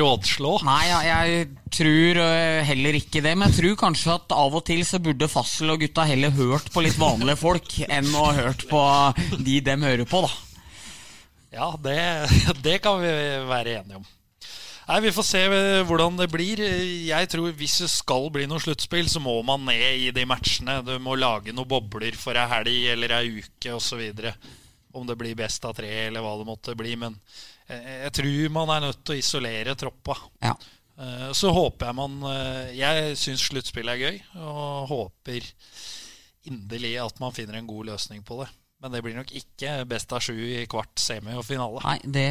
rådslå. 0.00 0.54
Nei, 0.64 0.78
jeg, 0.88 1.10
jeg 1.10 1.74
tror 1.76 2.22
eh, 2.24 2.62
heller 2.70 2.96
ikke 2.96 3.20
det, 3.26 3.34
men 3.36 3.50
jeg 3.50 3.58
tror 3.58 3.76
kanskje 3.84 4.14
at 4.14 4.32
av 4.38 4.56
og 4.56 4.64
til 4.70 4.80
så 4.88 5.02
burde 5.04 5.28
Fassel 5.28 5.74
og 5.74 5.84
gutta 5.84 6.08
heller 6.08 6.32
hørt 6.40 6.72
på 6.72 6.86
litt 6.86 6.96
vanlige 7.00 7.36
folk 7.42 7.76
enn 7.84 8.08
å 8.16 8.24
ha 8.30 8.32
hørt 8.38 8.64
på 8.72 8.82
de 9.44 9.60
dem 9.68 9.84
hører 9.84 10.08
på, 10.08 10.24
da. 10.24 10.32
Ja, 11.52 11.68
det, 11.84 12.00
det 12.64 12.80
kan 12.80 12.96
vi 13.04 13.12
være 13.52 13.76
enige 13.82 14.00
om. 14.00 14.08
Nei, 14.92 15.00
Vi 15.06 15.12
får 15.16 15.24
se 15.24 15.40
hvordan 15.88 16.18
det 16.20 16.26
blir. 16.28 16.60
Jeg 17.08 17.28
tror 17.32 17.54
Hvis 17.56 17.78
det 17.80 17.88
skal 17.88 18.26
bli 18.34 18.44
noe 18.50 18.60
sluttspill, 18.60 19.08
så 19.08 19.22
må 19.24 19.38
man 19.46 19.64
ned 19.64 20.02
i 20.04 20.10
de 20.12 20.26
matchene. 20.28 20.82
Du 20.84 20.92
må 21.00 21.14
lage 21.16 21.54
noen 21.56 21.68
bobler 21.70 22.12
for 22.20 22.36
ei 22.36 22.44
helg 22.50 22.90
eller 22.92 23.14
ei 23.16 23.38
uke 23.40 23.72
osv. 23.72 24.02
Om 24.92 25.08
det 25.08 25.16
blir 25.16 25.38
best 25.38 25.64
av 25.64 25.72
tre 25.78 25.88
eller 26.10 26.20
hva 26.20 26.34
det 26.36 26.44
måtte 26.44 26.74
bli. 26.76 26.92
Men 27.00 27.16
eh, 27.72 28.02
jeg 28.04 28.12
tror 28.20 28.52
man 28.52 28.74
er 28.74 28.84
nødt 28.84 29.00
til 29.00 29.16
å 29.16 29.22
isolere 29.22 29.76
troppa. 29.80 30.18
Ja. 30.44 30.52
Eh, 31.00 31.30
Så 31.32 31.54
håper 31.56 31.88
jeg 31.88 31.96
man 31.96 32.18
eh, 32.28 32.74
Jeg 32.76 33.16
syns 33.16 33.46
sluttspill 33.48 33.88
er 33.88 34.02
gøy, 34.02 34.18
og 34.44 34.90
håper 34.92 35.46
inderlig 36.52 36.98
at 37.00 37.16
man 37.22 37.32
finner 37.32 37.56
en 37.56 37.70
god 37.70 37.94
løsning 37.94 38.20
på 38.28 38.42
det. 38.42 38.50
Men 38.82 38.92
det 38.92 39.00
blir 39.06 39.16
nok 39.16 39.32
ikke 39.40 39.86
best 39.88 40.12
av 40.12 40.20
sju 40.20 40.36
i 40.36 40.66
kvart, 40.68 40.92
semi 41.00 41.32
og 41.38 41.46
finale. 41.48 41.80
Nei, 41.86 42.00
det 42.04 42.28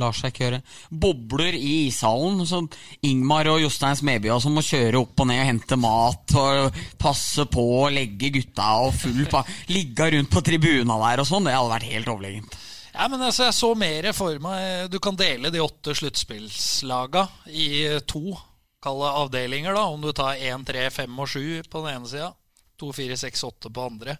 lar 0.00 0.16
seg 0.16 0.32
ikke 0.32 0.44
gjøre. 0.44 0.62
Bobler 0.90 1.56
i 1.56 1.74
ishallen. 1.88 2.42
Så 2.46 2.62
Ingmar 3.06 3.50
og 3.52 3.60
Jostein 3.62 3.98
Smebya 3.98 4.38
som 4.42 4.56
må 4.56 4.64
kjøre 4.64 5.00
opp 5.02 5.20
og 5.22 5.30
ned 5.30 5.42
og 5.42 5.50
hente 5.50 5.78
mat 5.80 6.36
og 6.40 6.82
passe 7.00 7.46
på 7.50 7.64
å 7.82 7.86
legge 7.92 8.32
gutta 8.34 8.72
og 8.86 8.94
full 9.00 9.24
pa 9.30 9.44
Ligge 9.70 10.10
rundt 10.14 10.30
på 10.32 10.42
tribuna 10.44 10.96
der 11.04 11.22
og 11.22 11.28
sånn, 11.28 11.46
det 11.46 11.54
hadde 11.56 11.72
vært 11.72 11.90
helt 11.90 12.10
overlegent. 12.12 12.58
Ja, 12.90 13.06
men 13.08 13.22
altså, 13.22 13.46
Jeg 13.46 13.54
så 13.54 13.68
mer 13.78 14.10
for 14.16 14.38
meg 14.42 14.90
Du 14.90 14.98
kan 15.02 15.16
dele 15.18 15.52
de 15.54 15.62
åtte 15.62 15.94
sluttspillslaga 15.94 17.26
i 17.46 17.68
to. 18.06 18.36
kalle 18.80 19.10
avdelinger, 19.12 19.74
da, 19.76 19.82
om 19.92 20.00
du 20.00 20.12
tar 20.16 20.40
1, 20.40 20.64
3, 20.64 20.86
5 20.90 21.18
og 21.20 21.28
7 21.28 21.68
på 21.68 21.82
den 21.84 21.98
ene 21.98 22.08
sida, 22.08 22.30
2, 22.80 22.92
4, 22.96 23.16
6, 23.20 23.42
8 23.44 23.68
på 23.68 23.74
den 23.76 23.90
andre, 23.92 24.14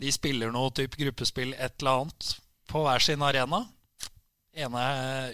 de 0.00 0.12
spiller 0.12 0.48
noe 0.54 0.72
type 0.72 0.96
gruppespill, 0.96 1.52
et 1.52 1.74
eller 1.82 2.06
annet, 2.06 2.30
på 2.70 2.80
hver 2.86 3.04
sin 3.04 3.20
arena. 3.20 3.66
Ene 4.60 4.84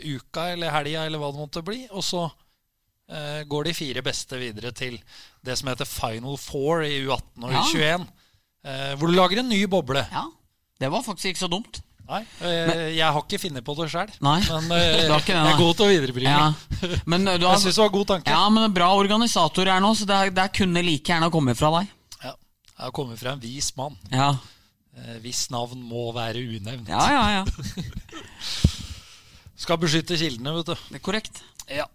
uka 0.05 0.49
eller 0.55 0.75
helga 0.75 1.05
eller 1.07 1.21
hva 1.23 1.33
det 1.33 1.41
måtte 1.43 1.63
bli. 1.67 1.81
Og 1.93 2.05
så 2.07 2.25
eh, 3.11 3.43
går 3.49 3.69
de 3.71 3.75
fire 3.77 4.03
beste 4.07 4.39
videre 4.41 4.73
til 4.77 4.99
det 5.47 5.57
som 5.59 5.71
heter 5.73 5.89
Final 5.89 6.39
Four 6.41 6.85
i 6.87 7.01
U18 7.07 7.47
og 7.47 7.53
Ja. 7.55 7.65
U21. 7.65 8.07
Eh, 8.67 8.95
hvor 8.99 9.11
du 9.11 9.15
lager 9.17 9.43
en 9.43 9.51
ny 9.53 9.61
boble. 9.71 10.03
Ja, 10.11 10.25
det 10.83 10.89
var 10.91 11.05
faktisk 11.07 11.31
ikke 11.35 11.45
så 11.45 11.51
dumt. 11.53 11.83
Nei, 12.07 12.21
eh, 12.47 12.95
jeg 12.95 13.03
har 13.03 13.19
ikke 13.25 13.39
funnet 13.43 13.65
på 13.67 13.75
det 13.81 13.89
sjøl, 13.91 14.11
men 14.23 14.43
eh, 14.77 15.07
det, 15.11 15.21
jeg 15.27 15.35
er 15.35 15.57
god 15.59 15.73
til 15.75 15.87
å 15.87 15.91
viderebringe. 15.91 16.35
Ja. 16.35 16.99
Men 17.11 17.25
du 17.27 17.33
har, 17.47 17.57
Jeg 17.57 17.65
syns 17.65 17.79
det 17.79 17.83
var 17.83 17.95
god 17.97 18.07
tanke. 18.13 18.31
ja, 18.31 18.43
men 18.53 18.67
en 18.69 18.75
bra 18.75 18.93
organisator 18.95 19.67
her 19.67 19.81
nå, 19.83 19.91
så 19.99 20.07
det, 20.07 20.19
det 20.37 20.45
kunne 20.55 20.83
like 20.87 21.11
gjerne 21.11 21.31
kommet 21.35 21.59
fra 21.59 21.73
deg. 21.81 21.89
Ja. 22.23 22.35
Jeg 22.37 22.85
har 22.85 22.95
kommet 22.95 23.19
fra 23.19 23.33
en 23.35 23.43
vis 23.43 23.73
mann. 23.79 23.99
Ja, 24.15 24.35
Eh, 24.97 25.19
hvis 25.21 25.51
navn 25.53 25.83
må 25.85 26.07
være 26.17 26.41
unevnt. 26.41 26.89
ja, 26.89 27.03
ja. 27.13 27.25
ja. 27.37 27.43
Skal 29.67 29.81
beskytte 29.83 30.19
kildene, 30.21 30.53
vet 30.61 30.69
du. 30.71 30.89
Det 30.93 31.01
er 31.01 31.03
korrekt. 31.03 31.43
Ja. 31.67 31.89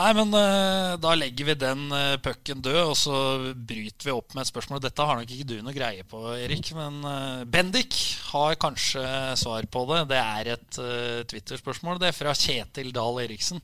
Nei, 0.00 0.10
men 0.16 0.30
eh, 0.38 0.94
da 1.02 1.10
legger 1.18 1.50
vi 1.50 1.56
den 1.60 1.82
uh, 1.92 2.16
pucken 2.24 2.62
død, 2.64 2.78
og 2.86 2.94
så 2.96 3.16
bryter 3.52 4.08
vi 4.08 4.14
opp 4.14 4.32
med 4.32 4.46
et 4.46 4.48
spørsmål. 4.48 4.80
Dette 4.80 5.04
har 5.04 5.18
nok 5.18 5.34
ikke 5.34 5.48
du 5.50 5.58
noe 5.60 5.74
greie 5.76 6.06
på, 6.08 6.22
Erik, 6.40 6.70
men 6.78 7.02
eh, 7.04 7.42
Bendik 7.44 7.98
har 8.30 8.56
kanskje 8.62 9.04
svar 9.36 9.68
på 9.68 9.84
det. 9.90 10.00
Det 10.14 10.22
er 10.22 10.52
et 10.54 10.80
uh, 10.80 11.20
Twitter-spørsmål. 11.28 12.00
Det 12.00 12.08
er 12.08 12.16
fra 12.16 12.32
Kjetil 12.38 12.94
Dahl 12.96 13.20
Eriksen. 13.26 13.60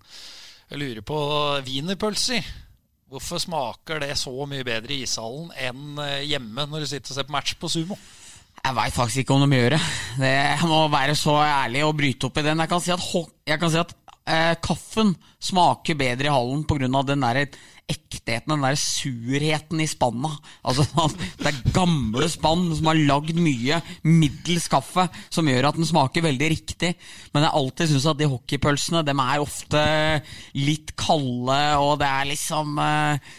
Jeg 0.69 0.83
lurer 0.83 1.07
på 1.07 1.23
wienerpølser. 1.65 2.53
Hvorfor 3.07 3.39
smaker 3.41 4.03
det 4.03 4.17
så 4.19 4.35
mye 4.51 4.67
bedre 4.67 4.93
i 4.93 5.05
ishallen 5.07 5.53
enn 5.55 6.01
eh, 6.03 6.25
hjemme 6.27 6.67
når 6.67 6.83
du 6.83 6.89
sitter 6.91 7.15
og 7.15 7.21
ser 7.21 7.29
på 7.29 7.37
match 7.37 7.55
på 7.61 7.71
sumo? 7.71 7.97
Jeg 8.67 8.75
veit 8.75 8.97
faktisk 8.97 9.23
ikke 9.23 9.37
om 9.37 9.45
de 9.45 9.59
gjør 9.61 9.77
det. 9.77 9.85
det. 10.19 10.33
Jeg 10.35 10.67
må 10.67 10.81
være 10.91 11.15
så 11.15 11.37
ærlig 11.45 11.85
og 11.87 11.95
bryte 12.01 12.27
opp 12.27 12.41
i 12.41 12.43
den. 12.43 12.59
Jeg 12.65 12.71
kan 12.73 12.83
si 12.83 12.91
at, 12.91 13.05
jeg 13.47 13.61
kan 13.63 13.71
si 13.71 13.79
at 13.79 13.93
eh, 14.27 14.55
kaffen 14.59 15.13
smaker 15.39 15.95
bedre 15.95 16.27
i 16.27 16.35
hallen 16.35 16.65
pga. 16.67 16.89
den 17.07 17.23
der 17.23 17.41
ektheten, 17.87 18.51
den 18.57 18.67
der 18.67 18.75
surheten 18.75 19.85
i 19.85 19.87
spanna. 19.87 20.33
Altså, 20.67 20.83
Det 21.39 21.53
er 21.53 21.73
gamle 21.77 22.27
spann 22.33 22.67
som 22.75 22.91
har 22.91 22.99
lagd 23.07 23.39
mye 23.39 23.79
middels 24.03 24.67
kaffe, 24.73 25.07
som 25.31 25.47
gjør 25.47 25.71
at 25.71 25.79
den 25.79 25.87
smaker 25.87 26.27
veldig 26.27 26.51
riktig. 26.57 26.97
Men 27.31 27.47
jeg 27.47 27.55
alltid 27.55 27.93
syns 27.93 28.11
at 28.11 28.19
de 28.19 28.33
hockeypølsene 28.35 29.07
dem 29.07 29.23
er 29.23 29.45
ofte 29.47 29.85
litt 30.59 30.97
kalde, 30.99 31.61
og 31.79 32.01
det 32.03 32.11
er 32.11 32.33
liksom 32.35 32.81
eh, 32.83 33.37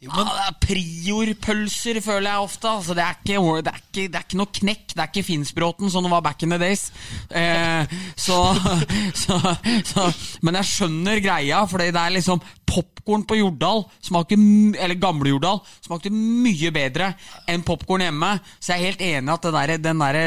ja, 0.00 0.22
det 0.24 0.44
er 0.46 0.54
Prior-pølser, 0.64 1.98
føler 2.00 2.30
jeg 2.30 2.44
ofte. 2.46 2.68
Altså, 2.70 2.94
det, 2.96 3.04
er 3.04 3.18
ikke, 3.18 3.40
det, 3.60 3.72
er 3.72 3.80
ikke, 3.82 4.04
det 4.08 4.16
er 4.16 4.22
ikke 4.24 4.38
noe 4.40 4.52
knekk. 4.56 4.84
Det 4.94 5.02
er 5.02 5.08
ikke 5.10 5.24
Finnsbråten 5.26 5.90
som 5.92 6.06
det 6.06 6.12
var 6.14 6.22
back 6.24 6.40
in 6.46 6.54
the 6.54 6.58
days. 6.62 6.86
Eh, 7.28 7.90
så, 8.16 8.38
så, 9.22 9.36
så 9.84 10.06
Men 10.40 10.56
jeg 10.56 10.68
skjønner 10.70 11.20
greia, 11.20 11.58
for 11.68 11.84
det 11.84 11.90
er 11.92 12.14
liksom 12.14 12.40
Popkorn 12.70 13.26
på 13.28 13.36
Jordal, 13.42 13.84
smaker, 14.06 14.40
eller 14.80 14.96
gamle 15.02 15.34
Jordal, 15.34 15.60
smakte 15.84 16.12
mye 16.14 16.70
bedre 16.72 17.10
enn 17.50 17.64
popkorn 17.66 18.04
hjemme. 18.06 18.30
Så 18.56 18.72
jeg 18.72 18.78
er 18.78 18.88
helt 18.88 19.04
enig 19.04 19.34
at 19.34 19.44
det 19.44 19.52
der, 19.56 19.72
den 19.84 20.00
der 20.00 20.20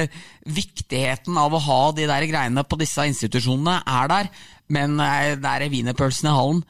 viktigheten 0.54 1.40
av 1.40 1.56
å 1.56 1.64
ha 1.66 1.80
de 1.98 2.06
der 2.12 2.28
greiene 2.30 2.66
på 2.68 2.78
disse 2.84 3.08
institusjonene 3.10 3.80
er 3.90 4.12
der. 4.12 4.30
Men 4.70 5.00
der 5.02 5.40
det 5.40 5.56
er 5.56 5.66
wienerpølsen 5.74 6.30
i 6.30 6.36
hallen 6.36 6.62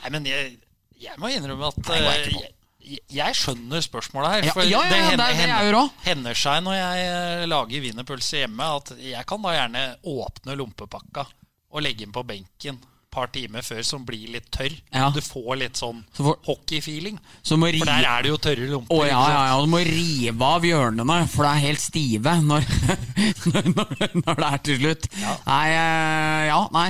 Nei, 0.00 0.10
men 0.14 0.26
jeg, 0.28 0.52
jeg 1.00 1.18
må 1.18 1.30
innrømme 1.32 1.68
at 1.72 1.78
Nei, 1.88 1.98
jeg 2.04 2.26
eh, 2.34 2.48
jeg, 2.90 3.00
jeg 3.12 3.36
skjønner 3.36 3.82
spørsmålet 3.84 4.30
her. 4.32 4.46
For 4.56 4.64
ja, 4.64 4.80
ja, 4.80 4.80
ja, 4.80 4.90
det 4.90 5.00
hender, 5.10 5.26
det 5.26 5.36
hen- 5.36 5.50
jeg 5.50 5.90
hender 6.06 6.38
seg 6.40 6.62
når 6.64 6.74
jeg 6.78 7.02
eh, 7.10 7.42
lager 7.50 7.84
wienerpølse 7.84 8.40
hjemme, 8.44 8.68
at 8.80 8.92
jeg 9.04 9.26
kan 9.28 9.42
da 9.44 9.52
gjerne 9.54 9.82
åpne 10.14 10.56
lompepakka 10.58 11.26
og 11.70 11.84
legge 11.84 12.06
den 12.06 12.12
på 12.16 12.24
benken 12.26 12.80
par 13.10 13.30
timer 13.34 13.64
før, 13.66 13.80
som 13.86 14.04
blir 14.06 14.30
litt 14.34 14.48
tørr. 14.54 14.74
Ja. 14.94 15.08
Du 15.14 15.20
får 15.24 15.58
litt 15.60 15.80
sånn 15.80 16.02
hockeyfeeling. 16.18 17.18
Så 17.42 17.58
For 17.58 17.88
der 17.88 18.06
er 18.06 18.24
det 18.24 18.32
jo 18.32 18.38
tørre 18.42 18.68
lomper. 18.70 18.94
Å 18.94 19.08
ja, 19.08 19.22
ja, 19.32 19.40
ja, 19.50 19.56
du 19.60 19.70
må 19.72 19.82
rive 19.86 20.50
av 20.56 20.66
hjørnene, 20.66 21.18
for 21.32 21.46
det 21.46 21.52
er 21.52 21.64
helt 21.66 21.82
stive 21.82 22.36
når, 22.46 22.68
når, 23.52 23.70
når, 23.74 24.40
det 24.42 24.50
er 24.50 24.62
til 24.68 24.80
slutt. 24.84 25.10
Nei, 25.46 25.64
eh, 25.74 26.44
ja, 26.50 26.60
nei. 26.76 26.88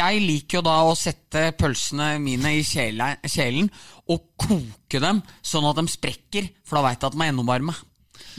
Jeg 0.00 0.24
liker 0.26 0.60
jo 0.60 0.66
da 0.66 0.76
å 0.88 0.96
sette 0.98 1.50
pølsene 1.58 2.12
mine 2.22 2.56
i 2.58 2.66
kjelen 2.66 3.70
og 4.10 4.26
koke 4.40 4.98
dem 5.02 5.22
sånn 5.46 5.68
at 5.70 5.78
de 5.78 5.86
sprekker, 5.90 6.50
for 6.66 6.80
da 6.80 6.88
veit 6.88 6.98
jeg 6.98 7.12
at 7.12 7.14
de 7.14 7.22
er 7.22 7.30
gjennomvarme. 7.30 7.76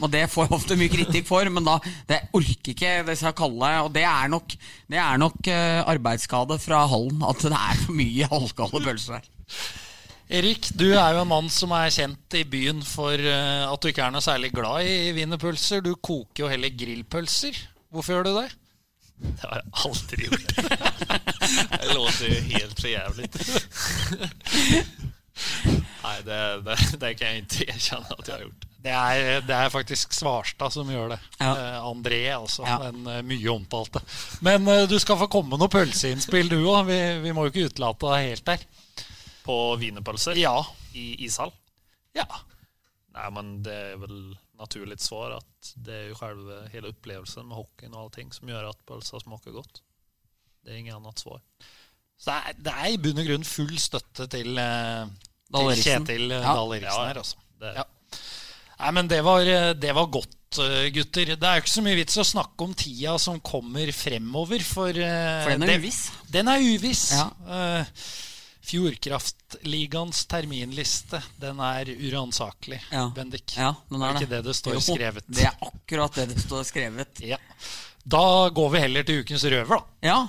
Og 0.01 0.09
det 0.13 0.25
får 0.31 0.47
jeg 0.47 0.55
ofte 0.57 0.77
mye 0.79 0.91
kritikk 0.91 1.27
for, 1.29 1.47
men 1.53 1.67
da 1.67 1.77
det 2.09 2.21
orker 2.37 2.73
ikke 2.73 2.93
disse 3.07 3.31
kalle 3.37 3.69
Og 3.85 3.91
det 3.95 4.05
er 4.07 4.31
nok, 4.31 4.55
det 4.91 4.99
er 5.01 5.21
nok 5.21 5.51
eh, 5.51 5.79
arbeidsskade 5.93 6.57
fra 6.61 6.83
hallen, 6.91 7.21
at 7.27 7.45
det 7.45 7.53
er 7.57 7.79
for 7.85 7.97
mye 7.97 8.29
halvkalde 8.31 8.83
pølser 8.87 9.19
her. 9.19 9.31
Erik, 10.31 10.69
du 10.79 10.85
er 10.95 11.17
jo 11.17 11.25
en 11.25 11.27
mann 11.27 11.49
som 11.51 11.73
er 11.75 11.91
kjent 11.91 12.37
i 12.39 12.45
byen 12.47 12.79
for 12.87 13.19
eh, 13.19 13.65
at 13.67 13.83
du 13.83 13.89
ikke 13.91 14.05
er 14.05 14.13
noe 14.15 14.23
særlig 14.23 14.53
glad 14.55 14.87
i 14.87 15.11
wienerpølser. 15.17 15.83
Du 15.83 15.91
koker 15.99 16.45
jo 16.45 16.51
heller 16.51 16.71
grillpølser. 16.71 17.57
Hvorfor 17.91 18.15
gjør 18.15 18.29
du 18.29 18.33
det? 18.37 18.47
Det 19.21 19.43
har 19.43 19.59
jeg 19.59 19.73
aldri 19.85 20.17
gjort. 20.25 20.55
Det 21.81 21.93
låter 21.93 22.31
jo 22.31 22.39
helt 22.55 22.79
for 22.79 22.89
jævlig. 22.89 23.27
Nei, 26.01 26.15
det, 26.25 26.39
det, 26.65 26.77
det 27.03 27.11
kan 27.19 27.27
jeg 27.27 27.43
ikke 27.43 27.67
erkjenne 27.75 28.17
at 28.17 28.31
jeg 28.31 28.37
har 28.37 28.45
gjort. 28.47 28.70
Det 28.81 28.89
er, 28.91 29.41
det 29.45 29.53
er 29.53 29.69
faktisk 29.69 30.13
Svarstad 30.17 30.73
som 30.73 30.89
gjør 30.89 31.11
det. 31.13 31.19
Ja. 31.39 31.51
Eh, 31.53 31.79
André, 31.85 32.21
altså. 32.33 32.63
Ja. 32.65 32.79
Den 32.87 33.05
eh, 33.07 33.19
mye 33.29 33.51
omtalte. 33.53 34.01
Men 34.41 34.65
eh, 34.67 34.87
du 34.89 34.95
skal 34.99 35.19
få 35.21 35.27
komme 35.29 35.53
med 35.53 35.61
noe 35.61 35.69
pølseinnspill, 35.69 36.49
du 36.49 36.57
òg. 36.63 36.87
Vi, 36.89 36.97
vi 37.27 37.33
må 37.37 37.45
jo 37.45 37.51
ikke 37.53 37.67
utelate 37.69 38.09
deg 38.15 38.29
helt 38.31 38.45
der. 38.49 38.63
På 39.45 39.59
wienerpølser 39.81 40.37
Ja. 40.41 40.55
i 40.97 41.11
ishall? 41.27 41.53
ja. 42.17 42.25
Nei, 43.11 43.25
men 43.35 43.47
det 43.65 43.73
er 43.75 43.97
vel 43.99 44.19
naturlig 44.55 44.95
svar 45.03 45.33
at 45.35 45.71
det 45.83 45.93
er 45.97 46.05
jo 46.13 46.15
selve 46.15 46.61
hele 46.71 46.93
opplevelsen 46.93 47.43
med 47.49 47.57
hockeyen 47.59 47.91
og 47.97 48.05
allting 48.05 48.29
som 48.31 48.47
gjør 48.47 48.69
at 48.69 48.77
pølsa 48.87 49.19
smaker 49.19 49.51
godt. 49.57 49.81
Det 50.63 50.71
er 50.71 50.77
ingen 50.79 50.95
annet 50.95 51.19
svar. 51.19 51.41
Så 52.21 52.31
det 52.31 52.37
er, 52.37 52.59
det 52.69 52.75
er 52.77 52.93
i 52.93 52.99
bunn 53.03 53.19
og 53.19 53.27
grunn 53.27 53.43
full 53.49 53.73
støtte 53.83 54.29
til, 54.31 54.55
eh, 54.61 55.11
til 55.51 55.73
Kjetil 55.83 56.31
eh, 56.31 56.39
Ja. 56.39 56.53
Dahl 56.55 56.71
Eriksen 56.77 57.01
Ja. 57.01 57.07
her, 57.11 57.19
altså. 57.25 57.43
Det, 57.59 57.73
Ja. 57.81 57.85
Nei, 58.81 58.91
men 58.97 59.07
det 59.11 59.21
var, 59.21 59.45
eh, 59.45 59.73
det 59.77 59.93
var 59.93 60.07
godt, 60.09 60.57
eh, 60.57 60.87
gutter. 60.95 61.35
Det 61.35 61.45
er 61.47 61.59
jo 61.59 61.61
ikke 61.61 61.75
så 61.75 61.83
mye 61.85 61.99
vits 61.99 62.17
å 62.17 62.25
snakke 62.25 62.65
om 62.65 62.73
tida 62.73 63.13
som 63.21 63.39
kommer 63.39 63.91
fremover, 63.93 64.63
for, 64.65 64.89
eh, 64.89 65.43
For 65.43 65.51
den 65.53 65.63
er 65.63 65.67
det- 65.67 65.79
uviss. 65.83 66.01
Den 66.31 66.47
er 66.47 66.59
uviss. 66.59 67.11
Ja. 67.13 67.29
Uh, 67.45 67.85
Fjordkraftligaens 68.61 70.25
terminliste, 70.29 71.21
den 71.39 71.59
er 71.59 71.85
uransakelig, 71.85 72.79
Ja. 72.91 73.09
Bendik. 73.15 73.55
Ja, 73.57 73.75
den 73.89 74.01
er 74.01 74.13
det. 74.13 74.19
det. 74.19 74.27
ikke 74.27 74.29
det 74.29 74.43
det 74.45 74.55
står 74.55 74.73
Jo, 74.73 74.79
skrevet? 74.79 75.23
Det 75.27 75.43
er 75.45 75.55
akkurat 75.61 76.13
det 76.13 76.29
det 76.29 76.37
står 76.43 76.63
skrevet. 76.63 77.21
Ja. 77.21 77.37
Da 78.07 78.49
går 78.49 78.71
vi 78.71 78.79
heller 78.79 79.03
til 79.03 79.23
ukens 79.23 79.43
røver, 79.43 79.67
da. 79.67 79.83
Ja, 80.01 80.27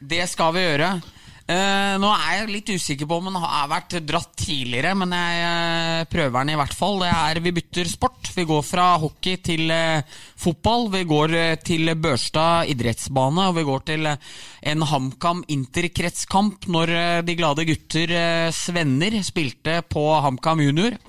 det 0.00 0.28
skal 0.28 0.52
vi 0.52 0.60
gjøre. 0.60 1.02
Eh, 1.48 1.94
nå 1.96 2.08
er 2.12 2.42
jeg 2.42 2.48
litt 2.52 2.70
usikker 2.76 3.08
på 3.08 3.16
om 3.22 3.30
den 3.30 3.38
har 3.40 3.70
vært 3.70 3.94
dratt 4.04 4.34
tidligere, 4.36 4.90
men 5.00 5.14
jeg 5.16 5.44
uh, 5.48 6.08
prøver 6.12 6.42
den 6.42 6.52
i 6.52 6.58
hvert 6.60 6.76
fall. 6.76 7.00
Det 7.00 7.08
er 7.08 7.40
Vi 7.40 7.52
bytter 7.56 7.88
sport. 7.88 8.28
Vi 8.34 8.44
går 8.50 8.60
fra 8.68 8.88
hockey 9.00 9.38
til 9.40 9.72
uh, 9.72 10.04
fotball. 10.36 10.90
Vi 10.92 11.06
går 11.08 11.32
til 11.64 11.94
Børstad 11.96 12.68
idrettsbane, 12.74 13.48
og 13.48 13.56
vi 13.56 13.64
går 13.64 13.86
til 13.88 14.10
en 14.12 14.86
HamKam 14.92 15.40
interkretskamp 15.48 16.68
når 16.68 16.92
de 17.24 17.38
glade 17.38 17.64
gutter 17.64 18.12
Svenner 18.52 19.16
spilte 19.24 19.80
på 19.88 20.04
HamKam 20.20 20.60
junior. 20.66 21.00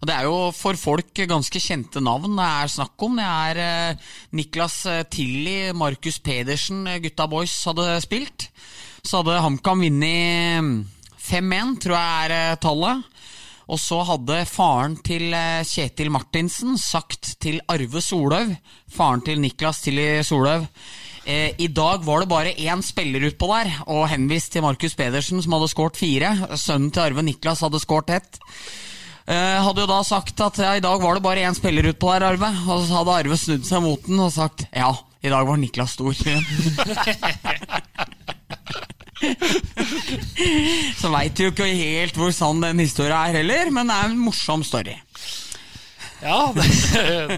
Og 0.00 0.08
Det 0.08 0.14
er 0.16 0.24
jo 0.24 0.36
for 0.56 0.80
folk 0.80 1.12
ganske 1.28 1.60
kjente 1.60 2.00
navn 2.00 2.32
det 2.38 2.48
er 2.48 2.76
snakk 2.78 3.04
om. 3.04 3.20
Det 3.20 3.28
er 3.28 4.10
Niklas 4.32 4.82
Tilly, 5.12 5.74
Markus 5.76 6.16
Pedersen, 6.16 6.86
gutta 7.04 7.28
boys 7.28 7.60
hadde 7.68 7.90
spilt. 8.00 8.52
Så 9.02 9.20
hadde 9.20 9.40
HamKam 9.42 9.82
vunnet 9.86 10.62
mm, 10.64 10.78
5-1, 11.28 11.76
tror 11.82 11.98
jeg 11.98 12.28
er 12.28 12.36
eh, 12.36 12.58
tallet. 12.62 13.04
Og 13.68 13.76
så 13.80 14.00
hadde 14.08 14.38
faren 14.48 14.96
til 15.04 15.34
eh, 15.36 15.66
Kjetil 15.68 16.10
Martinsen 16.12 16.78
sagt 16.80 17.34
til 17.42 17.60
Arve 17.68 18.00
Solhaug, 18.04 18.54
faren 18.92 19.24
til 19.26 19.42
Niklas 19.42 19.82
Tilly 19.84 20.22
Solhaug 20.24 20.64
eh, 21.28 21.52
I 21.60 21.68
dag 21.68 22.04
var 22.06 22.24
det 22.24 22.30
bare 22.32 22.56
én 22.56 22.82
spiller 22.84 23.28
utpå 23.28 23.50
der, 23.52 23.74
og 23.92 24.08
henvist 24.12 24.54
til 24.54 24.64
Markus 24.64 24.96
Pedersen, 24.96 25.42
som 25.44 25.58
hadde 25.58 25.72
skåret 25.74 26.00
fire. 26.00 26.32
Sønnen 26.56 26.92
til 26.94 27.04
Arve 27.04 27.26
Niklas 27.26 27.64
hadde 27.66 27.82
skåret 27.84 28.16
ett. 28.18 28.40
Hadde 29.28 29.82
jo 29.82 29.90
da 29.90 29.98
sagt 30.08 30.40
at 30.40 30.56
ja, 30.56 30.70
i 30.78 30.80
dag 30.80 31.02
var 31.02 31.18
det 31.18 31.20
bare 31.26 31.42
én 31.44 31.52
spiller 31.52 31.90
utpå 31.90 32.14
der, 32.14 32.24
Arve. 32.30 32.48
Og 32.64 32.86
så 32.86 33.02
hadde 33.02 33.16
Arve 33.18 33.36
snudd 33.36 33.66
seg 33.68 33.84
mot 33.84 34.06
den 34.06 34.22
og 34.24 34.32
sagt 34.32 34.64
ja, 34.72 34.88
i 35.28 35.32
dag 35.34 35.46
var 35.48 35.60
Niklas 35.60 35.92
stor. 35.98 36.14
Så 40.98 41.10
veit 41.12 41.34
du 41.36 41.44
jo 41.46 41.52
ikke 41.52 41.66
helt 41.68 42.16
hvor 42.18 42.32
sann 42.34 42.60
den 42.62 42.80
historia 42.82 43.18
er 43.28 43.38
heller, 43.40 43.70
men 43.74 43.90
det 43.90 43.96
er 43.98 44.10
en 44.12 44.18
morsom 44.28 44.62
story. 44.66 44.96
Ja, 46.22 46.40
det, 46.54 46.66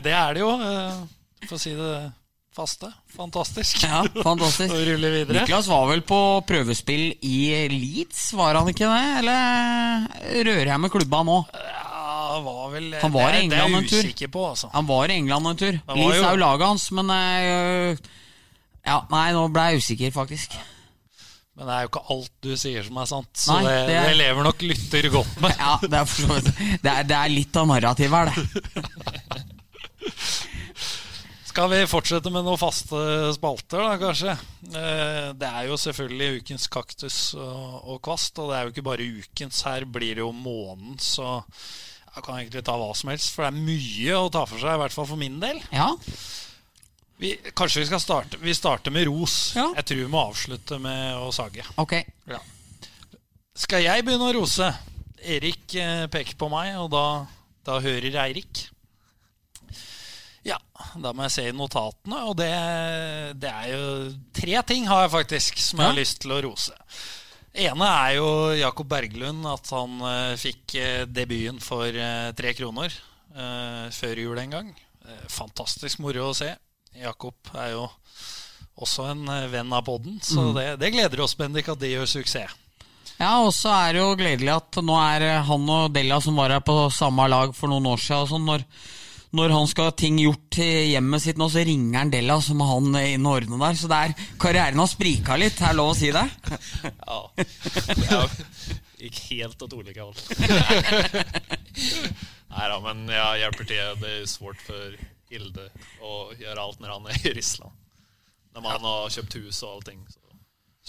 det 0.07 0.13
er 0.17 0.37
det 0.37 0.43
jo. 0.45 0.53
eh, 0.57 1.01
For 1.49 1.57
å 1.59 1.61
si 1.61 1.73
det 1.77 1.93
faste. 2.57 2.89
Fantastisk. 3.17 3.83
Ja, 3.85 4.03
fantastisk. 4.25 4.73
Og 4.77 4.85
rulle 4.89 5.11
videre. 5.15 5.43
Niklas 5.43 5.69
var 5.71 5.85
vel 5.91 6.03
på 6.07 6.21
prøvespill 6.49 7.11
i 7.27 7.37
Leeds, 7.73 8.31
var 8.39 8.57
han 8.61 8.71
ikke 8.73 8.89
det? 8.89 9.05
Eller 9.21 10.49
rører 10.49 10.73
jeg 10.75 10.81
med 10.85 10.93
klubba 10.95 11.23
nå? 11.29 11.39
Ja, 12.31 12.41
var 12.47 12.67
vel 12.77 12.89
Han 13.03 13.13
var 13.15 13.35
i 13.35 13.41
det, 13.43 13.51
det 13.51 13.59
er 13.59 13.73
jeg 13.75 13.87
usikker 13.91 14.31
på, 14.39 14.45
altså. 14.53 14.71
Han 14.75 14.87
var 14.87 15.11
i 15.11 15.17
England 15.19 15.51
en 15.51 15.59
tur. 15.59 15.79
Leeds 15.99 16.21
er 16.23 16.27
jo 16.37 16.43
laget 16.45 16.67
hans, 16.71 16.85
men 16.95 17.11
øh, 17.11 17.97
Ja, 18.87 19.01
nei, 19.11 19.25
nå 19.37 19.49
ble 19.53 19.65
jeg 19.73 19.83
usikker, 19.83 20.15
faktisk. 20.15 20.55
Men 21.59 21.67
det 21.69 21.75
er 21.75 21.83
jo 21.85 21.91
ikke 21.91 22.05
alt 22.15 22.31
du 22.47 22.53
sier 22.57 22.87
som 22.87 22.97
er 23.03 23.09
sant, 23.11 23.31
så 23.37 23.59
Nei, 23.59 23.65
det, 23.67 23.81
det 23.91 23.97
er- 24.01 24.15
lever 24.23 24.47
nok 24.47 24.63
lytter 24.65 25.11
godt 25.13 25.35
med. 25.45 25.57
Ja, 25.59 25.75
det 25.83 25.99
er, 25.99 26.07
det 26.87 26.93
er, 26.95 27.03
det 27.11 27.17
er 27.19 27.35
litt 27.35 27.59
av 27.61 27.67
narrativet 27.69 28.17
her, 28.17 28.31
det. 28.31 28.87
Skal 31.51 31.67
vi 31.73 31.81
fortsette 31.91 32.31
med 32.31 32.45
noen 32.47 32.61
faste 32.61 32.99
spalter, 33.35 33.83
da, 33.83 33.97
kanskje? 33.99 34.37
Eh, 34.71 35.31
Det 35.35 35.49
er 35.51 35.67
jo 35.67 35.77
selvfølgelig 35.83 36.43
ukens 36.45 36.69
kaktus 36.71 37.17
og, 37.35 37.81
og 37.91 37.99
kvast, 38.07 38.39
og 38.39 38.53
det 38.53 38.59
er 38.61 38.63
jo 38.69 38.73
ikke 38.75 38.87
bare 38.87 39.09
ukens. 39.19 39.65
Her 39.67 39.85
blir 39.91 40.15
det 40.21 40.23
jo 40.23 40.31
månedens, 40.37 41.09
så 41.19 41.41
jeg 42.21 42.27
kan 42.29 42.39
egentlig 42.39 42.63
ta 42.69 42.77
hva 42.79 42.91
som 42.97 43.11
helst, 43.13 43.33
for 43.35 43.47
det 43.47 43.51
er 43.51 43.65
mye 43.67 44.21
å 44.21 44.31
ta 44.33 44.45
for 44.47 44.61
seg, 44.63 44.77
i 44.77 44.83
hvert 44.85 44.95
fall 44.95 45.09
for 45.11 45.21
min 45.21 45.41
del. 45.43 45.59
Ja, 45.75 45.91
Vi, 47.21 47.35
kanskje 47.53 47.83
vi 47.83 47.87
skal 47.91 48.01
starte 48.01 48.39
Vi 48.41 48.55
starter 48.57 48.93
med 48.95 49.05
ros. 49.11 49.51
Ja. 49.53 49.67
Jeg 49.77 49.85
tror 49.91 49.99
vi 49.99 50.07
må 50.09 50.23
avslutte 50.31 50.79
med 50.81 51.19
å 51.21 51.29
sage. 51.37 51.67
ok. 51.77 51.99
Ja. 52.31 52.39
Skal 53.61 53.83
jeg 53.85 54.07
begynne 54.07 54.31
å 54.31 54.37
rose? 54.39 54.71
Erik 55.21 55.75
eh, 55.77 56.07
peker 56.09 56.39
på 56.41 56.49
meg, 56.49 56.79
og 56.81 56.89
da, 56.95 57.05
da 57.67 57.77
hører 57.85 58.15
Eirik. 58.23 58.63
Ja, 60.49 60.57
da 60.97 61.13
må 61.13 61.27
jeg 61.27 61.35
se 61.35 61.43
i 61.51 61.53
notatene, 61.53 62.23
og 62.31 62.39
det, 62.41 62.49
det 63.43 63.51
er 63.53 63.67
jo 63.75 63.83
tre 64.33 64.63
ting 64.71 64.87
har 64.89 65.03
jeg 65.05 65.13
faktisk 65.19 65.61
som 65.61 65.83
jeg 65.83 65.91
har 65.93 65.99
lyst 65.99 66.23
til 66.23 66.33
å 66.33 66.41
rose. 66.47 66.73
Ene 67.55 67.87
er 67.87 68.17
jo 68.19 68.29
Jakob 68.59 68.89
Berglund, 68.91 69.47
at 69.49 69.71
han 69.75 69.97
uh, 70.03 70.39
fikk 70.39 70.77
uh, 70.79 71.05
debuten 71.11 71.61
for 71.63 71.87
uh, 71.87 72.31
tre 72.37 72.55
kroner 72.59 72.95
før 73.95 74.19
jul 74.19 74.39
en 74.43 74.51
gang. 74.51 74.71
Fantastisk 75.31 76.01
moro 76.03 76.25
å 76.27 76.35
se. 76.35 76.49
Jakob 76.99 77.53
er 77.55 77.77
jo 77.77 77.85
også 78.83 79.05
en 79.13 79.23
venn 79.53 79.71
av 79.71 79.85
podden, 79.87 80.17
så 80.19 80.49
det, 80.57 80.65
det 80.83 80.91
gleder 80.91 81.23
oss, 81.23 81.37
Bendik, 81.39 81.71
at 81.71 81.79
de 81.79 81.93
gjør 81.93 82.11
suksess. 82.11 82.57
Ja, 83.21 83.37
og 83.45 83.53
så 83.55 83.71
er 83.71 83.95
det 83.95 84.03
jo 84.03 84.17
gledelig 84.19 84.51
at 84.57 84.81
nå 84.83 84.99
er 84.99 85.29
han 85.47 85.71
og 85.71 85.95
Della 85.95 86.19
som 86.25 86.43
var 86.43 86.57
her 86.57 86.67
på 86.67 86.75
samme 86.91 87.29
lag 87.31 87.55
for 87.55 87.71
noen 87.71 87.87
år 87.93 88.03
siden. 88.03 88.25
og 88.25 88.33
sånn, 88.33 88.51
når, 88.51 88.67
når 89.37 89.53
han 89.55 89.69
skal 89.71 89.91
ha 89.91 89.95
ting 89.95 90.19
gjort 90.19 90.59
i 90.63 90.71
hjemmet 90.91 91.23
sitt 91.23 91.39
nå, 91.39 91.47
så 91.53 91.63
ringer 91.67 92.01
han 92.01 92.11
Della, 92.13 92.41
så 92.43 92.57
må 92.59 92.67
han 92.67 92.97
inn 92.99 93.27
og 93.29 93.37
ordne 93.39 93.61
der. 93.63 93.79
Så 93.79 93.91
det 93.91 94.01
er, 94.07 94.15
karrieren 94.43 94.83
har 94.83 94.91
sprika 94.91 95.39
litt, 95.39 95.61
er 95.63 95.77
lov 95.79 95.93
å 95.93 95.99
si 95.99 96.11
det? 96.15 96.27
Ja. 97.11 97.21
ja. 98.11 98.23
Gikk 99.01 99.21
helt 99.31 99.63
åt 99.65 99.77
ulike 99.79 100.05
hold. 100.05 100.19
Nei 102.51 102.67
da, 102.73 102.77
men 102.85 103.07
jeg 103.09 103.41
hjelper 103.45 103.69
til. 103.71 103.95
Det 104.03 104.11
er 104.19 104.29
svårt 104.29 104.61
for 104.67 104.99
Hilde 105.31 105.69
å 106.03 106.33
gjøre 106.35 106.65
alt 106.65 106.83
når 106.83 106.97
han 106.97 107.09
er 107.13 107.31
i 107.31 107.35
Ryssland. 107.39 107.77
Når 108.57 108.67
man 108.67 108.89
har 108.89 109.13
kjøpt 109.15 109.39
hus 109.39 109.63
og 109.63 109.77
allting. 109.77 110.03
Så. 110.11 110.20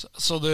Så, 0.01 0.07
så 0.17 0.37
du, 0.41 0.49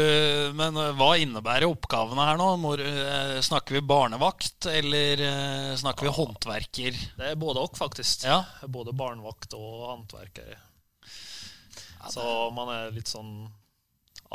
men 0.59 0.75
eh, 0.75 0.89
hva 0.99 1.13
innebærer 1.21 1.69
oppgavene 1.69 2.25
her 2.27 2.39
nå? 2.39 2.47
Må, 2.59 2.73
eh, 2.83 3.37
snakker 3.45 3.77
vi 3.77 3.81
barnevakt, 3.87 4.67
eller 4.67 5.21
eh, 5.23 5.75
snakker 5.79 6.09
vi 6.09 6.11
håndverker? 6.17 6.97
Det 7.15 7.29
er 7.29 7.39
både 7.39 7.63
og, 7.63 7.77
faktisk. 7.79 8.25
Ja. 8.27 8.41
Både 8.67 8.91
barnevakt 8.97 9.55
og 9.55 9.85
håndverker. 9.85 10.51
Ja, 10.51 12.11
Så 12.11 12.25
man 12.57 12.73
er 12.73 12.91
litt 12.91 13.07
sånn 13.07 13.47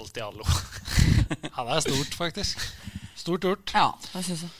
alt 0.00 0.16
i 0.16 0.24
allo. 0.24 0.48
Ja, 1.32 1.64
det 1.64 1.76
er 1.76 1.84
stort, 1.84 2.16
faktisk. 2.16 2.60
Stort 3.16 3.44
gjort. 3.44 3.72
Ja, 3.76 3.90
det 4.12 4.24
syns 4.24 4.46
jeg. 4.46 4.52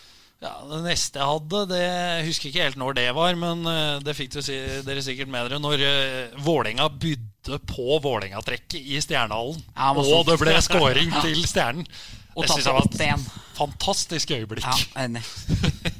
Ja, 0.43 0.57
Det 0.67 0.81
neste 0.83 1.21
jeg 1.21 1.29
hadde, 1.29 1.59
det 1.71 1.81
jeg 1.83 2.25
husker 2.27 2.49
ikke 2.51 2.65
helt 2.67 2.79
når 2.81 2.97
det 2.99 3.05
var, 3.15 3.37
men 3.39 3.61
eh, 3.71 3.99
det 4.03 4.15
fikk 4.19 4.41
si, 4.43 4.57
dere 4.83 5.05
sikkert 5.07 5.31
med 5.31 5.47
dere. 5.47 5.61
Når 5.63 5.85
uh, 5.87 6.41
Vålerenga 6.43 6.89
bydde 6.91 7.61
på 7.71 8.01
Vålerenga-trekket 8.03 8.81
i 8.83 8.99
Stjernehallen, 9.05 9.61
Ja, 9.77 9.93
og 9.95 10.03
så- 10.09 10.25
det 10.27 10.39
ble 10.43 10.57
scoring 10.67 11.15
til 11.25 11.45
Stjernen. 11.47 11.87
Og 12.35 12.47
Det 12.47 12.51
synes 12.57 12.67
jeg 12.67 12.75
var 12.75 13.15
et 13.15 13.31
fantastisk 13.59 14.31
øyeblikk. 14.35 14.65
Ja, 14.67 15.05
enig. 15.05 15.23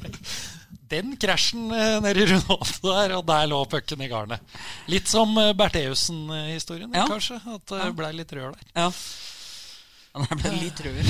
Den 0.93 1.15
krasjen 1.17 1.71
eh, 1.71 1.99
nede 2.03 2.21
i 2.21 2.25
Ronaldo 2.33 2.89
der, 2.89 3.13
og 3.17 3.23
der 3.29 3.47
lå 3.49 3.61
pucken 3.69 4.01
i 4.03 4.09
garnet. 4.11 4.41
Litt 4.91 5.07
som 5.09 5.31
Bertheussen-historien, 5.57 6.91
Ja. 6.93 7.05
kanskje. 7.09 7.39
At 7.53 7.63
det 7.71 7.93
ble 7.97 8.11
litt 8.19 8.33
rør 8.35 8.51
der. 8.57 8.67
Ja. 8.75 8.89
Det 10.19 10.37
ble 10.43 10.51
litt 10.65 10.83
rør. 10.83 10.99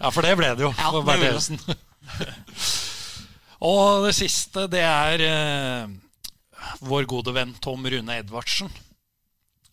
Ja, 0.00 0.08
for 0.10 0.24
det 0.24 0.32
ble 0.38 0.48
det 0.56 0.64
jo 0.64 0.70
Ja, 0.72 0.88
det. 0.90 1.76
og 3.70 4.06
det 4.06 4.14
siste, 4.18 4.66
det 4.72 4.82
er 4.82 5.24
eh, 5.26 5.94
vår 6.86 7.08
gode 7.10 7.34
venn 7.36 7.54
Tom 7.62 7.86
Rune 7.86 8.20
Edvardsen. 8.20 8.70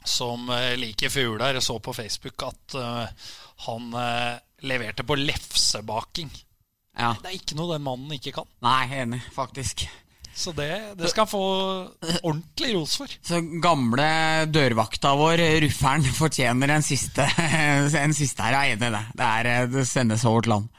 Som 0.03 0.49
eh, 0.51 0.73
like 0.79 1.09
før 1.11 1.37
der 1.39 1.61
så 1.63 1.77
på 1.79 1.95
Facebook 1.95 2.43
at 2.49 2.77
eh, 2.79 3.27
han 3.67 3.93
eh, 3.99 4.39
leverte 4.67 5.05
på 5.07 5.17
lefsebaking. 5.19 6.31
Ja. 6.97 7.15
Det 7.21 7.31
er 7.31 7.37
ikke 7.39 7.57
noe 7.57 7.73
den 7.73 7.85
mannen 7.85 8.15
ikke 8.15 8.35
kan. 8.35 8.49
Nei, 8.63 8.85
enig, 9.01 9.23
faktisk. 9.33 9.87
Så 10.33 10.51
det, 10.57 10.95
det 10.97 11.11
skal 11.11 11.27
han 11.27 11.29
få 11.29 11.45
ordentlig 12.23 12.73
ros 12.73 12.95
for. 12.97 13.11
Så 13.21 13.39
gamle 13.61 14.05
dørvakta 14.49 15.13
vår, 15.17 15.43
rufferen, 15.61 16.07
fortjener 16.17 16.73
en 16.73 16.85
siste, 16.85 17.27
en 18.03 18.15
siste 18.17 18.45
her. 18.45 18.57
Jeg 18.57 18.73
er 18.73 18.77
enig 18.77 18.89
i 18.89 18.95
det. 18.95 19.03
Det, 19.13 19.27
er, 19.27 19.51
eh, 19.51 19.67
det 19.75 19.85
sendes 19.89 20.25
over 20.29 20.45
til 20.45 20.55
land. 20.55 20.71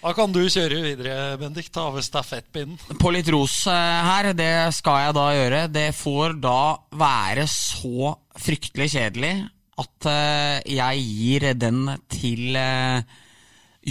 Da 0.00 0.14
kan 0.16 0.32
du 0.32 0.40
kjøre 0.48 0.80
videre, 0.80 1.36
Bendik. 1.40 1.68
Ta 1.72 1.90
over 1.90 2.00
stafettpinnen. 2.04 2.78
På 3.00 3.12
litt 3.12 3.28
ros 3.32 3.66
eh, 3.68 4.00
her, 4.06 4.30
det 4.36 4.72
skal 4.72 5.02
jeg 5.04 5.16
da 5.18 5.24
gjøre. 5.36 5.62
Det 5.74 5.88
får 5.96 6.36
da 6.40 6.60
være 7.02 7.44
så 7.50 8.14
fryktelig 8.40 8.88
kjedelig 8.94 9.34
at 9.80 10.08
eh, 10.08 10.56
jeg 10.72 11.04
gir 11.04 11.48
den 11.60 11.82
til 12.08 12.56
eh, 12.56 13.04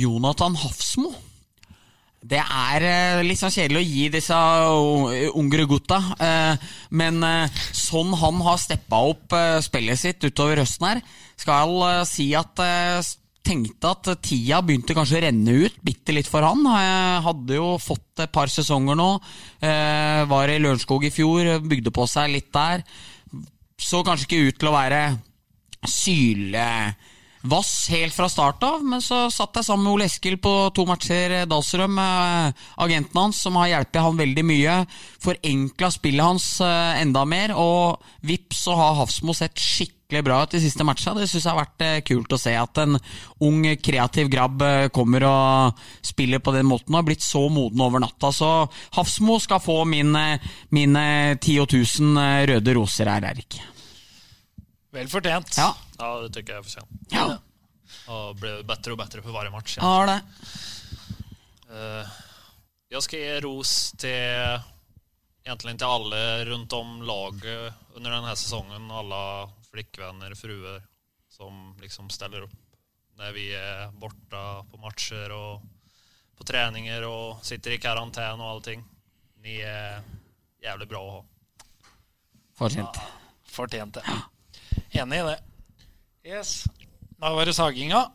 Jonathan 0.01 0.57
Hafsmo. 0.57 1.13
Det 2.19 2.41
er 2.41 3.21
litt 3.23 3.39
sånn 3.39 3.53
kjedelig 3.53 3.79
å 3.79 3.87
gi 3.87 4.07
disse 4.11 4.37
ungre 5.39 5.63
gutta, 5.71 6.01
men 6.91 7.23
sånn 7.71 8.11
han 8.19 8.41
har 8.43 8.57
steppa 8.59 8.99
opp 9.13 9.37
spillet 9.63 10.01
sitt 10.01 10.27
utover 10.27 10.59
høsten 10.59 10.89
her, 10.89 10.99
skal 11.39 11.77
jeg 11.79 12.09
si 12.11 12.27
at 12.35 12.59
tenkte 13.49 13.91
at 13.91 14.09
tida 14.25 14.61
begynte 14.65 14.95
kanskje 14.97 15.19
å 15.19 15.23
renne 15.25 15.55
ut 15.65 15.77
bitte 15.85 16.13
litt 16.15 16.29
for 16.29 16.45
han. 16.45 16.61
Jeg 16.61 17.21
hadde 17.25 17.57
jo 17.57 17.73
fått 17.81 18.23
et 18.25 18.33
par 18.33 18.51
sesonger 18.51 18.97
nå. 18.99 19.11
Eh, 19.65 20.23
var 20.29 20.51
i 20.51 20.59
Lørenskog 20.61 21.07
i 21.07 21.13
fjor, 21.13 21.55
bygde 21.65 21.93
på 21.95 22.05
seg 22.09 22.33
litt 22.35 22.51
der. 22.55 22.85
Så 23.79 24.03
kanskje 24.05 24.27
ikke 24.27 24.49
ut 24.49 24.59
til 24.59 24.69
å 24.69 24.75
være 24.75 25.01
sylevass 25.87 27.71
helt 27.93 28.13
fra 28.13 28.27
start 28.29 28.65
av, 28.67 28.81
men 28.83 29.01
så 29.01 29.29
satt 29.31 29.55
jeg 29.55 29.69
sammen 29.69 29.87
med 29.87 29.93
Ole 29.95 30.09
Eskil 30.09 30.35
på 30.43 30.53
to 30.75 30.83
matcher 30.89 31.45
Dalsrøm, 31.49 31.95
med 31.95 32.65
agenten 32.83 33.21
hans, 33.21 33.39
som 33.39 33.55
har 33.61 33.71
hjulpet 33.71 34.03
han 34.03 34.19
veldig 34.19 34.45
mye. 34.45 34.81
Forenkla 35.23 35.93
spillet 35.95 36.27
hans 36.27 36.49
eh, 36.65 36.99
enda 37.05 37.23
mer, 37.25 37.55
og 37.55 38.03
vips 38.27 38.67
så 38.67 38.75
har 38.77 38.99
Hafsmo 38.99 39.37
sett 39.37 39.57
skikkelig 39.57 39.98
bra 40.09 40.43
ut 40.43 40.51
de 40.51 40.61
siste 40.61 40.85
matchene. 40.85 41.21
Det 41.21 41.29
syns 41.29 41.45
jeg 41.45 41.53
har 41.53 41.59
vært 41.59 41.83
eh, 41.85 41.99
kult 42.05 42.33
å 42.33 42.39
se 42.41 42.53
at 42.57 42.81
en 42.81 42.97
ung, 43.45 43.59
kreativ 43.77 44.29
grabb 44.33 44.63
eh, 44.65 44.87
kommer 44.93 45.25
og 45.29 45.83
spiller 46.05 46.41
på 46.41 46.53
den 46.55 46.65
måten 46.69 46.95
og 46.95 47.03
har 47.03 47.09
blitt 47.11 47.25
så 47.25 47.43
moden 47.53 47.83
over 47.85 48.01
natta. 48.01 48.31
Så 48.33 48.49
Hafsmo 48.97 49.37
skal 49.43 49.61
få 49.61 49.83
min, 49.89 50.15
eh, 50.17 50.47
mine 50.73 51.03
10 51.37 51.67
000 52.01 52.49
røde 52.49 52.75
roser 52.77 53.11
her, 53.11 53.29
Erik. 53.29 53.59
Vel 54.95 55.11
fortjent. 55.11 55.53
Ja, 55.59 55.75
Ja, 55.99 56.09
det 56.25 56.41
jeg 56.47 56.55
er 56.55 56.63
for 56.63 56.71
sent 56.71 57.13
ja. 57.13 57.25
Og 58.09 58.39
ble 58.39 58.61
bedre 58.65 58.95
og 58.95 59.01
bedre 59.01 59.21
på 59.21 59.33
hver 59.35 59.51
match. 59.53 59.77
Ja, 59.77 59.83
ja 59.85 60.05
det. 60.09 60.19
Uh, 61.69 62.17
jeg 62.89 63.05
skal 63.05 63.21
gi 63.21 63.33
ros 63.45 63.73
til 64.01 64.63
egentlig 65.45 65.75
til 65.77 65.91
alle 65.91 66.23
rundt 66.49 66.73
om 66.73 67.01
laget 67.05 67.73
under 67.93 68.15
denne 68.15 68.33
sesongen. 68.33 68.89
säsongen. 68.89 69.58
Alla 69.73 70.35
fruer, 70.35 70.81
som 71.29 71.75
liksom 71.81 72.09
steller 72.09 72.43
opp 72.43 72.55
når 73.19 73.33
vi 73.35 73.49
er 73.53 73.91
borta 73.99 74.63
på 74.71 74.79
matcher 74.79 75.31
og 75.35 75.61
på 76.39 76.45
treninger 76.47 77.03
og 77.03 77.41
sitter 77.43 77.75
i 77.75 77.79
karantene 77.83 78.39
og 78.39 78.53
allting. 78.53 78.83
Ni 79.43 79.57
er 79.59 79.99
jævlig 80.63 80.87
bra 80.87 81.01
å 81.03 81.11
ha. 81.17 81.21
Fortjent. 82.59 82.99
Fortjent 83.43 83.99
det. 83.99 84.03
Enig 85.01 85.19
i 85.19 85.27
det. 85.27 85.37
Yes. 86.25 86.53
Da 87.19 87.33
var 87.35 87.45
det 87.45 87.55
saginga. 87.57 88.05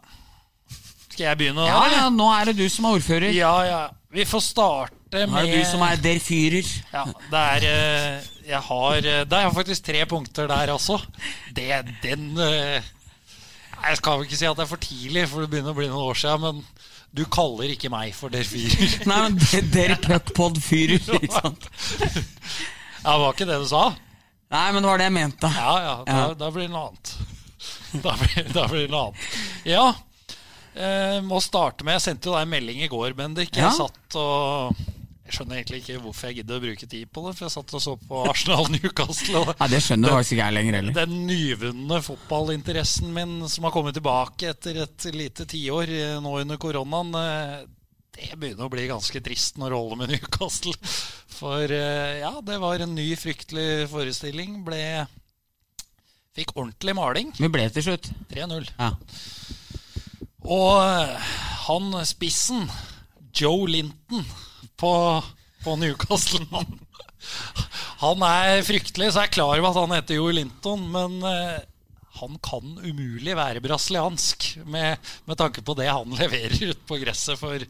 Skal 1.10 1.26
jeg 1.28 1.40
begynne? 1.42 1.68
Ja, 1.68 1.84
eller? 1.84 1.98
ja, 1.98 2.08
nå 2.10 2.30
er 2.32 2.50
det 2.50 2.56
du 2.58 2.64
som 2.72 2.88
er 2.88 2.98
ordfører. 2.98 3.30
ja, 3.36 3.54
ja. 3.68 3.82
Vi 4.14 4.24
får 4.24 4.40
starte 4.46 5.03
Nå 5.22 5.32
med 5.32 5.44
er 5.44 5.50
det 5.52 5.60
du 5.62 5.70
som 5.70 5.82
er 5.86 6.00
der 6.02 6.18
fyrer. 6.22 6.70
Ja, 6.92 7.04
det 7.30 7.42
er 7.54 7.66
eh, 7.70 8.28
Jeg 8.48 8.60
har 8.66 8.96
eh, 8.98 9.24
Det 9.30 9.38
er 9.40 9.54
faktisk 9.56 9.84
tre 9.86 10.04
punkter 10.10 10.48
der 10.50 10.72
også. 10.74 10.98
Det, 11.54 11.68
den 12.02 12.26
eh, 12.42 12.82
Jeg 13.84 13.96
skal 14.00 14.18
vel 14.18 14.26
ikke 14.28 14.40
si 14.40 14.46
at 14.48 14.56
det 14.58 14.64
er 14.66 14.70
for 14.74 14.82
tidlig, 14.82 15.26
for 15.30 15.44
det 15.44 15.50
begynner 15.52 15.74
å 15.74 15.78
bli 15.78 15.88
noen 15.90 16.08
år 16.10 16.18
siden, 16.18 16.40
men 16.40 16.64
du 17.14 17.22
kaller 17.30 17.70
ikke 17.70 17.90
meg 17.94 18.14
for 18.16 18.32
der 18.34 18.42
fyrer. 18.48 18.94
Nei, 19.10 19.18
men 19.28 19.36
der- 19.38 19.92
der 19.94 20.00
puckpod 20.02 20.56
fyrer, 20.64 20.98
ikke 21.20 21.30
sant? 21.36 21.68
Ja, 23.04 23.12
det 23.12 23.20
var 23.20 23.30
ikke 23.36 23.46
det 23.52 23.60
du 23.62 23.68
sa? 23.70 23.84
Nei, 24.54 24.64
men 24.72 24.82
det 24.82 24.88
var 24.90 24.98
det 25.02 25.06
jeg 25.10 25.14
mente. 25.18 25.50
Ja, 25.54 25.74
ja, 25.84 25.94
da, 26.08 26.16
Ja. 26.18 26.26
da 26.40 26.48
blir 26.54 26.66
det 26.66 26.72
noe 26.74 26.88
annet. 26.90 27.14
Da 28.04 28.16
blir, 28.18 28.48
da 28.52 28.64
blir 28.66 28.82
det 28.88 28.90
noe 28.90 29.04
annet. 29.12 29.36
Ja, 29.70 29.84
eh, 30.74 31.20
må 31.22 31.38
starte 31.44 31.86
med 31.86 31.94
Jeg 32.00 32.02
sendte 32.08 32.28
jo 32.28 32.34
deg 32.34 32.42
en 32.48 32.50
melding 32.56 32.82
i 32.82 32.90
går, 32.90 33.14
Bendik. 33.18 33.52
Jeg 33.54 33.62
Ja. 33.68 33.70
satt 33.76 34.16
og 34.18 34.74
Jeg 35.24 35.38
skjønner 35.38 35.56
egentlig 35.56 35.78
ikke 35.80 36.00
hvorfor 36.04 36.28
jeg 36.28 36.36
gidder 36.42 36.58
å 36.58 36.62
bruke 36.66 36.86
tid 36.90 37.08
på 37.08 37.22
det, 37.24 37.30
for 37.38 37.46
jeg 37.46 37.52
satt 37.54 37.74
og 37.78 37.80
så 37.80 37.94
på 37.96 38.18
Arsenal 38.28 38.66
Newcastle. 38.74 39.44
Nei, 39.56 39.68
Det 39.72 39.80
skjønner 39.80 40.12
faktisk 40.18 40.34
ikke 40.36 40.48
jeg 40.50 40.56
lenger 40.58 40.76
heller. 40.78 40.96
den 40.98 41.14
nyvunne 41.30 42.00
fotballinteressen 42.04 43.14
min 43.16 43.32
som 43.48 43.64
har 43.64 43.72
kommet 43.72 43.96
tilbake 43.96 44.50
etter 44.52 44.82
et 44.84 45.06
lite 45.16 45.46
tiår 45.48 45.94
eh, 45.96 46.18
nå 46.20 46.34
under 46.42 46.60
koronaen, 46.60 47.14
eh, 47.16 47.64
det 48.14 48.36
begynner 48.38 48.68
å 48.68 48.70
bli 48.70 48.84
ganske 48.86 49.24
trist 49.26 49.56
når 49.58 49.72
det 49.72 49.78
holder 49.80 50.00
med 50.04 50.12
Newcastle. 50.12 50.76
For 51.34 51.72
eh, 51.72 52.20
ja, 52.20 52.34
det 52.46 52.60
var 52.62 52.84
en 52.84 52.92
ny, 52.94 53.08
fryktelig 53.18 53.88
forestilling. 53.90 54.60
Ble 54.68 54.82
Fikk 56.34 56.52
ordentlig 56.58 56.94
maling. 56.98 57.28
Vi 57.38 57.46
ble 57.50 57.64
til 57.70 57.84
slutt. 57.86 58.08
3-0. 58.32 58.64
Ja. 58.74 58.92
Og 60.44 61.18
han 61.64 61.92
spissen, 62.06 62.66
Joe 63.38 63.68
Linton, 63.70 64.26
på, 64.80 64.92
på 65.64 65.76
Newcastle 65.80 66.44
Han 68.04 68.22
er 68.26 68.60
fryktelig, 68.66 69.12
så 69.14 69.22
jeg 69.22 69.30
er 69.30 69.36
klar 69.38 69.54
over 69.56 69.70
at 69.70 69.78
han 69.80 69.94
heter 69.96 70.18
Joe 70.18 70.34
Linton, 70.36 70.82
men 70.92 71.16
eh, 71.24 71.62
han 72.20 72.36
kan 72.44 72.74
umulig 72.84 73.34
være 73.38 73.62
brasiliansk 73.64 74.50
med, 74.70 75.00
med 75.26 75.38
tanke 75.40 75.64
på 75.64 75.76
det 75.78 75.88
han 75.90 76.12
leverer 76.20 76.52
ute 76.70 76.82
på 76.88 76.98
gresset 77.00 77.40
for 77.40 77.64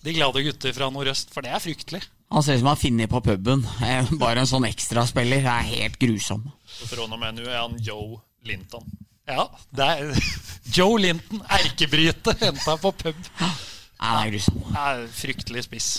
de 0.00 0.14
glade 0.16 0.42
gutter 0.46 0.72
fra 0.76 0.88
nordøst, 0.92 1.32
for 1.34 1.44
det 1.44 1.52
er 1.52 1.62
fryktelig. 1.64 2.02
Han 2.30 2.44
ser 2.46 2.56
ut 2.56 2.62
som 2.62 2.68
han 2.70 2.76
har 2.76 2.80
funnet 2.84 3.10
på 3.10 3.20
puben. 3.26 3.64
Eh, 3.84 4.12
Bare 4.20 4.44
en 4.44 4.48
sånn 4.48 4.68
ekstraspiller. 4.68 5.42
Det 5.42 5.50
er 5.50 5.66
helt 5.74 5.96
grusom. 6.00 6.44
Så 6.70 6.86
fra 6.88 7.02
og 7.04 7.16
med 7.18 7.40
nå 7.40 7.48
er 7.48 7.58
han 7.58 7.74
Joe 7.82 8.20
Linton. 8.46 8.86
Ja, 9.28 9.48
det 9.74 9.88
er 9.96 10.30
Joe 10.76 11.00
Linton, 11.02 11.42
erkebryter, 11.58 12.36
henta 12.40 12.76
på 12.80 12.92
pub. 13.02 13.18
Ja, 13.40 13.50
det 13.50 14.12
er 14.14 14.32
grusom. 14.36 14.62
er 14.84 15.02
fryktelig 15.12 15.66
spiss. 15.66 15.90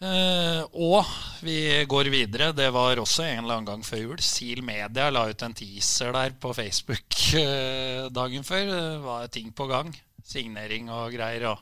Eh, 0.00 0.62
og 0.80 1.04
vi 1.44 1.84
går 1.84 2.08
videre. 2.08 2.52
Det 2.56 2.70
var 2.72 3.00
også 3.02 3.26
en 3.26 3.42
eller 3.42 3.58
annen 3.58 3.68
gang 3.68 3.82
før 3.84 4.04
jul. 4.06 4.20
Seal 4.24 4.62
Media 4.64 5.10
la 5.12 5.26
ut 5.28 5.42
en 5.44 5.56
teaser 5.56 6.14
der 6.16 6.36
på 6.40 6.54
Facebook 6.56 7.16
eh, 7.36 8.06
dagen 8.08 8.46
før. 8.46 8.70
Det 8.70 8.84
var 9.04 9.28
ting 9.28 9.52
på 9.52 9.68
gang. 9.68 9.92
Signering 10.24 10.88
og 10.88 11.12
greier. 11.12 11.50
Og 11.52 11.60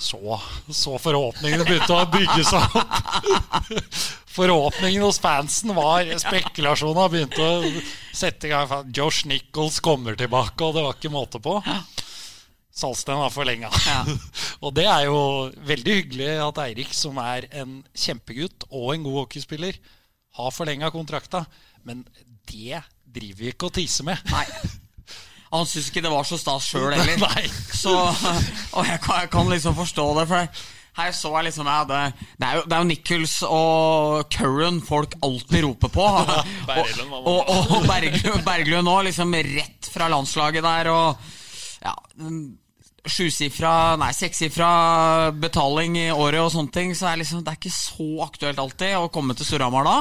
så, 0.00 0.40
så 0.72 0.96
forhåpningene 0.98 1.66
begynte 1.68 1.94
å 1.94 2.08
bygge 2.10 2.42
seg 2.48 2.76
opp. 2.80 2.98
Forhåpningen 4.40 5.02
hos 5.02 5.18
fansen 5.20 5.74
var 5.74 6.06
Spekulasjonene 6.22 7.08
begynte 7.12 7.42
å 7.44 7.72
sette 8.16 8.48
i 8.48 8.52
gang. 8.54 8.90
Josh 8.94 9.28
Nichols 9.30 9.78
kommer 9.84 10.18
tilbake, 10.18 10.64
og 10.64 10.74
det 10.74 10.86
var 10.86 10.98
ikke 10.98 11.12
måte 11.12 11.42
på. 11.42 11.58
Salsten 12.70 13.18
var 13.18 13.32
forlenga. 13.34 13.70
og 14.64 14.74
det 14.76 14.86
er 14.88 15.06
jo 15.08 15.20
veldig 15.68 15.96
hyggelig 16.00 16.30
at 16.44 16.60
Eirik, 16.64 16.92
som 16.96 17.18
er 17.22 17.48
en 17.62 17.80
kjempegutt 17.96 18.68
og 18.70 18.94
en 18.94 19.06
god 19.08 19.24
hockeyspiller, 19.24 19.78
har 20.38 20.54
forlenga 20.54 20.92
kontrakta. 20.94 21.44
Men 21.84 22.04
det 22.48 22.82
driver 23.10 23.42
vi 23.42 23.52
ikke 23.52 23.70
å 23.70 23.74
tise 23.74 24.06
med. 24.06 24.20
Nei. 24.30 24.46
Han 25.50 25.66
syns 25.66 25.88
ikke 25.90 26.02
det 26.04 26.12
var 26.12 26.26
så 26.26 26.38
stas 26.38 26.68
sjøl 26.70 26.92
heller. 26.94 27.18
Nei. 27.26 27.48
Så, 27.74 27.94
og 27.96 28.86
jeg 28.86 29.00
kan, 29.02 29.24
jeg 29.24 29.32
kan 29.32 29.50
liksom 29.50 29.74
forstå 29.78 30.12
det, 30.20 30.28
for 30.30 30.68
her 31.00 31.12
så 31.14 31.30
jeg 31.36 31.46
liksom 31.46 31.68
jeg 31.70 31.82
hadde, 31.84 31.98
det, 32.36 32.46
er 32.46 32.56
jo, 32.58 32.62
det 32.66 32.74
er 32.74 32.80
jo 32.82 32.88
Nichols 32.88 33.34
og 33.46 34.32
Curran 34.34 34.80
folk 34.84 35.14
alltid 35.22 35.64
roper 35.66 35.92
på. 35.94 36.06
Og, 36.70 37.26
og, 37.26 37.48
og, 37.50 37.72
og 37.76 38.44
Berglund, 38.46 38.88
òg, 38.88 39.04
liksom 39.08 39.34
rett 39.34 39.88
fra 39.90 40.06
landslaget 40.12 40.64
der. 40.64 40.90
Og 40.94 41.39
ja, 41.84 41.94
sjusifra, 43.08 43.96
nei, 44.00 44.10
sekssifra 44.16 44.70
betaling 45.40 45.96
i 45.98 46.10
året 46.12 46.42
og 46.42 46.52
sånne 46.54 46.74
ting. 46.74 46.92
Så 46.96 47.08
er 47.08 47.20
liksom, 47.20 47.44
det 47.44 47.54
er 47.54 47.60
ikke 47.60 47.72
så 47.74 48.10
aktuelt 48.26 48.60
alltid 48.60 48.98
å 48.98 49.10
komme 49.12 49.36
til 49.36 49.48
Storhamar 49.48 49.88
da. 49.88 49.96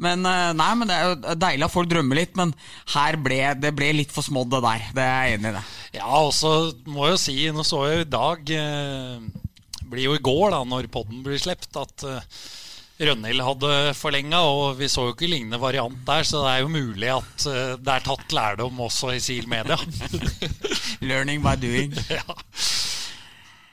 Men 0.00 0.24
eh, 0.24 0.52
nei, 0.56 0.70
men 0.80 0.88
det 0.88 0.96
er 0.96 1.10
jo 1.10 1.36
deilig 1.36 1.66
at 1.66 1.74
folk 1.74 1.90
drømmer 1.90 2.22
litt, 2.22 2.32
men 2.40 2.54
her 2.94 3.18
ble 3.20 3.42
det 3.60 3.74
ble 3.76 3.92
litt 3.98 4.14
for 4.14 4.26
smådd, 4.26 4.54
det 4.54 4.62
der. 4.64 4.86
Det 4.96 5.04
er 5.04 5.28
jeg 5.28 5.38
enig 5.38 5.52
i. 5.52 5.58
det. 5.58 5.64
Ja, 6.00 6.08
og 6.22 6.32
så 6.36 6.54
må 6.88 7.06
jeg 7.06 7.16
jo 7.16 7.22
si, 7.26 7.36
nå 7.52 7.66
så 7.66 7.84
jeg 7.86 8.00
jo 8.00 8.06
i 8.06 8.10
dag 8.16 8.54
eh, 8.56 9.28
blir 9.90 10.08
jo 10.08 10.16
i 10.16 10.24
går, 10.24 10.46
da, 10.54 10.64
når 10.64 10.90
podden 10.92 11.22
blir 11.26 11.40
sluppet, 11.42 11.76
at 11.76 12.06
eh, 12.08 12.40
Rønhild 13.00 13.40
hadde 13.40 13.68
forlenga, 13.96 14.38
og 14.44 14.74
vi 14.76 14.88
så 14.92 15.06
jo 15.08 15.14
ikke 15.14 15.28
lignende 15.30 15.56
variant 15.62 16.02
der, 16.04 16.26
så 16.28 16.42
det 16.44 16.50
er 16.52 16.60
jo 16.66 16.72
mulig 16.74 17.08
at 17.14 17.46
eh, 17.48 17.74
det 17.80 17.94
er 17.94 18.04
tatt 18.04 18.34
lærdom 18.36 18.82
også 18.84 19.14
i 19.16 19.20
SIL 19.24 19.46
Media. 19.48 19.78
Learning 21.10 21.40
by 21.44 21.54
doing. 21.60 21.94
ja. 22.18 22.26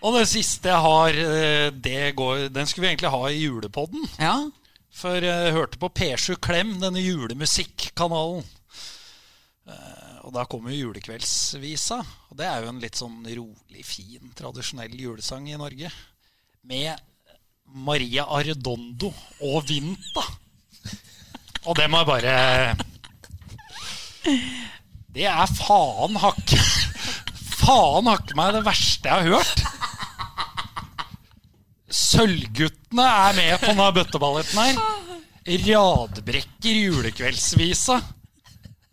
Og 0.07 0.13
det 0.15 0.27
siste 0.31 0.69
jeg 0.71 0.83
har, 0.85 1.17
eh, 1.19 1.67
det 1.73 2.13
går, 2.15 2.47
den 2.55 2.69
skulle 2.69 2.85
vi 2.87 2.91
egentlig 2.93 3.11
ha 3.11 3.21
i 3.33 3.41
julepodden. 3.41 4.07
Ja, 4.21 4.35
For 4.97 5.19
jeg 5.21 5.53
hørte 5.57 5.77
på 5.81 5.89
P7 5.93 6.37
Klem, 6.41 6.77
denne 6.81 7.03
julemusikkanalen. 7.03 8.45
Eh, 9.67 10.15
Og 10.27 10.33
da 10.35 10.43
kommer 10.49 10.71
jo 10.73 10.87
julekveldsvisa. 10.87 11.99
Og 12.31 12.39
det 12.39 12.47
er 12.47 12.63
jo 12.63 12.71
en 12.71 12.81
litt 12.83 12.97
sånn 12.99 13.21
rolig, 13.27 13.83
fin, 13.87 14.31
tradisjonell 14.35 14.95
julesang 14.99 15.45
i 15.51 15.59
Norge. 15.59 15.91
Med 16.67 16.95
Maria 17.73 18.25
Arredondo 18.37 19.11
og 19.43 19.63
Vinta. 19.67 20.23
Og 21.67 21.75
det 21.77 21.89
må 21.91 21.99
jeg 21.99 22.07
bare 22.07 22.35
Det 25.13 25.25
er 25.27 25.55
faen 25.57 26.15
hakke 26.21 26.59
Faen 27.57 28.07
hakke 28.07 28.37
meg 28.37 28.53
det 28.55 28.63
verste 28.67 29.09
jeg 29.09 29.27
har 29.27 29.41
hørt. 29.41 29.63
Sølvguttene 31.97 33.03
er 33.03 33.35
med 33.35 33.57
på 33.59 33.71
denne 33.71 33.87
bøtteballetten 33.95 34.61
her. 34.61 34.79
Radbrekker 35.67 36.79
julekveldsvisa. 36.85 37.97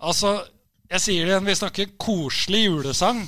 Altså, 0.05 0.37
jeg 0.91 1.03
sier 1.03 1.27
det 1.27 1.33
igjen, 1.35 1.49
vi 1.49 1.57
snakker 1.59 1.95
koselig 2.01 2.64
julesang. 2.66 3.22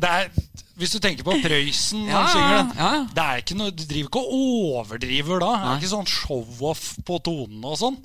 Det 0.00 0.10
er, 0.10 0.28
hvis 0.74 0.94
du 0.94 0.98
tenker 0.98 1.26
på 1.26 1.36
Prøysen 1.38 2.08
Ja, 2.08 2.24
han 2.24 2.32
synger 2.32 2.56
den, 2.58 3.08
det 3.14 3.24
er 3.24 3.42
ikke 3.42 3.56
noe, 3.58 3.70
du 3.74 3.84
driver 3.86 4.08
ikke 4.08 4.22
og 4.22 4.32
overdriver 4.80 5.42
da. 5.42 5.50
Det 5.60 5.68
er 5.70 5.82
ikke 5.82 5.92
sånn 5.92 6.10
show-off 6.10 6.86
på 7.06 7.18
tonene 7.22 7.70
og 7.70 7.78
sånn. 7.78 7.98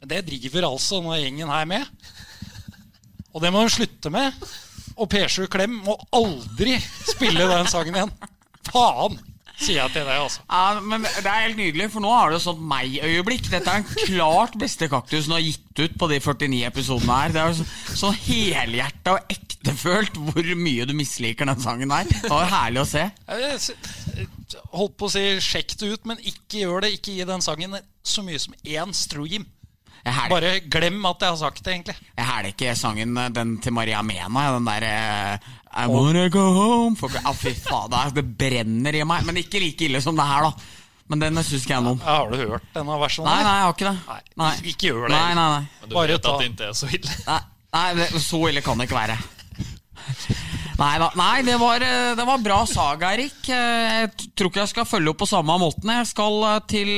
Men 0.00 0.12
det 0.12 0.20
driver 0.28 0.68
altså 0.68 1.00
denne 1.00 1.16
gjengen 1.20 1.52
her 1.52 1.68
med. 1.68 2.12
Og 3.32 3.40
det 3.44 3.52
må 3.54 3.64
de 3.64 3.72
slutte 3.72 4.12
med. 4.12 4.36
Og 5.00 5.08
P7 5.12 5.46
Klem 5.52 5.78
må 5.86 5.96
aldri 6.16 6.76
spille 7.08 7.48
den 7.48 7.68
sangen 7.72 7.96
igjen. 7.96 8.12
Faen, 8.68 9.16
sier 9.60 9.76
jeg 9.82 9.92
til 9.94 10.06
deg, 10.08 10.16
altså. 10.24 10.42
Ja, 10.48 10.80
men 10.80 11.04
Det 11.04 11.26
er 11.28 11.44
helt 11.44 11.58
nydelig, 11.60 11.90
for 11.92 12.04
nå 12.04 12.10
har 12.14 12.32
du 12.32 12.38
et 12.38 12.44
sånt 12.44 12.62
meg-øyeblikk. 12.72 13.50
Dette 13.52 13.70
er 13.74 13.84
den 13.84 14.08
klart 14.16 14.56
beste 14.60 14.88
kaktusen 14.92 15.34
du 15.34 15.36
har 15.36 15.44
gitt 15.44 15.82
ut 15.84 15.98
på 16.00 16.08
de 16.10 16.18
49 16.24 16.62
episodene 16.70 17.18
her. 17.20 17.34
Det 17.36 17.42
er 17.44 17.54
så, 17.60 17.68
så 18.02 18.12
helhjerta 18.16 19.16
og 19.18 19.34
ektefølt 19.36 20.16
hvor 20.16 20.50
mye 20.56 20.88
du 20.88 20.94
misliker 20.96 21.48
den 21.50 21.60
sangen 21.62 21.92
her. 21.94 22.08
Det 22.10 22.32
var 22.32 22.48
herlig 22.50 22.84
å 22.84 22.88
se. 22.88 23.06
Holdt 24.74 24.96
på 24.98 25.08
å 25.08 25.12
si 25.12 25.24
sjekk 25.44 25.76
det 25.80 25.92
ut, 25.94 26.08
men 26.10 26.20
ikke 26.24 26.64
gjør 26.64 26.86
det. 26.86 26.94
Ikke 26.96 27.14
gi 27.14 27.28
den 27.28 27.44
sangen 27.44 27.76
så 28.02 28.24
mye 28.26 28.40
som 28.42 28.56
én 28.64 28.94
stream. 28.96 29.46
Bare 30.30 30.60
glem 30.72 31.04
at 31.10 31.20
jeg 31.20 31.28
har 31.34 31.36
sagt 31.36 31.62
det, 31.64 31.72
egentlig. 31.74 31.96
jeg 32.16 32.24
hæler 32.26 32.48
ikke 32.54 32.74
sangen 32.78 33.16
eh, 33.20 33.28
den 33.36 33.56
til 33.60 33.72
Maria 33.76 34.00
Mena, 34.02 34.46
den 34.56 34.64
der 34.68 34.86
eh, 34.88 35.48
I 35.82 35.86
wanna 35.86 36.28
go 36.32 36.44
home 36.56 36.96
for, 36.96 37.10
ah, 37.24 37.32
Fy 37.36 37.52
fader, 37.54 38.10
det 38.16 38.24
brenner 38.38 38.96
i 38.96 39.04
meg. 39.06 39.24
Men 39.28 39.36
ikke 39.42 39.60
like 39.62 39.84
ille 39.86 40.00
som 40.02 40.16
det 40.16 40.24
her, 40.26 40.48
da. 40.48 40.52
Men 41.10 41.18
den 41.24 41.42
syns 41.42 41.64
ikke 41.66 41.74
jeg 41.74 41.82
noe 41.84 41.96
om. 41.96 42.00
Ja, 42.06 42.16
Har 42.22 42.30
du 42.30 42.36
hørt 42.38 42.66
denne 42.74 42.96
versjonen? 43.02 43.28
Nei, 43.30 43.42
nei, 43.42 43.54
jeg 43.58 43.66
har 43.66 43.74
ikke 43.74 43.90
det. 43.90 43.98
Nei, 44.06 44.20
Nei. 44.44 44.50
ikke 44.72 44.86
gjør 44.92 45.04
det. 45.08 45.14
Nei, 45.16 45.34
nei, 45.34 45.46
nei. 45.56 45.64
Men 45.80 45.90
du 45.90 45.94
Bare 45.96 46.12
vet 46.16 46.22
ta- 46.22 46.32
at 46.34 46.40
det 46.44 46.48
ikke 46.52 46.68
er 46.70 46.76
så 46.80 46.90
ille. 46.94 47.16
Nei, 47.26 47.40
nei 47.74 47.86
det, 47.98 48.08
så 48.22 48.40
ille 48.48 48.62
kan 48.62 48.78
det 48.78 48.86
ikke 48.88 48.98
være. 49.00 49.18
Nei 50.80 50.92
da. 51.02 51.08
Nei, 51.18 51.42
det 51.44 51.56
var, 51.60 51.82
eh, 51.84 52.14
det 52.16 52.24
var 52.30 52.38
bra 52.46 52.60
saga, 52.66 53.10
Erik. 53.12 53.42
Jeg 53.50 54.10
tror 54.38 54.48
ikke 54.52 54.62
jeg 54.62 54.72
skal 54.72 54.86
følge 54.88 55.12
opp 55.12 55.18
på 55.20 55.28
samme 55.28 55.58
måten. 55.60 55.90
Jeg 55.92 56.06
skal 56.08 56.46
til 56.70 56.94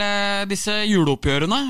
disse 0.53 0.76
juleoppgjørene. 0.86 1.62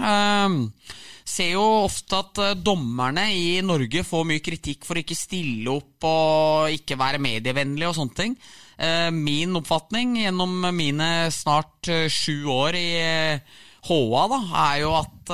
Ser 1.25 1.55
jo 1.55 1.63
ofte 1.85 2.19
at 2.19 2.41
eh, 2.43 2.55
dommerne 2.59 3.29
i 3.35 3.61
Norge 3.65 4.03
får 4.07 4.27
mye 4.29 4.43
kritikk 4.45 4.87
for 4.87 4.99
å 4.99 5.03
ikke 5.05 5.19
stille 5.19 5.71
opp 5.71 6.07
og 6.09 6.75
ikke 6.75 6.99
være 6.99 7.23
medievennlige 7.23 7.91
og 7.91 7.99
sånne 7.99 8.19
ting. 8.19 8.37
Eh, 8.77 9.11
Min 9.15 9.55
oppfatning 9.61 10.17
gjennom 10.25 10.57
mine 10.75 11.11
snart 11.35 11.91
eh, 11.93 12.09
sju 12.11 12.49
år 12.51 12.79
i 12.81 12.89
HA 13.83 14.25
da, 14.31 14.41
er 14.67 14.77
jo 14.85 14.91
at 14.95 15.31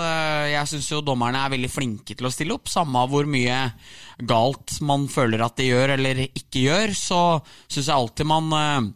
jeg 0.48 0.68
syns 0.70 0.86
dommerne 1.04 1.40
er 1.44 1.50
veldig 1.52 1.68
flinke 1.68 2.14
til 2.16 2.28
å 2.28 2.30
stille 2.32 2.54
opp. 2.54 2.70
Samme 2.72 3.02
hvor 3.10 3.28
mye 3.28 3.58
galt 4.24 4.78
man 4.88 5.04
føler 5.12 5.42
at 5.44 5.58
de 5.60 5.66
gjør 5.68 5.92
eller 5.98 6.22
ikke 6.28 6.62
gjør, 6.64 6.94
så 6.96 7.20
syns 7.66 7.90
jeg 7.90 7.92
alltid 7.92 8.30
man 8.30 8.94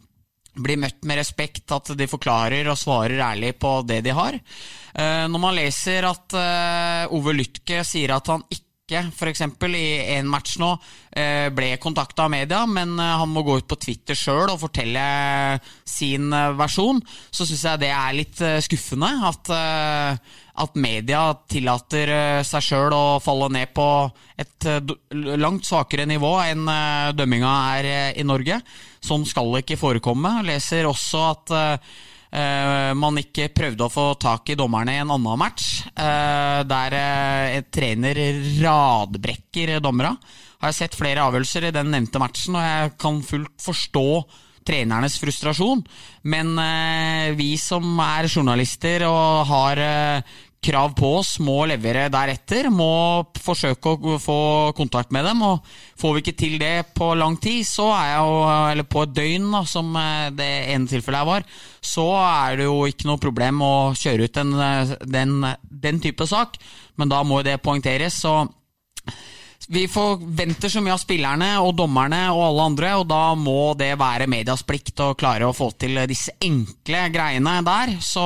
blir 0.53 0.79
møtt 0.81 1.01
med 1.07 1.19
respekt, 1.21 1.65
at 1.73 1.93
de 1.97 2.09
forklarer 2.09 2.67
og 2.69 2.77
svarer 2.79 3.21
ærlig 3.31 3.55
på 3.61 3.79
det 3.87 4.03
de 4.05 4.13
har. 4.15 4.37
Eh, 4.93 5.25
Når 5.29 5.41
man 5.41 5.57
leser 5.57 6.05
at 6.09 6.35
eh, 6.37 7.15
Ove 7.15 7.33
Lytke 7.33 7.81
sier 7.87 8.13
at 8.15 8.29
han 8.29 8.45
ikke 8.53 9.01
f.eks. 9.15 9.41
i 9.73 9.87
en 10.13 10.27
match 10.29 10.57
nå 10.61 10.69
eh, 11.17 11.47
ble 11.55 11.71
kontakta 11.81 12.27
av 12.27 12.33
media, 12.33 12.65
men 12.69 12.93
han 12.99 13.31
må 13.31 13.41
gå 13.47 13.57
ut 13.61 13.67
på 13.71 13.79
Twitter 13.81 14.17
sjøl 14.17 14.51
og 14.51 14.59
fortelle 14.61 15.05
sin 15.87 16.29
versjon, 16.59 16.99
så 17.31 17.47
syns 17.47 17.63
jeg 17.63 17.83
det 17.85 17.93
er 17.95 18.17
litt 18.19 18.43
skuffende. 18.67 19.09
At, 19.31 19.53
at 20.53 20.75
media 20.77 21.31
tillater 21.49 22.11
eh, 22.13 22.43
seg 22.45 22.61
sjøl 22.61 22.93
å 22.93 23.19
falle 23.23 23.49
ned 23.55 23.71
på 23.73 23.87
et 24.37 24.67
eh, 24.69 24.93
langt 25.41 25.65
svakere 25.65 26.05
nivå 26.09 26.35
enn 26.45 26.67
eh, 26.69 27.13
dømminga 27.17 27.53
er 27.79 27.89
i 28.21 28.25
Norge. 28.27 28.59
Sånn 29.03 29.25
skal 29.25 29.49
det 29.53 29.63
ikke 29.63 29.81
forekomme. 29.81 30.37
Jeg 30.41 30.51
leser 30.51 30.89
også 30.89 31.27
at 31.31 31.55
man 32.33 33.19
ikke 33.19 33.51
prøvde 33.53 33.85
å 33.85 33.91
få 33.93 34.03
tak 34.17 34.47
i 34.49 34.55
dommerne 34.57 34.95
i 34.95 35.01
en 35.03 35.11
annen 35.13 35.37
match, 35.37 35.83
der 35.93 36.95
en 36.97 37.67
trener 37.69 38.17
radbrekker 38.57 39.75
dommera. 39.83 40.15
Har 40.63 40.71
jeg 40.71 40.79
sett 40.79 40.97
flere 40.97 41.27
avgjørelser 41.27 41.67
i 41.67 41.73
den 41.75 41.93
nevnte 41.93 42.17
matchen, 42.23 42.57
og 42.57 42.65
jeg 42.65 42.95
kan 43.03 43.21
fullt 43.27 43.53
forstå 43.61 44.07
trenernes 44.65 45.19
frustrasjon. 45.21 45.83
Men 46.29 46.55
eh, 46.61 47.35
vi 47.37 47.53
som 47.61 47.85
er 48.03 48.29
journalister 48.31 49.05
og 49.09 49.45
har 49.49 49.81
eh, 49.83 50.33
krav 50.63 50.93
på 50.95 51.09
oss, 51.19 51.35
må 51.43 51.65
levere 51.67 52.07
deretter. 52.13 52.69
Må 52.71 53.25
forsøke 53.43 53.93
å 53.93 54.17
få 54.21 54.37
kontakt 54.77 55.11
med 55.15 55.27
dem. 55.27 55.43
Og 55.45 55.67
får 55.99 56.15
vi 56.15 56.23
ikke 56.23 56.35
til 56.39 56.55
det 56.61 56.73
på 56.95 57.11
lang 57.19 57.37
tid, 57.43 57.65
så 57.67 57.89
er 57.97 58.13
jeg 58.13 58.23
jo 58.23 58.39
Eller 58.71 58.87
på 58.87 59.03
et 59.03 59.15
døgn, 59.19 59.51
da, 59.57 59.63
som 59.69 59.91
eh, 59.99 60.31
det 60.37 60.51
ene 60.73 60.89
tilfellet 60.89 61.23
her 61.23 61.29
var, 61.29 61.47
så 61.83 62.07
er 62.21 62.57
det 62.61 62.69
jo 62.69 62.79
ikke 62.89 63.09
noe 63.09 63.21
problem 63.21 63.61
å 63.65 63.75
kjøre 63.99 64.27
ut 64.27 64.39
den, 64.39 64.55
den, 65.03 65.37
den 65.83 66.03
type 66.03 66.27
sak. 66.29 66.57
Men 66.95 67.11
da 67.11 67.23
må 67.27 67.41
jo 67.41 67.49
det 67.51 67.61
poengteres. 67.63 68.21
så 68.23 68.43
vi 69.69 69.85
forventer 69.87 70.71
så 70.71 70.81
mye 70.83 70.95
av 70.95 71.01
spillerne 71.01 71.49
og 71.63 71.75
dommerne 71.77 72.21
og 72.33 72.41
alle 72.49 72.67
andre, 72.71 72.93
og 72.99 73.05
da 73.09 73.21
må 73.39 73.73
det 73.79 73.93
være 73.99 74.27
medias 74.31 74.63
plikt 74.67 74.99
å 75.03 75.13
klare 75.19 75.47
å 75.47 75.55
få 75.55 75.69
til 75.79 76.01
disse 76.09 76.35
enkle 76.43 77.05
greiene 77.13 77.59
der. 77.65 77.93
Så 78.03 78.25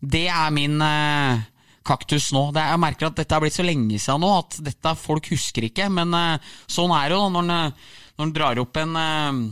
det 0.00 0.26
er 0.30 0.52
min 0.54 0.76
eh, 0.84 1.42
kaktus 1.86 2.30
nå. 2.36 2.48
Det, 2.54 2.66
jeg 2.72 2.82
merker 2.82 3.10
at 3.10 3.18
dette 3.18 3.36
er 3.36 3.44
blitt 3.44 3.56
så 3.56 3.66
lenge 3.66 3.98
siden 3.98 4.22
nå 4.24 4.30
at 4.38 4.60
dette 4.66 4.94
folk 5.00 5.32
husker 5.32 5.66
ikke, 5.70 5.88
men 5.92 6.14
eh, 6.16 6.52
sånn 6.70 6.94
er 6.96 7.08
det 7.10 7.18
jo 7.18 7.26
da 7.26 7.42
når 7.48 8.24
en 8.26 8.36
drar 8.36 8.62
opp 8.62 8.80
en 8.80 9.02
eh, 9.06 9.42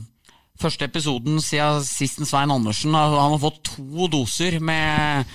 Første 0.58 0.88
episoden 0.88 1.36
siden 1.38 1.84
sisten 1.86 2.26
Svein 2.26 2.50
Andersen, 2.50 2.90
han 2.90 3.12
har 3.14 3.38
fått 3.38 3.60
to 3.68 4.08
doser 4.10 4.56
med 4.58 5.28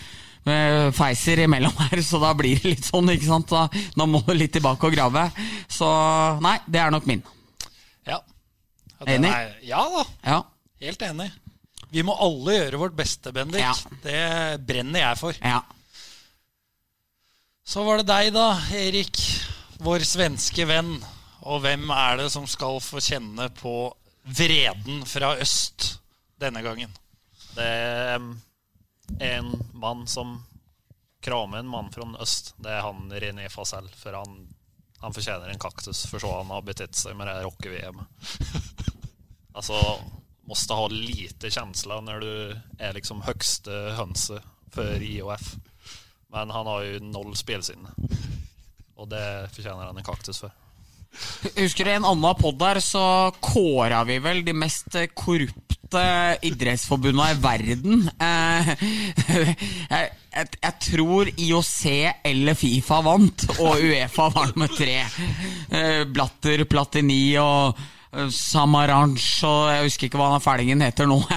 Pfizer 0.43 1.39
imellom 1.45 1.77
her, 1.87 2.01
så 2.03 2.19
da 2.19 2.33
blir 2.35 2.59
det 2.59 2.73
litt 2.73 2.87
sånn, 2.89 3.07
ikke 3.13 3.29
sant? 3.29 3.47
Da, 3.53 3.67
da 3.95 4.05
må 4.09 4.19
du 4.27 4.33
litt 4.35 4.51
tilbake 4.57 4.89
og 4.89 4.95
grave. 4.97 5.27
Så 5.71 5.87
nei, 6.43 6.57
det 6.67 6.81
er 6.83 6.91
nok 6.91 7.05
min. 7.07 7.23
Ja. 8.07 8.19
Enig? 9.07 9.31
er- 9.31 9.55
Ja 9.63 9.83
da, 9.89 10.03
Ja. 10.27 10.41
helt 10.83 11.01
enig. 11.07 11.29
Vi 11.93 12.01
må 12.03 12.15
alle 12.19 12.55
gjøre 12.57 12.79
vårt 12.81 12.95
beste, 12.97 13.31
Bendik. 13.31 13.61
Ja. 13.61 13.73
Det 14.03 14.65
brenner 14.65 14.99
jeg 14.99 15.17
for. 15.21 15.33
ja. 15.41 15.61
Så 17.65 17.83
var 17.87 18.01
det 18.01 18.07
deg, 18.09 18.33
da, 18.35 18.47
Erik. 18.75 19.17
Vår 19.83 20.03
svenske 20.07 20.65
venn. 20.67 20.97
Og 21.47 21.61
hvem 21.63 21.89
er 21.95 22.17
det 22.19 22.29
som 22.31 22.45
skal 22.47 22.79
få 22.83 22.99
kjenne 23.03 23.49
på 23.55 23.93
vreden 24.27 25.05
fra 25.07 25.33
øst 25.39 25.93
denne 26.39 26.61
gangen? 26.63 26.91
Det 27.55 28.19
en 29.19 29.51
mann 29.73 30.07
som 30.07 30.37
kramer 31.23 31.57
en 31.57 31.67
mann 31.67 31.91
fra 31.91 32.07
øst. 32.21 32.53
Det 32.57 32.71
er 32.71 32.81
han 32.81 33.11
René 33.11 33.49
Fasell. 33.49 33.87
For 33.95 34.13
han, 34.13 34.47
han 34.99 35.13
fortjener 35.13 35.49
en 35.49 35.59
kaktus 35.59 36.05
for 36.09 36.19
så 36.19 36.37
han 36.37 36.51
har 36.51 36.65
betett 36.67 36.95
seg 36.95 37.15
med 37.17 37.27
det 37.27 37.37
her 37.37 37.47
hockey-VM. 37.47 38.01
altså, 39.57 39.79
måtte 40.49 40.79
ha 40.79 40.87
lite 40.91 41.51
kjensler 41.51 42.03
når 42.03 42.25
du 42.25 42.33
er 42.79 42.97
liksom 42.97 43.23
høgste 43.27 43.95
hønse 43.99 44.41
for 44.73 45.05
IOF. 45.05 45.55
Men 46.33 46.51
han 46.51 46.67
har 46.67 46.83
jo 46.83 46.99
noll 47.05 47.35
spelsinne. 47.37 47.93
Og 48.97 49.09
det 49.09 49.25
fortjener 49.53 49.87
han 49.87 49.97
en 49.97 50.05
kaktus 50.05 50.43
for. 50.43 50.51
Husker 51.57 51.85
du 51.85 51.93
en 51.93 52.07
annen 52.07 52.39
pod 52.39 52.57
der, 52.61 52.79
så 52.83 53.31
kåra 53.43 54.03
vi 54.07 54.19
vel 54.23 54.43
de 54.45 54.55
mest 54.57 54.95
eh, 54.97 55.09
korrupte 55.13 56.03
idrettsforbundene 56.45 57.31
i 57.33 57.39
verden. 57.43 58.05
Eh, 58.17 58.71
jeg, 60.33 60.73
tror 60.87 61.29
IOC 61.37 61.79
eller 62.25 62.57
Fifa 62.57 63.01
vant, 63.05 63.47
og 63.59 63.77
Uefa 63.77 64.29
var 64.33 64.53
med 64.59 64.73
tre. 64.77 65.01
Eh, 65.69 66.03
Blatter, 66.09 66.65
Platini 66.69 67.25
og 67.41 67.77
Samaranch 68.13 69.41
og 69.47 69.71
jeg 69.73 69.85
husker 69.87 70.05
ikke 70.05 70.19
hva 70.21 70.27
han 70.35 70.43
fælingen 70.43 70.83
heter 70.85 71.07
nå 71.09 71.15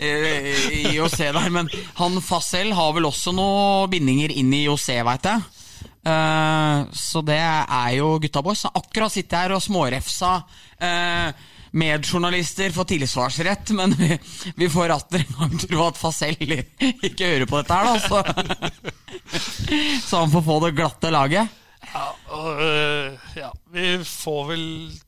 IOC 0.00 1.18
der. 1.20 1.50
Men 1.52 1.68
han 2.00 2.16
Fassel 2.24 2.72
har 2.76 2.94
vel 2.96 3.08
også 3.08 3.34
noen 3.36 3.92
bindinger 3.92 4.32
inn 4.32 4.54
i 4.56 4.64
IOC, 4.64 4.88
veit 5.04 5.28
jeg. 5.28 5.44
Eh, 6.06 6.86
så 6.92 7.22
det 7.26 7.40
er 7.42 7.90
jo 7.98 8.14
gutta 8.22 8.42
boys. 8.44 8.64
Akkurat 8.70 9.12
sitter 9.12 9.36
jeg 9.36 9.48
her 9.48 9.56
og 9.56 9.64
smårefsa 9.64 10.32
uh, 10.38 11.44
medjournalister 11.76 12.72
for 12.74 12.88
tilsvarsrett, 12.88 13.72
men 13.76 13.94
vi, 13.98 14.12
vi 14.56 14.70
får 14.70 14.94
atter 14.94 15.24
en 15.24 15.38
gang 15.40 15.60
tro 15.64 15.82
at 15.88 15.98
Fasell 16.00 16.38
ikke 16.46 17.32
hører 17.32 17.46
på 17.50 17.60
dette 17.60 17.80
her, 17.80 17.90
da. 17.90 17.94
Så, 18.06 18.22
så 20.08 20.22
han 20.22 20.32
får 20.32 20.46
få 20.46 20.60
det 20.66 20.74
glatte 20.78 21.12
laget. 21.12 21.62
Ja, 21.94 22.04
og, 22.34 22.60
øh, 22.60 23.14
ja, 23.38 23.48
vi 23.72 23.84
får 24.04 24.40
vel 24.50 24.62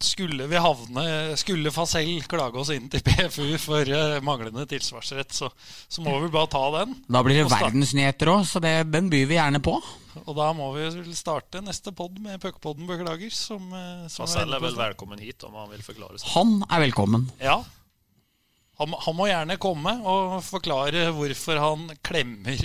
Skulle 0.04 0.46
vi 0.48 0.60
havne 0.62 1.04
Skulle 1.40 1.72
Fasell 1.74 2.20
klage 2.30 2.60
oss 2.62 2.70
inn 2.72 2.86
til 2.92 3.02
PFU 3.04 3.48
for 3.60 3.90
øh, 3.92 4.18
manglende 4.24 4.64
tilsvarsrett, 4.70 5.34
så, 5.36 5.50
så 5.90 6.04
må 6.04 6.14
vi 6.22 6.30
bare 6.32 6.48
ta 6.52 6.62
den. 6.78 6.94
Da 7.10 7.22
blir 7.26 7.40
det 7.40 7.46
Og 7.48 7.52
verdensnyheter 7.56 8.30
òg, 8.32 8.44
så 8.48 8.62
det, 8.64 8.74
den 8.94 9.10
byr 9.12 9.26
vi 9.30 9.36
gjerne 9.40 9.60
på. 9.64 9.74
Og 10.24 10.30
da 10.38 10.48
må 10.56 10.70
vi 10.76 10.86
vel 10.88 11.12
starte 11.18 11.60
neste 11.62 11.92
pod 11.94 12.16
med 12.22 12.40
Puckpodden 12.42 12.88
Beklager. 12.88 13.30
Som, 13.34 13.68
øh, 13.74 14.06
som 14.10 14.24
Fasell 14.26 14.54
er 14.56 14.62
vel 14.62 14.78
velkommen 14.78 15.20
hit 15.22 15.44
om 15.48 15.58
han 15.60 15.70
vil 15.74 15.82
forklare 15.86 16.18
seg. 16.22 16.30
Han 16.38 16.60
er 16.70 16.86
velkommen. 16.86 17.28
Ja. 17.42 17.58
Han, 18.78 18.92
må- 18.94 19.00
han 19.02 19.16
må 19.18 19.26
gjerne 19.26 19.58
komme 19.60 19.96
og 20.06 20.38
forklare 20.46 21.08
hvorfor 21.16 21.58
han 21.58 21.88
klemmer 22.06 22.62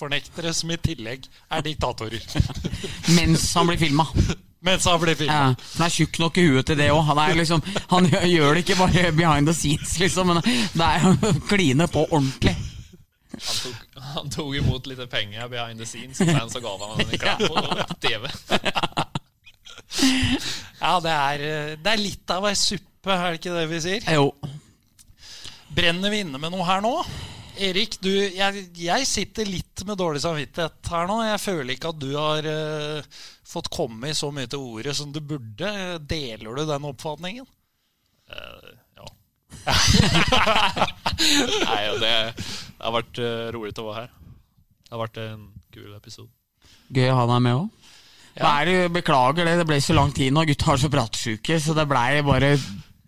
pandemifornektere 0.00 0.52
som 0.54 0.70
i 0.70 0.78
tillegg 0.80 1.26
er 1.50 1.62
diktatorer. 1.64 2.22
Mens 3.16 3.54
han 3.54 3.68
blir 3.68 3.78
filma. 3.78 4.06
Mens 4.66 4.84
han 4.84 5.00
blir 5.00 5.14
filma. 5.14 5.32
Ja, 5.32 5.54
han 5.76 5.86
er 5.86 5.94
tjukk 5.94 6.18
nok 6.20 6.38
i 6.38 6.46
huet 6.48 6.66
til 6.68 6.78
det 6.78 6.90
òg. 6.92 7.02
Han, 7.08 7.20
liksom, 7.36 7.62
han 7.90 8.08
gjør 8.08 8.54
det 8.54 8.64
ikke 8.64 8.78
bare 8.80 9.12
behind 9.12 9.48
the 9.48 9.54
scenes, 9.54 9.98
liksom, 9.98 10.32
men 10.32 10.42
det 10.42 10.88
er 10.88 11.06
å 11.08 11.32
kline 11.50 11.88
på 11.88 12.04
ordentlig. 12.10 12.56
Han 13.30 13.56
tok, 13.62 13.96
han 14.10 14.30
tok 14.34 14.54
imot 14.58 14.88
litt 14.90 15.00
penger 15.10 15.48
behind 15.48 15.80
the 15.80 15.86
scenes, 15.88 16.20
men 16.20 16.50
så 16.50 16.60
ga 16.60 16.74
han 16.82 17.00
en 17.06 17.18
klapp 17.22 17.44
på 17.46 17.96
TV. 18.02 18.26
Ja, 20.80 20.94
det 21.02 21.14
er, 21.14 21.44
det 21.80 21.92
er 21.92 22.00
litt 22.00 22.32
av 22.34 22.48
ei 22.50 22.56
suppe, 22.58 23.14
er 23.14 23.30
det 23.30 23.40
ikke 23.40 23.54
det 23.56 23.66
vi 23.70 23.80
sier? 23.86 24.10
Jo. 24.12 24.28
Brenner 25.72 26.12
vi 26.12 26.24
inne 26.24 26.40
med 26.42 26.52
noe 26.52 26.66
her 26.68 26.82
nå? 26.84 26.98
Erik, 27.60 27.98
du, 28.00 28.08
jeg, 28.08 28.62
jeg 28.80 29.06
sitter 29.08 29.48
litt 29.48 29.82
med 29.88 29.98
dårlig 30.00 30.22
samvittighet 30.24 30.90
her 30.92 31.08
nå. 31.10 31.18
Jeg 31.28 31.42
føler 31.42 31.74
ikke 31.74 31.90
at 31.92 32.00
du 32.00 32.10
har 32.14 32.46
uh, 32.48 33.18
fått 33.46 33.68
komme 33.72 34.14
så 34.16 34.30
mye 34.34 34.48
til 34.50 34.64
ordet 34.64 34.94
som 34.96 35.12
du 35.12 35.20
burde. 35.20 35.72
Deler 36.08 36.56
du 36.56 36.62
den 36.68 36.88
oppfatningen? 36.88 37.48
Uh, 38.30 38.70
ja. 38.96 39.10
Nei, 41.68 41.82
det, 42.00 42.00
det 42.00 42.14
har 42.80 42.96
vært 42.96 43.20
uh, 43.20 43.50
rolig 43.56 43.76
å 43.76 43.88
være 43.90 44.06
her. 44.06 44.14
Det 44.80 44.96
har 44.96 45.04
vært 45.04 45.20
en 45.26 45.44
kul 45.74 45.92
episode. 45.98 46.32
Gøy 46.90 47.10
å 47.12 47.18
ha 47.20 47.28
deg 47.34 47.44
med 47.44 47.60
òg. 47.60 47.68
Beklager 48.94 49.44
det, 49.44 49.58
det 49.60 49.66
ble 49.68 49.82
så 49.84 49.94
lang 49.98 50.14
tid 50.16 50.32
nå. 50.32 50.46
Gutta 50.48 50.72
har 50.72 50.80
så 50.80 50.90
pratsjuke, 50.90 51.60
så 51.60 51.76
det 51.76 51.84
blei 51.90 52.22
bare 52.24 52.54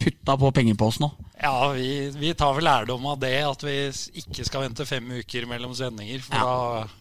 putta 0.04 0.36
på 0.38 0.50
penger 0.54 0.74
på 0.78 0.88
oss 0.90 0.98
nå. 1.02 1.08
Ja, 1.42 1.72
vi, 1.74 2.10
vi 2.14 2.32
tar 2.38 2.54
vel 2.54 2.64
lærdom 2.68 3.06
av 3.10 3.18
det, 3.22 3.34
at 3.46 3.62
vi 3.66 3.76
ikke 4.22 4.44
skal 4.46 4.66
vente 4.68 4.86
fem 4.86 5.08
uker 5.20 5.46
mellom 5.50 5.72
sendinger. 5.74 6.22
For 6.26 6.36
Ja. 6.38 6.50
da, 6.82 6.98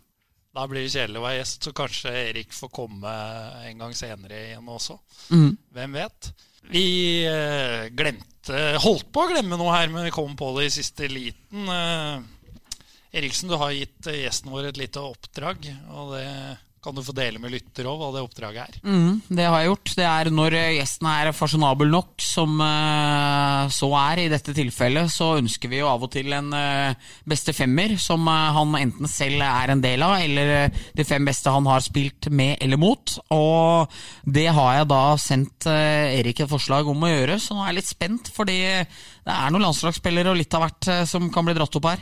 Da 0.52 0.66
blir 0.68 0.84
det 0.84 0.92
kjedelig 0.92 1.20
å 1.22 1.24
være 1.24 1.38
gjest, 1.40 1.64
så 1.64 1.72
kanskje 1.72 2.12
Erik 2.28 2.52
får 2.52 2.72
komme 2.76 3.12
en 3.70 3.78
gang 3.80 3.94
senere 3.96 4.40
igjen 4.50 4.66
også. 4.68 4.98
Mm. 5.32 5.54
Hvem 5.78 5.94
vet? 5.96 6.32
Vi 6.72 6.86
eh, 7.26 7.86
glemte 7.96 8.28
Holdt 8.84 9.08
på 9.14 9.22
å 9.24 9.30
glemme 9.32 9.56
noe 9.58 9.72
her, 9.78 9.88
men 9.94 10.04
vi 10.04 10.12
kom 10.12 10.34
på 10.36 10.50
det 10.58 10.66
i 10.68 10.74
siste 10.76 11.08
liten. 11.08 11.70
Eh, 11.72 12.20
Eriksen, 13.22 13.48
du 13.52 13.56
har 13.62 13.72
gitt 13.76 14.08
gjesten 14.12 14.52
vår 14.52 14.70
et 14.72 14.78
lite 14.82 15.00
oppdrag. 15.04 15.70
Og 15.94 16.14
det 16.18 16.28
kan 16.82 16.96
du 16.98 17.04
få 17.06 17.14
dele 17.14 17.38
med 17.38 17.52
lytter 17.54 17.86
òg, 17.86 18.00
hva 18.00 18.08
det 18.16 18.22
oppdraget 18.26 18.62
er. 18.64 18.78
Mm, 18.82 19.20
det 19.30 19.46
har 19.46 19.62
jeg 19.62 19.70
gjort. 19.70 19.92
Det 20.00 20.06
er 20.08 20.30
når 20.34 20.56
gjesten 20.58 21.10
er 21.12 21.30
fasjonabel 21.38 21.92
nok, 21.94 22.16
som 22.26 22.56
eh, 22.66 23.68
så 23.76 23.90
er 24.00 24.24
i 24.24 24.30
dette 24.32 24.56
tilfellet, 24.58 25.12
så 25.14 25.36
ønsker 25.38 25.70
vi 25.70 25.82
jo 25.84 25.90
av 25.92 26.02
og 26.08 26.10
til 26.16 26.34
en 26.34 26.50
eh, 26.58 27.12
beste 27.30 27.54
femmer, 27.54 27.94
som 28.02 28.26
eh, 28.26 28.48
han 28.58 28.74
enten 28.80 29.12
selv 29.12 29.46
er 29.46 29.76
en 29.76 29.84
del 29.84 30.06
av, 30.08 30.16
eller 30.24 30.72
de 30.98 31.06
fem 31.06 31.28
beste 31.28 31.54
han 31.54 31.70
har 31.70 31.86
spilt 31.86 32.32
med 32.34 32.56
eller 32.66 32.82
mot. 32.82 33.14
Og 33.36 33.94
det 34.26 34.48
har 34.50 34.80
jeg 34.80 34.90
da 34.90 35.04
sendt 35.22 35.70
Erik 35.70 36.42
et 36.42 36.50
forslag 36.50 36.90
om 36.90 37.06
å 37.06 37.12
gjøre, 37.12 37.38
så 37.38 37.54
nå 37.54 37.62
er 37.62 37.72
jeg 37.72 37.82
litt 37.82 37.92
spent, 37.92 38.34
fordi 38.34 38.58
det 38.66 39.36
er 39.36 39.54
noen 39.54 39.68
landslagsspillere 39.68 40.34
og 40.34 40.42
litt 40.42 40.58
av 40.58 40.66
hvert 40.66 40.90
som 41.10 41.30
kan 41.34 41.46
bli 41.46 41.54
dratt 41.58 41.78
opp 41.78 41.92
her. 41.92 42.02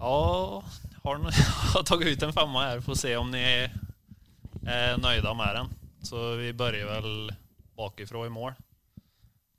Ja, 0.00 0.64
har, 1.74 1.82
tagit 1.82 2.08
ut 2.08 2.22
en 2.22 2.32
femma 2.32 2.80
for 2.80 2.92
å 2.92 2.96
se 2.96 3.16
om 3.16 3.30
ni 3.30 3.38
är, 3.38 4.96
nöjda 4.98 5.34
med 5.34 5.54
den. 5.54 5.68
Så 6.02 6.34
vi 6.34 6.52
börjar 6.52 6.86
väl 6.86 7.34
bakifrån 7.76 8.26
i 8.26 8.30
mål. 8.30 8.52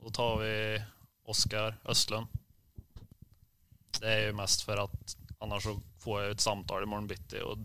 Då 0.02 0.10
tar 0.10 0.38
vi 0.38 0.82
Oskar 1.26 1.76
Östlund. 1.86 2.28
Det 4.00 4.14
är 4.14 4.26
ju 4.26 4.34
mest 4.34 4.62
för 4.62 4.78
att 4.78 5.18
annars 5.40 5.64
så 5.64 5.80
får 6.00 6.22
jag 6.22 6.32
ett 6.32 6.42
samtal 6.42 6.84
imorgon 6.84 7.08
bitti 7.08 7.40
och 7.40 7.58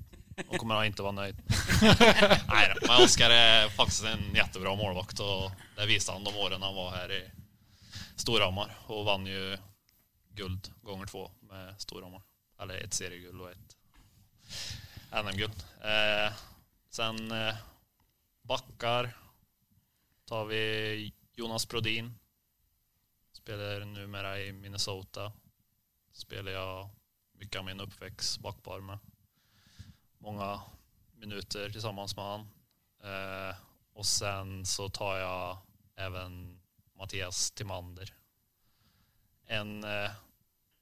då 0.51 0.59
kommer 0.59 0.75
han 0.75 0.87
inte 0.87 1.03
vara 1.03 1.13
nöjd. 1.13 1.37
Nej 2.49 2.75
men 2.83 3.05
Oskar 3.05 3.31
är 3.31 3.69
faktiskt 3.69 4.05
en 4.05 4.35
jättebra 4.35 4.75
målvakt 4.75 5.21
och 5.21 5.51
det 5.77 5.87
visade 5.87 6.19
han 6.19 6.25
de 6.25 6.37
åren 6.37 6.63
han 6.63 6.75
var 6.75 6.91
här 6.91 7.13
i 7.13 7.31
Storhammar 8.17 8.77
och 8.87 9.05
vann 9.05 9.27
ju 9.27 9.59
guld 10.35 10.73
gånger 10.83 11.07
två 11.07 11.31
med 11.41 11.75
Storhammar. 11.79 12.30
Eller 12.61 12.75
ett 12.85 12.95
seriegull 12.95 13.41
och 13.41 13.51
ett 13.51 13.77
NM-guld. 15.11 15.65
Eh, 15.83 16.33
sen 16.91 17.31
eh, 17.31 17.57
backar 18.43 19.17
tar 20.25 20.45
vi 20.45 21.15
Jonas 21.35 21.69
Brodin. 21.69 22.15
Spelar 23.33 23.85
numera 23.85 24.41
i 24.41 24.53
Minnesota. 24.53 25.33
Spelar 26.13 26.53
jag 26.53 26.89
mycket 27.33 27.59
av 27.59 27.65
min 27.65 27.81
uppväxt 27.81 28.39
backpar 28.41 28.81
med. 28.81 28.99
Många 30.19 30.61
minuter 31.13 31.71
tillsammans 31.71 32.17
med 32.17 32.25
han. 32.25 32.41
Eh, 33.03 33.57
och 33.93 34.07
sen 34.07 34.67
så 34.67 34.89
tar 34.89 35.17
jag 35.17 35.59
även 35.97 36.61
Mattias 36.95 37.51
Timander. 37.51 38.15
En 39.47 39.85
eh, 39.85 40.11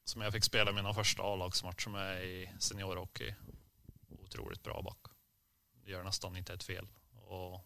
som 0.08 0.22
jag 0.22 0.32
fick 0.32 0.44
spela 0.44 0.72
mina 0.72 0.94
första 0.94 1.22
A-lagsmatcher 1.22 1.90
med 1.90 2.24
i 2.24 2.50
seniorhockey. 2.58 3.34
Otroligt 4.24 4.62
bra 4.62 4.82
back. 4.82 4.98
Gör 5.84 6.04
nästan 6.04 6.36
inte 6.36 6.52
ett 6.52 6.62
fel. 6.62 6.86
Och 7.26 7.64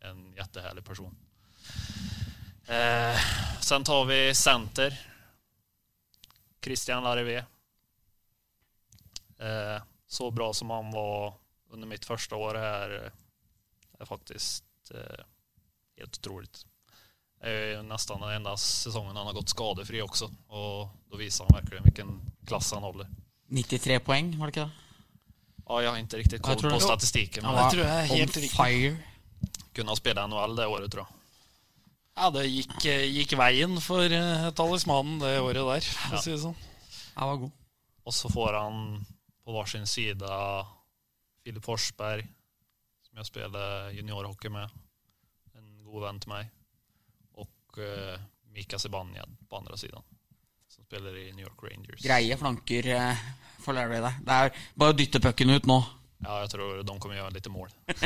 en 0.00 0.32
jättehärlig 0.32 0.84
person. 0.84 1.16
Eh, 2.66 3.16
sen 3.60 3.84
tar 3.84 4.04
vi 4.04 4.34
center. 4.34 5.10
Christian 6.60 7.02
Larivé. 7.02 7.44
Eh, 9.38 9.82
så 10.06 10.30
bra 10.30 10.54
som 10.54 10.70
han 10.70 10.90
var 10.90 11.34
under 11.70 11.88
mitt 11.88 12.04
första 12.04 12.36
år 12.36 12.54
här 12.54 12.90
er 12.90 13.12
är 13.98 14.04
faktiskt 14.04 14.64
eh, 14.90 15.24
helt 15.96 16.18
otroligt. 16.18 16.66
Det 17.42 17.52
er 17.52 17.66
jo 17.76 17.82
nesten 17.86 18.22
den 18.22 18.32
enda 18.38 18.54
sesongen 18.58 19.16
han 19.16 19.28
har 19.28 19.36
gått 19.36 19.52
skadefri 19.52 20.00
også. 20.02 20.30
Og 20.56 20.88
da 21.12 21.20
viser 21.20 21.44
han 21.46 21.58
virkelig 21.60 21.82
hvilken 21.84 22.14
klasse 22.48 22.74
han 22.78 22.86
holder. 22.86 23.10
93 23.52 24.00
poeng, 24.02 24.32
var 24.40 24.50
det 24.50 24.56
ikke 24.56 24.66
det? 24.66 24.82
Ah, 25.66 25.80
jeg 25.82 25.90
har 25.90 25.98
ikke 26.00 26.18
riktig 26.22 26.40
koll 26.46 26.62
på 26.62 26.80
statistikken. 26.82 27.42
Men 27.42 27.54
Ja, 27.54 27.60
jeg 27.60 27.70
det 27.70 27.76
tror 27.76 27.84
jeg 27.86 27.98
er 27.98 28.10
helt 28.16 28.36
riktig 28.36 28.50
Kunne 28.56 28.70
fire. 28.70 29.60
kunde 29.74 29.96
spela 29.98 30.26
NHL 30.30 30.56
det 30.56 30.66
året 30.70 30.90
tror 30.94 31.04
jeg. 31.04 31.12
Ja, 32.16 32.30
det 32.32 32.44
gikk, 32.48 32.76
eh, 32.88 33.04
gikk 33.12 33.32
veien 33.36 33.74
for 33.84 34.00
eh, 34.08 34.46
talismanen 34.56 35.18
det 35.20 35.34
året 35.42 35.66
der, 35.68 35.80
for 35.84 36.16
å 36.16 36.22
si 36.22 36.30
det 36.32 36.40
sånn. 36.40 36.56
Jeg 36.56 37.28
var 37.28 37.36
god. 37.42 37.52
Og 38.06 38.14
så 38.14 38.30
får 38.32 38.56
han 38.56 38.78
på 39.44 39.52
hver 39.52 39.68
sin 39.68 39.86
side 39.86 40.30
Filip 41.44 41.64
Forsberg 41.66 42.24
som 43.06 43.20
jeg 43.20 43.28
spiller 43.28 43.90
juniorhockey 43.94 44.48
med. 44.54 44.70
En 45.58 45.68
god 45.84 46.06
venn 46.06 46.20
til 46.22 46.32
mig. 46.32 46.48
Och 47.76 47.82
eh, 47.82 48.18
Mika 48.54 48.78
Zibanejad 48.78 49.36
på 49.50 49.56
andre 49.56 49.78
siden, 49.78 50.02
Som 50.68 50.84
spiller 50.84 51.16
i 51.16 51.32
New 51.32 51.44
York 51.44 51.62
Rangers. 51.62 52.02
Greie 52.02 52.36
flanker 52.36 52.86
eh, 52.86 53.16
for 53.58 53.72
Larry 53.72 54.00
der. 54.00 54.14
Det 54.24 54.32
er 54.32 54.52
bare 54.74 54.94
å 54.94 54.96
dytte 54.96 55.20
pucken 55.20 55.50
ut 55.50 55.66
nå. 55.68 55.80
Ja, 56.24 56.40
jeg 56.40 56.50
tror 56.54 56.78
de 56.80 56.98
kommer 56.98 57.18
gjøre 57.18 57.34
litt 57.36 57.48
mål. 57.52 57.68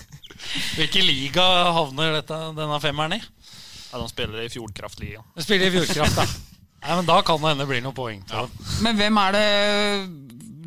Hvilken 0.78 1.04
liga 1.06 1.44
havner 1.76 2.16
dette, 2.20 2.38
denne 2.56 2.80
femmeren 2.80 3.18
i? 3.18 3.20
Ja, 3.90 3.98
de 3.98 4.08
spiller 4.08 4.46
i 4.46 4.48
Fjordkraftligaen. 4.52 5.26
Spiller 5.36 5.68
i 5.68 5.74
Fjordkraft, 5.76 6.16
da. 6.16 6.26
Nei, 6.80 6.94
men 6.96 7.08
Da 7.10 7.18
kan 7.20 7.42
det 7.42 7.50
hende 7.50 7.66
det 7.66 7.68
blir 7.68 7.82
noen 7.84 7.92
poeng 7.96 8.22
Ja. 8.30 8.46
Men 8.80 8.96
hvem 8.96 9.18
er 9.20 9.34
det 9.36 9.48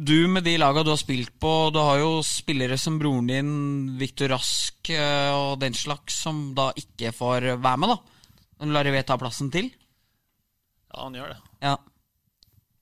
du 0.06 0.28
med 0.28 0.44
de 0.44 0.58
laga 0.60 0.84
du 0.84 0.92
har 0.92 1.00
spilt 1.00 1.32
på 1.40 1.52
Du 1.74 1.80
har 1.80 2.00
jo 2.02 2.18
spillere 2.26 2.78
som 2.80 3.00
broren 3.00 3.28
din, 3.30 3.52
Viktor 4.00 4.34
Rask 4.34 4.90
eh, 4.94 5.32
og 5.32 5.60
den 5.62 5.76
slags, 5.78 6.18
som 6.26 6.50
da 6.58 6.70
ikke 6.80 7.14
får 7.16 7.54
være 7.64 7.80
med, 7.82 7.94
da. 7.94 7.98
Men 8.62 8.74
Larry 8.76 8.94
V 8.96 9.04
tar 9.08 9.22
plassen 9.22 9.52
til. 9.54 9.70
Ja, 10.94 11.06
han 11.06 11.16
gjør 11.18 11.34
det. 11.34 11.40
Ja. 11.64 11.78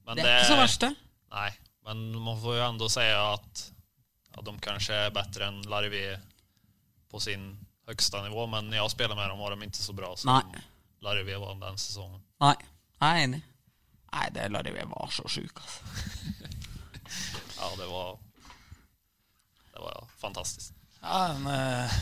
Men 0.08 0.20
Det 0.20 0.26
er 0.28 0.42
ikke 0.42 0.52
så 0.52 0.60
verst, 0.60 0.84
det. 0.84 0.92
Nei, 1.32 1.50
men 1.88 2.02
man 2.20 2.42
får 2.42 2.58
jo 2.58 2.66
enda 2.68 2.90
si 2.92 3.06
at, 3.16 3.64
ja, 4.34 4.44
de 4.48 4.56
kanskje 4.64 4.98
er 5.06 5.14
bedre 5.16 5.48
enn 5.48 5.62
Larivé 5.72 6.18
på 7.12 7.22
sin 7.24 7.54
høyeste 7.88 8.26
nivå. 8.26 8.48
Men 8.52 8.74
jeg 8.76 8.92
spiller 8.94 9.16
med 9.18 9.32
dem 9.32 9.40
var 9.42 9.56
de 9.56 9.70
ikke 9.70 9.86
så 9.86 9.96
bra 9.96 10.12
som 10.20 10.34
Nej. 10.34 10.66
Larivé 11.02 11.40
var 11.42 11.56
den 11.62 11.80
sesongen. 11.82 12.22
Nei, 12.44 12.56
jeg 13.00 13.08
er 13.08 13.26
enig. 13.30 13.42
Nei, 14.12 14.28
det 14.36 14.50
Larry 14.52 14.74
var 14.92 15.12
så 15.16 15.24
sjuk, 15.32 15.62
altså. 15.64 16.41
Ja, 17.62 17.70
det 17.78 17.88
var, 17.92 18.18
det 19.72 19.82
var 19.84 20.04
fantastisk. 20.22 20.74
Ja, 21.02 21.20
en, 21.36 21.46
eh, 21.48 21.98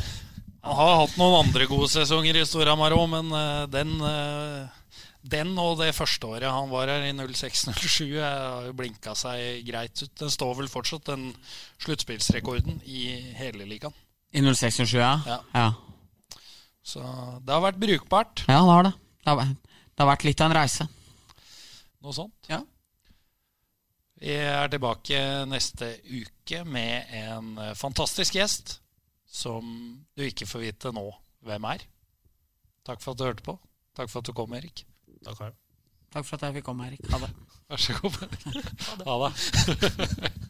han 0.64 0.76
har 0.76 0.98
hatt 1.04 1.18
noen 1.20 1.38
andre 1.46 1.68
gode 1.72 1.88
sesonger 1.92 2.36
i 2.40 2.46
Storhamar 2.48 2.96
òg, 2.96 3.06
men 3.12 3.32
eh, 3.36 3.66
den, 3.72 3.94
eh, 4.04 4.96
den 5.36 5.52
og 5.60 5.78
det 5.82 5.92
første 5.96 6.28
året 6.32 6.52
han 6.52 6.72
var 6.72 6.88
her 6.92 7.06
i 7.08 7.12
06-07, 7.16 8.18
har 8.24 8.70
jo 8.70 8.76
blinka 8.80 9.14
seg 9.20 9.62
greit 9.68 10.00
ut. 10.04 10.14
Den 10.20 10.32
står 10.34 10.56
vel 10.62 10.72
fortsatt, 10.72 11.06
den 11.12 11.30
sluttspillsrekorden 11.84 12.82
i 12.88 13.06
hele 13.40 13.68
ligaen. 13.68 13.96
I 14.32 14.44
06-07, 14.46 14.96
ja? 15.00 15.14
Ja. 15.28 15.40
ja. 15.56 15.70
Så 16.86 17.04
det 17.46 17.54
har 17.54 17.64
vært 17.68 17.80
brukbart. 17.82 18.44
Ja, 18.48 18.60
det 18.64 18.74
har 18.76 18.88
det. 18.88 18.94
Det 19.20 19.30
har, 19.34 19.40
vært- 19.44 19.58
det 20.00 20.04
har 20.06 20.10
vært 20.14 20.24
litt 20.28 20.42
av 20.42 20.50
en 20.52 20.58
reise. 20.58 20.86
Noe 22.00 22.14
sånt. 22.16 22.36
Ja. 22.48 22.62
Vi 24.20 24.36
er 24.36 24.68
tilbake 24.68 25.20
neste 25.48 25.94
uke 26.04 26.64
med 26.68 27.14
en 27.16 27.54
eh, 27.58 27.76
fantastisk 27.80 28.36
gjest 28.36 28.80
som 29.30 29.64
du 30.18 30.26
ikke 30.26 30.48
får 30.50 30.66
vite 30.66 30.92
nå 30.96 31.06
hvem 31.48 31.68
er. 31.72 31.86
Takk 32.88 33.04
for 33.04 33.14
at 33.14 33.22
du 33.22 33.28
hørte 33.30 33.46
på. 33.46 33.56
Takk 33.96 34.12
for 34.12 34.20
at 34.20 34.28
du 34.28 34.36
kom, 34.36 34.54
Erik. 34.58 34.84
Takk. 35.24 35.56
Takk 36.12 36.26
for 36.26 36.36
at 36.36 36.50
jeg 36.50 36.60
fikk 36.60 36.68
komme, 36.68 36.90
Erik. 36.90 37.06
Ha 37.14 37.22
det. 37.24 37.32
Vær 37.70 37.84
så 37.86 37.96
god. 38.02 38.20
Ha 38.86 38.98
det. 39.00 39.08
Ha 39.08 39.18
det. 39.24 40.32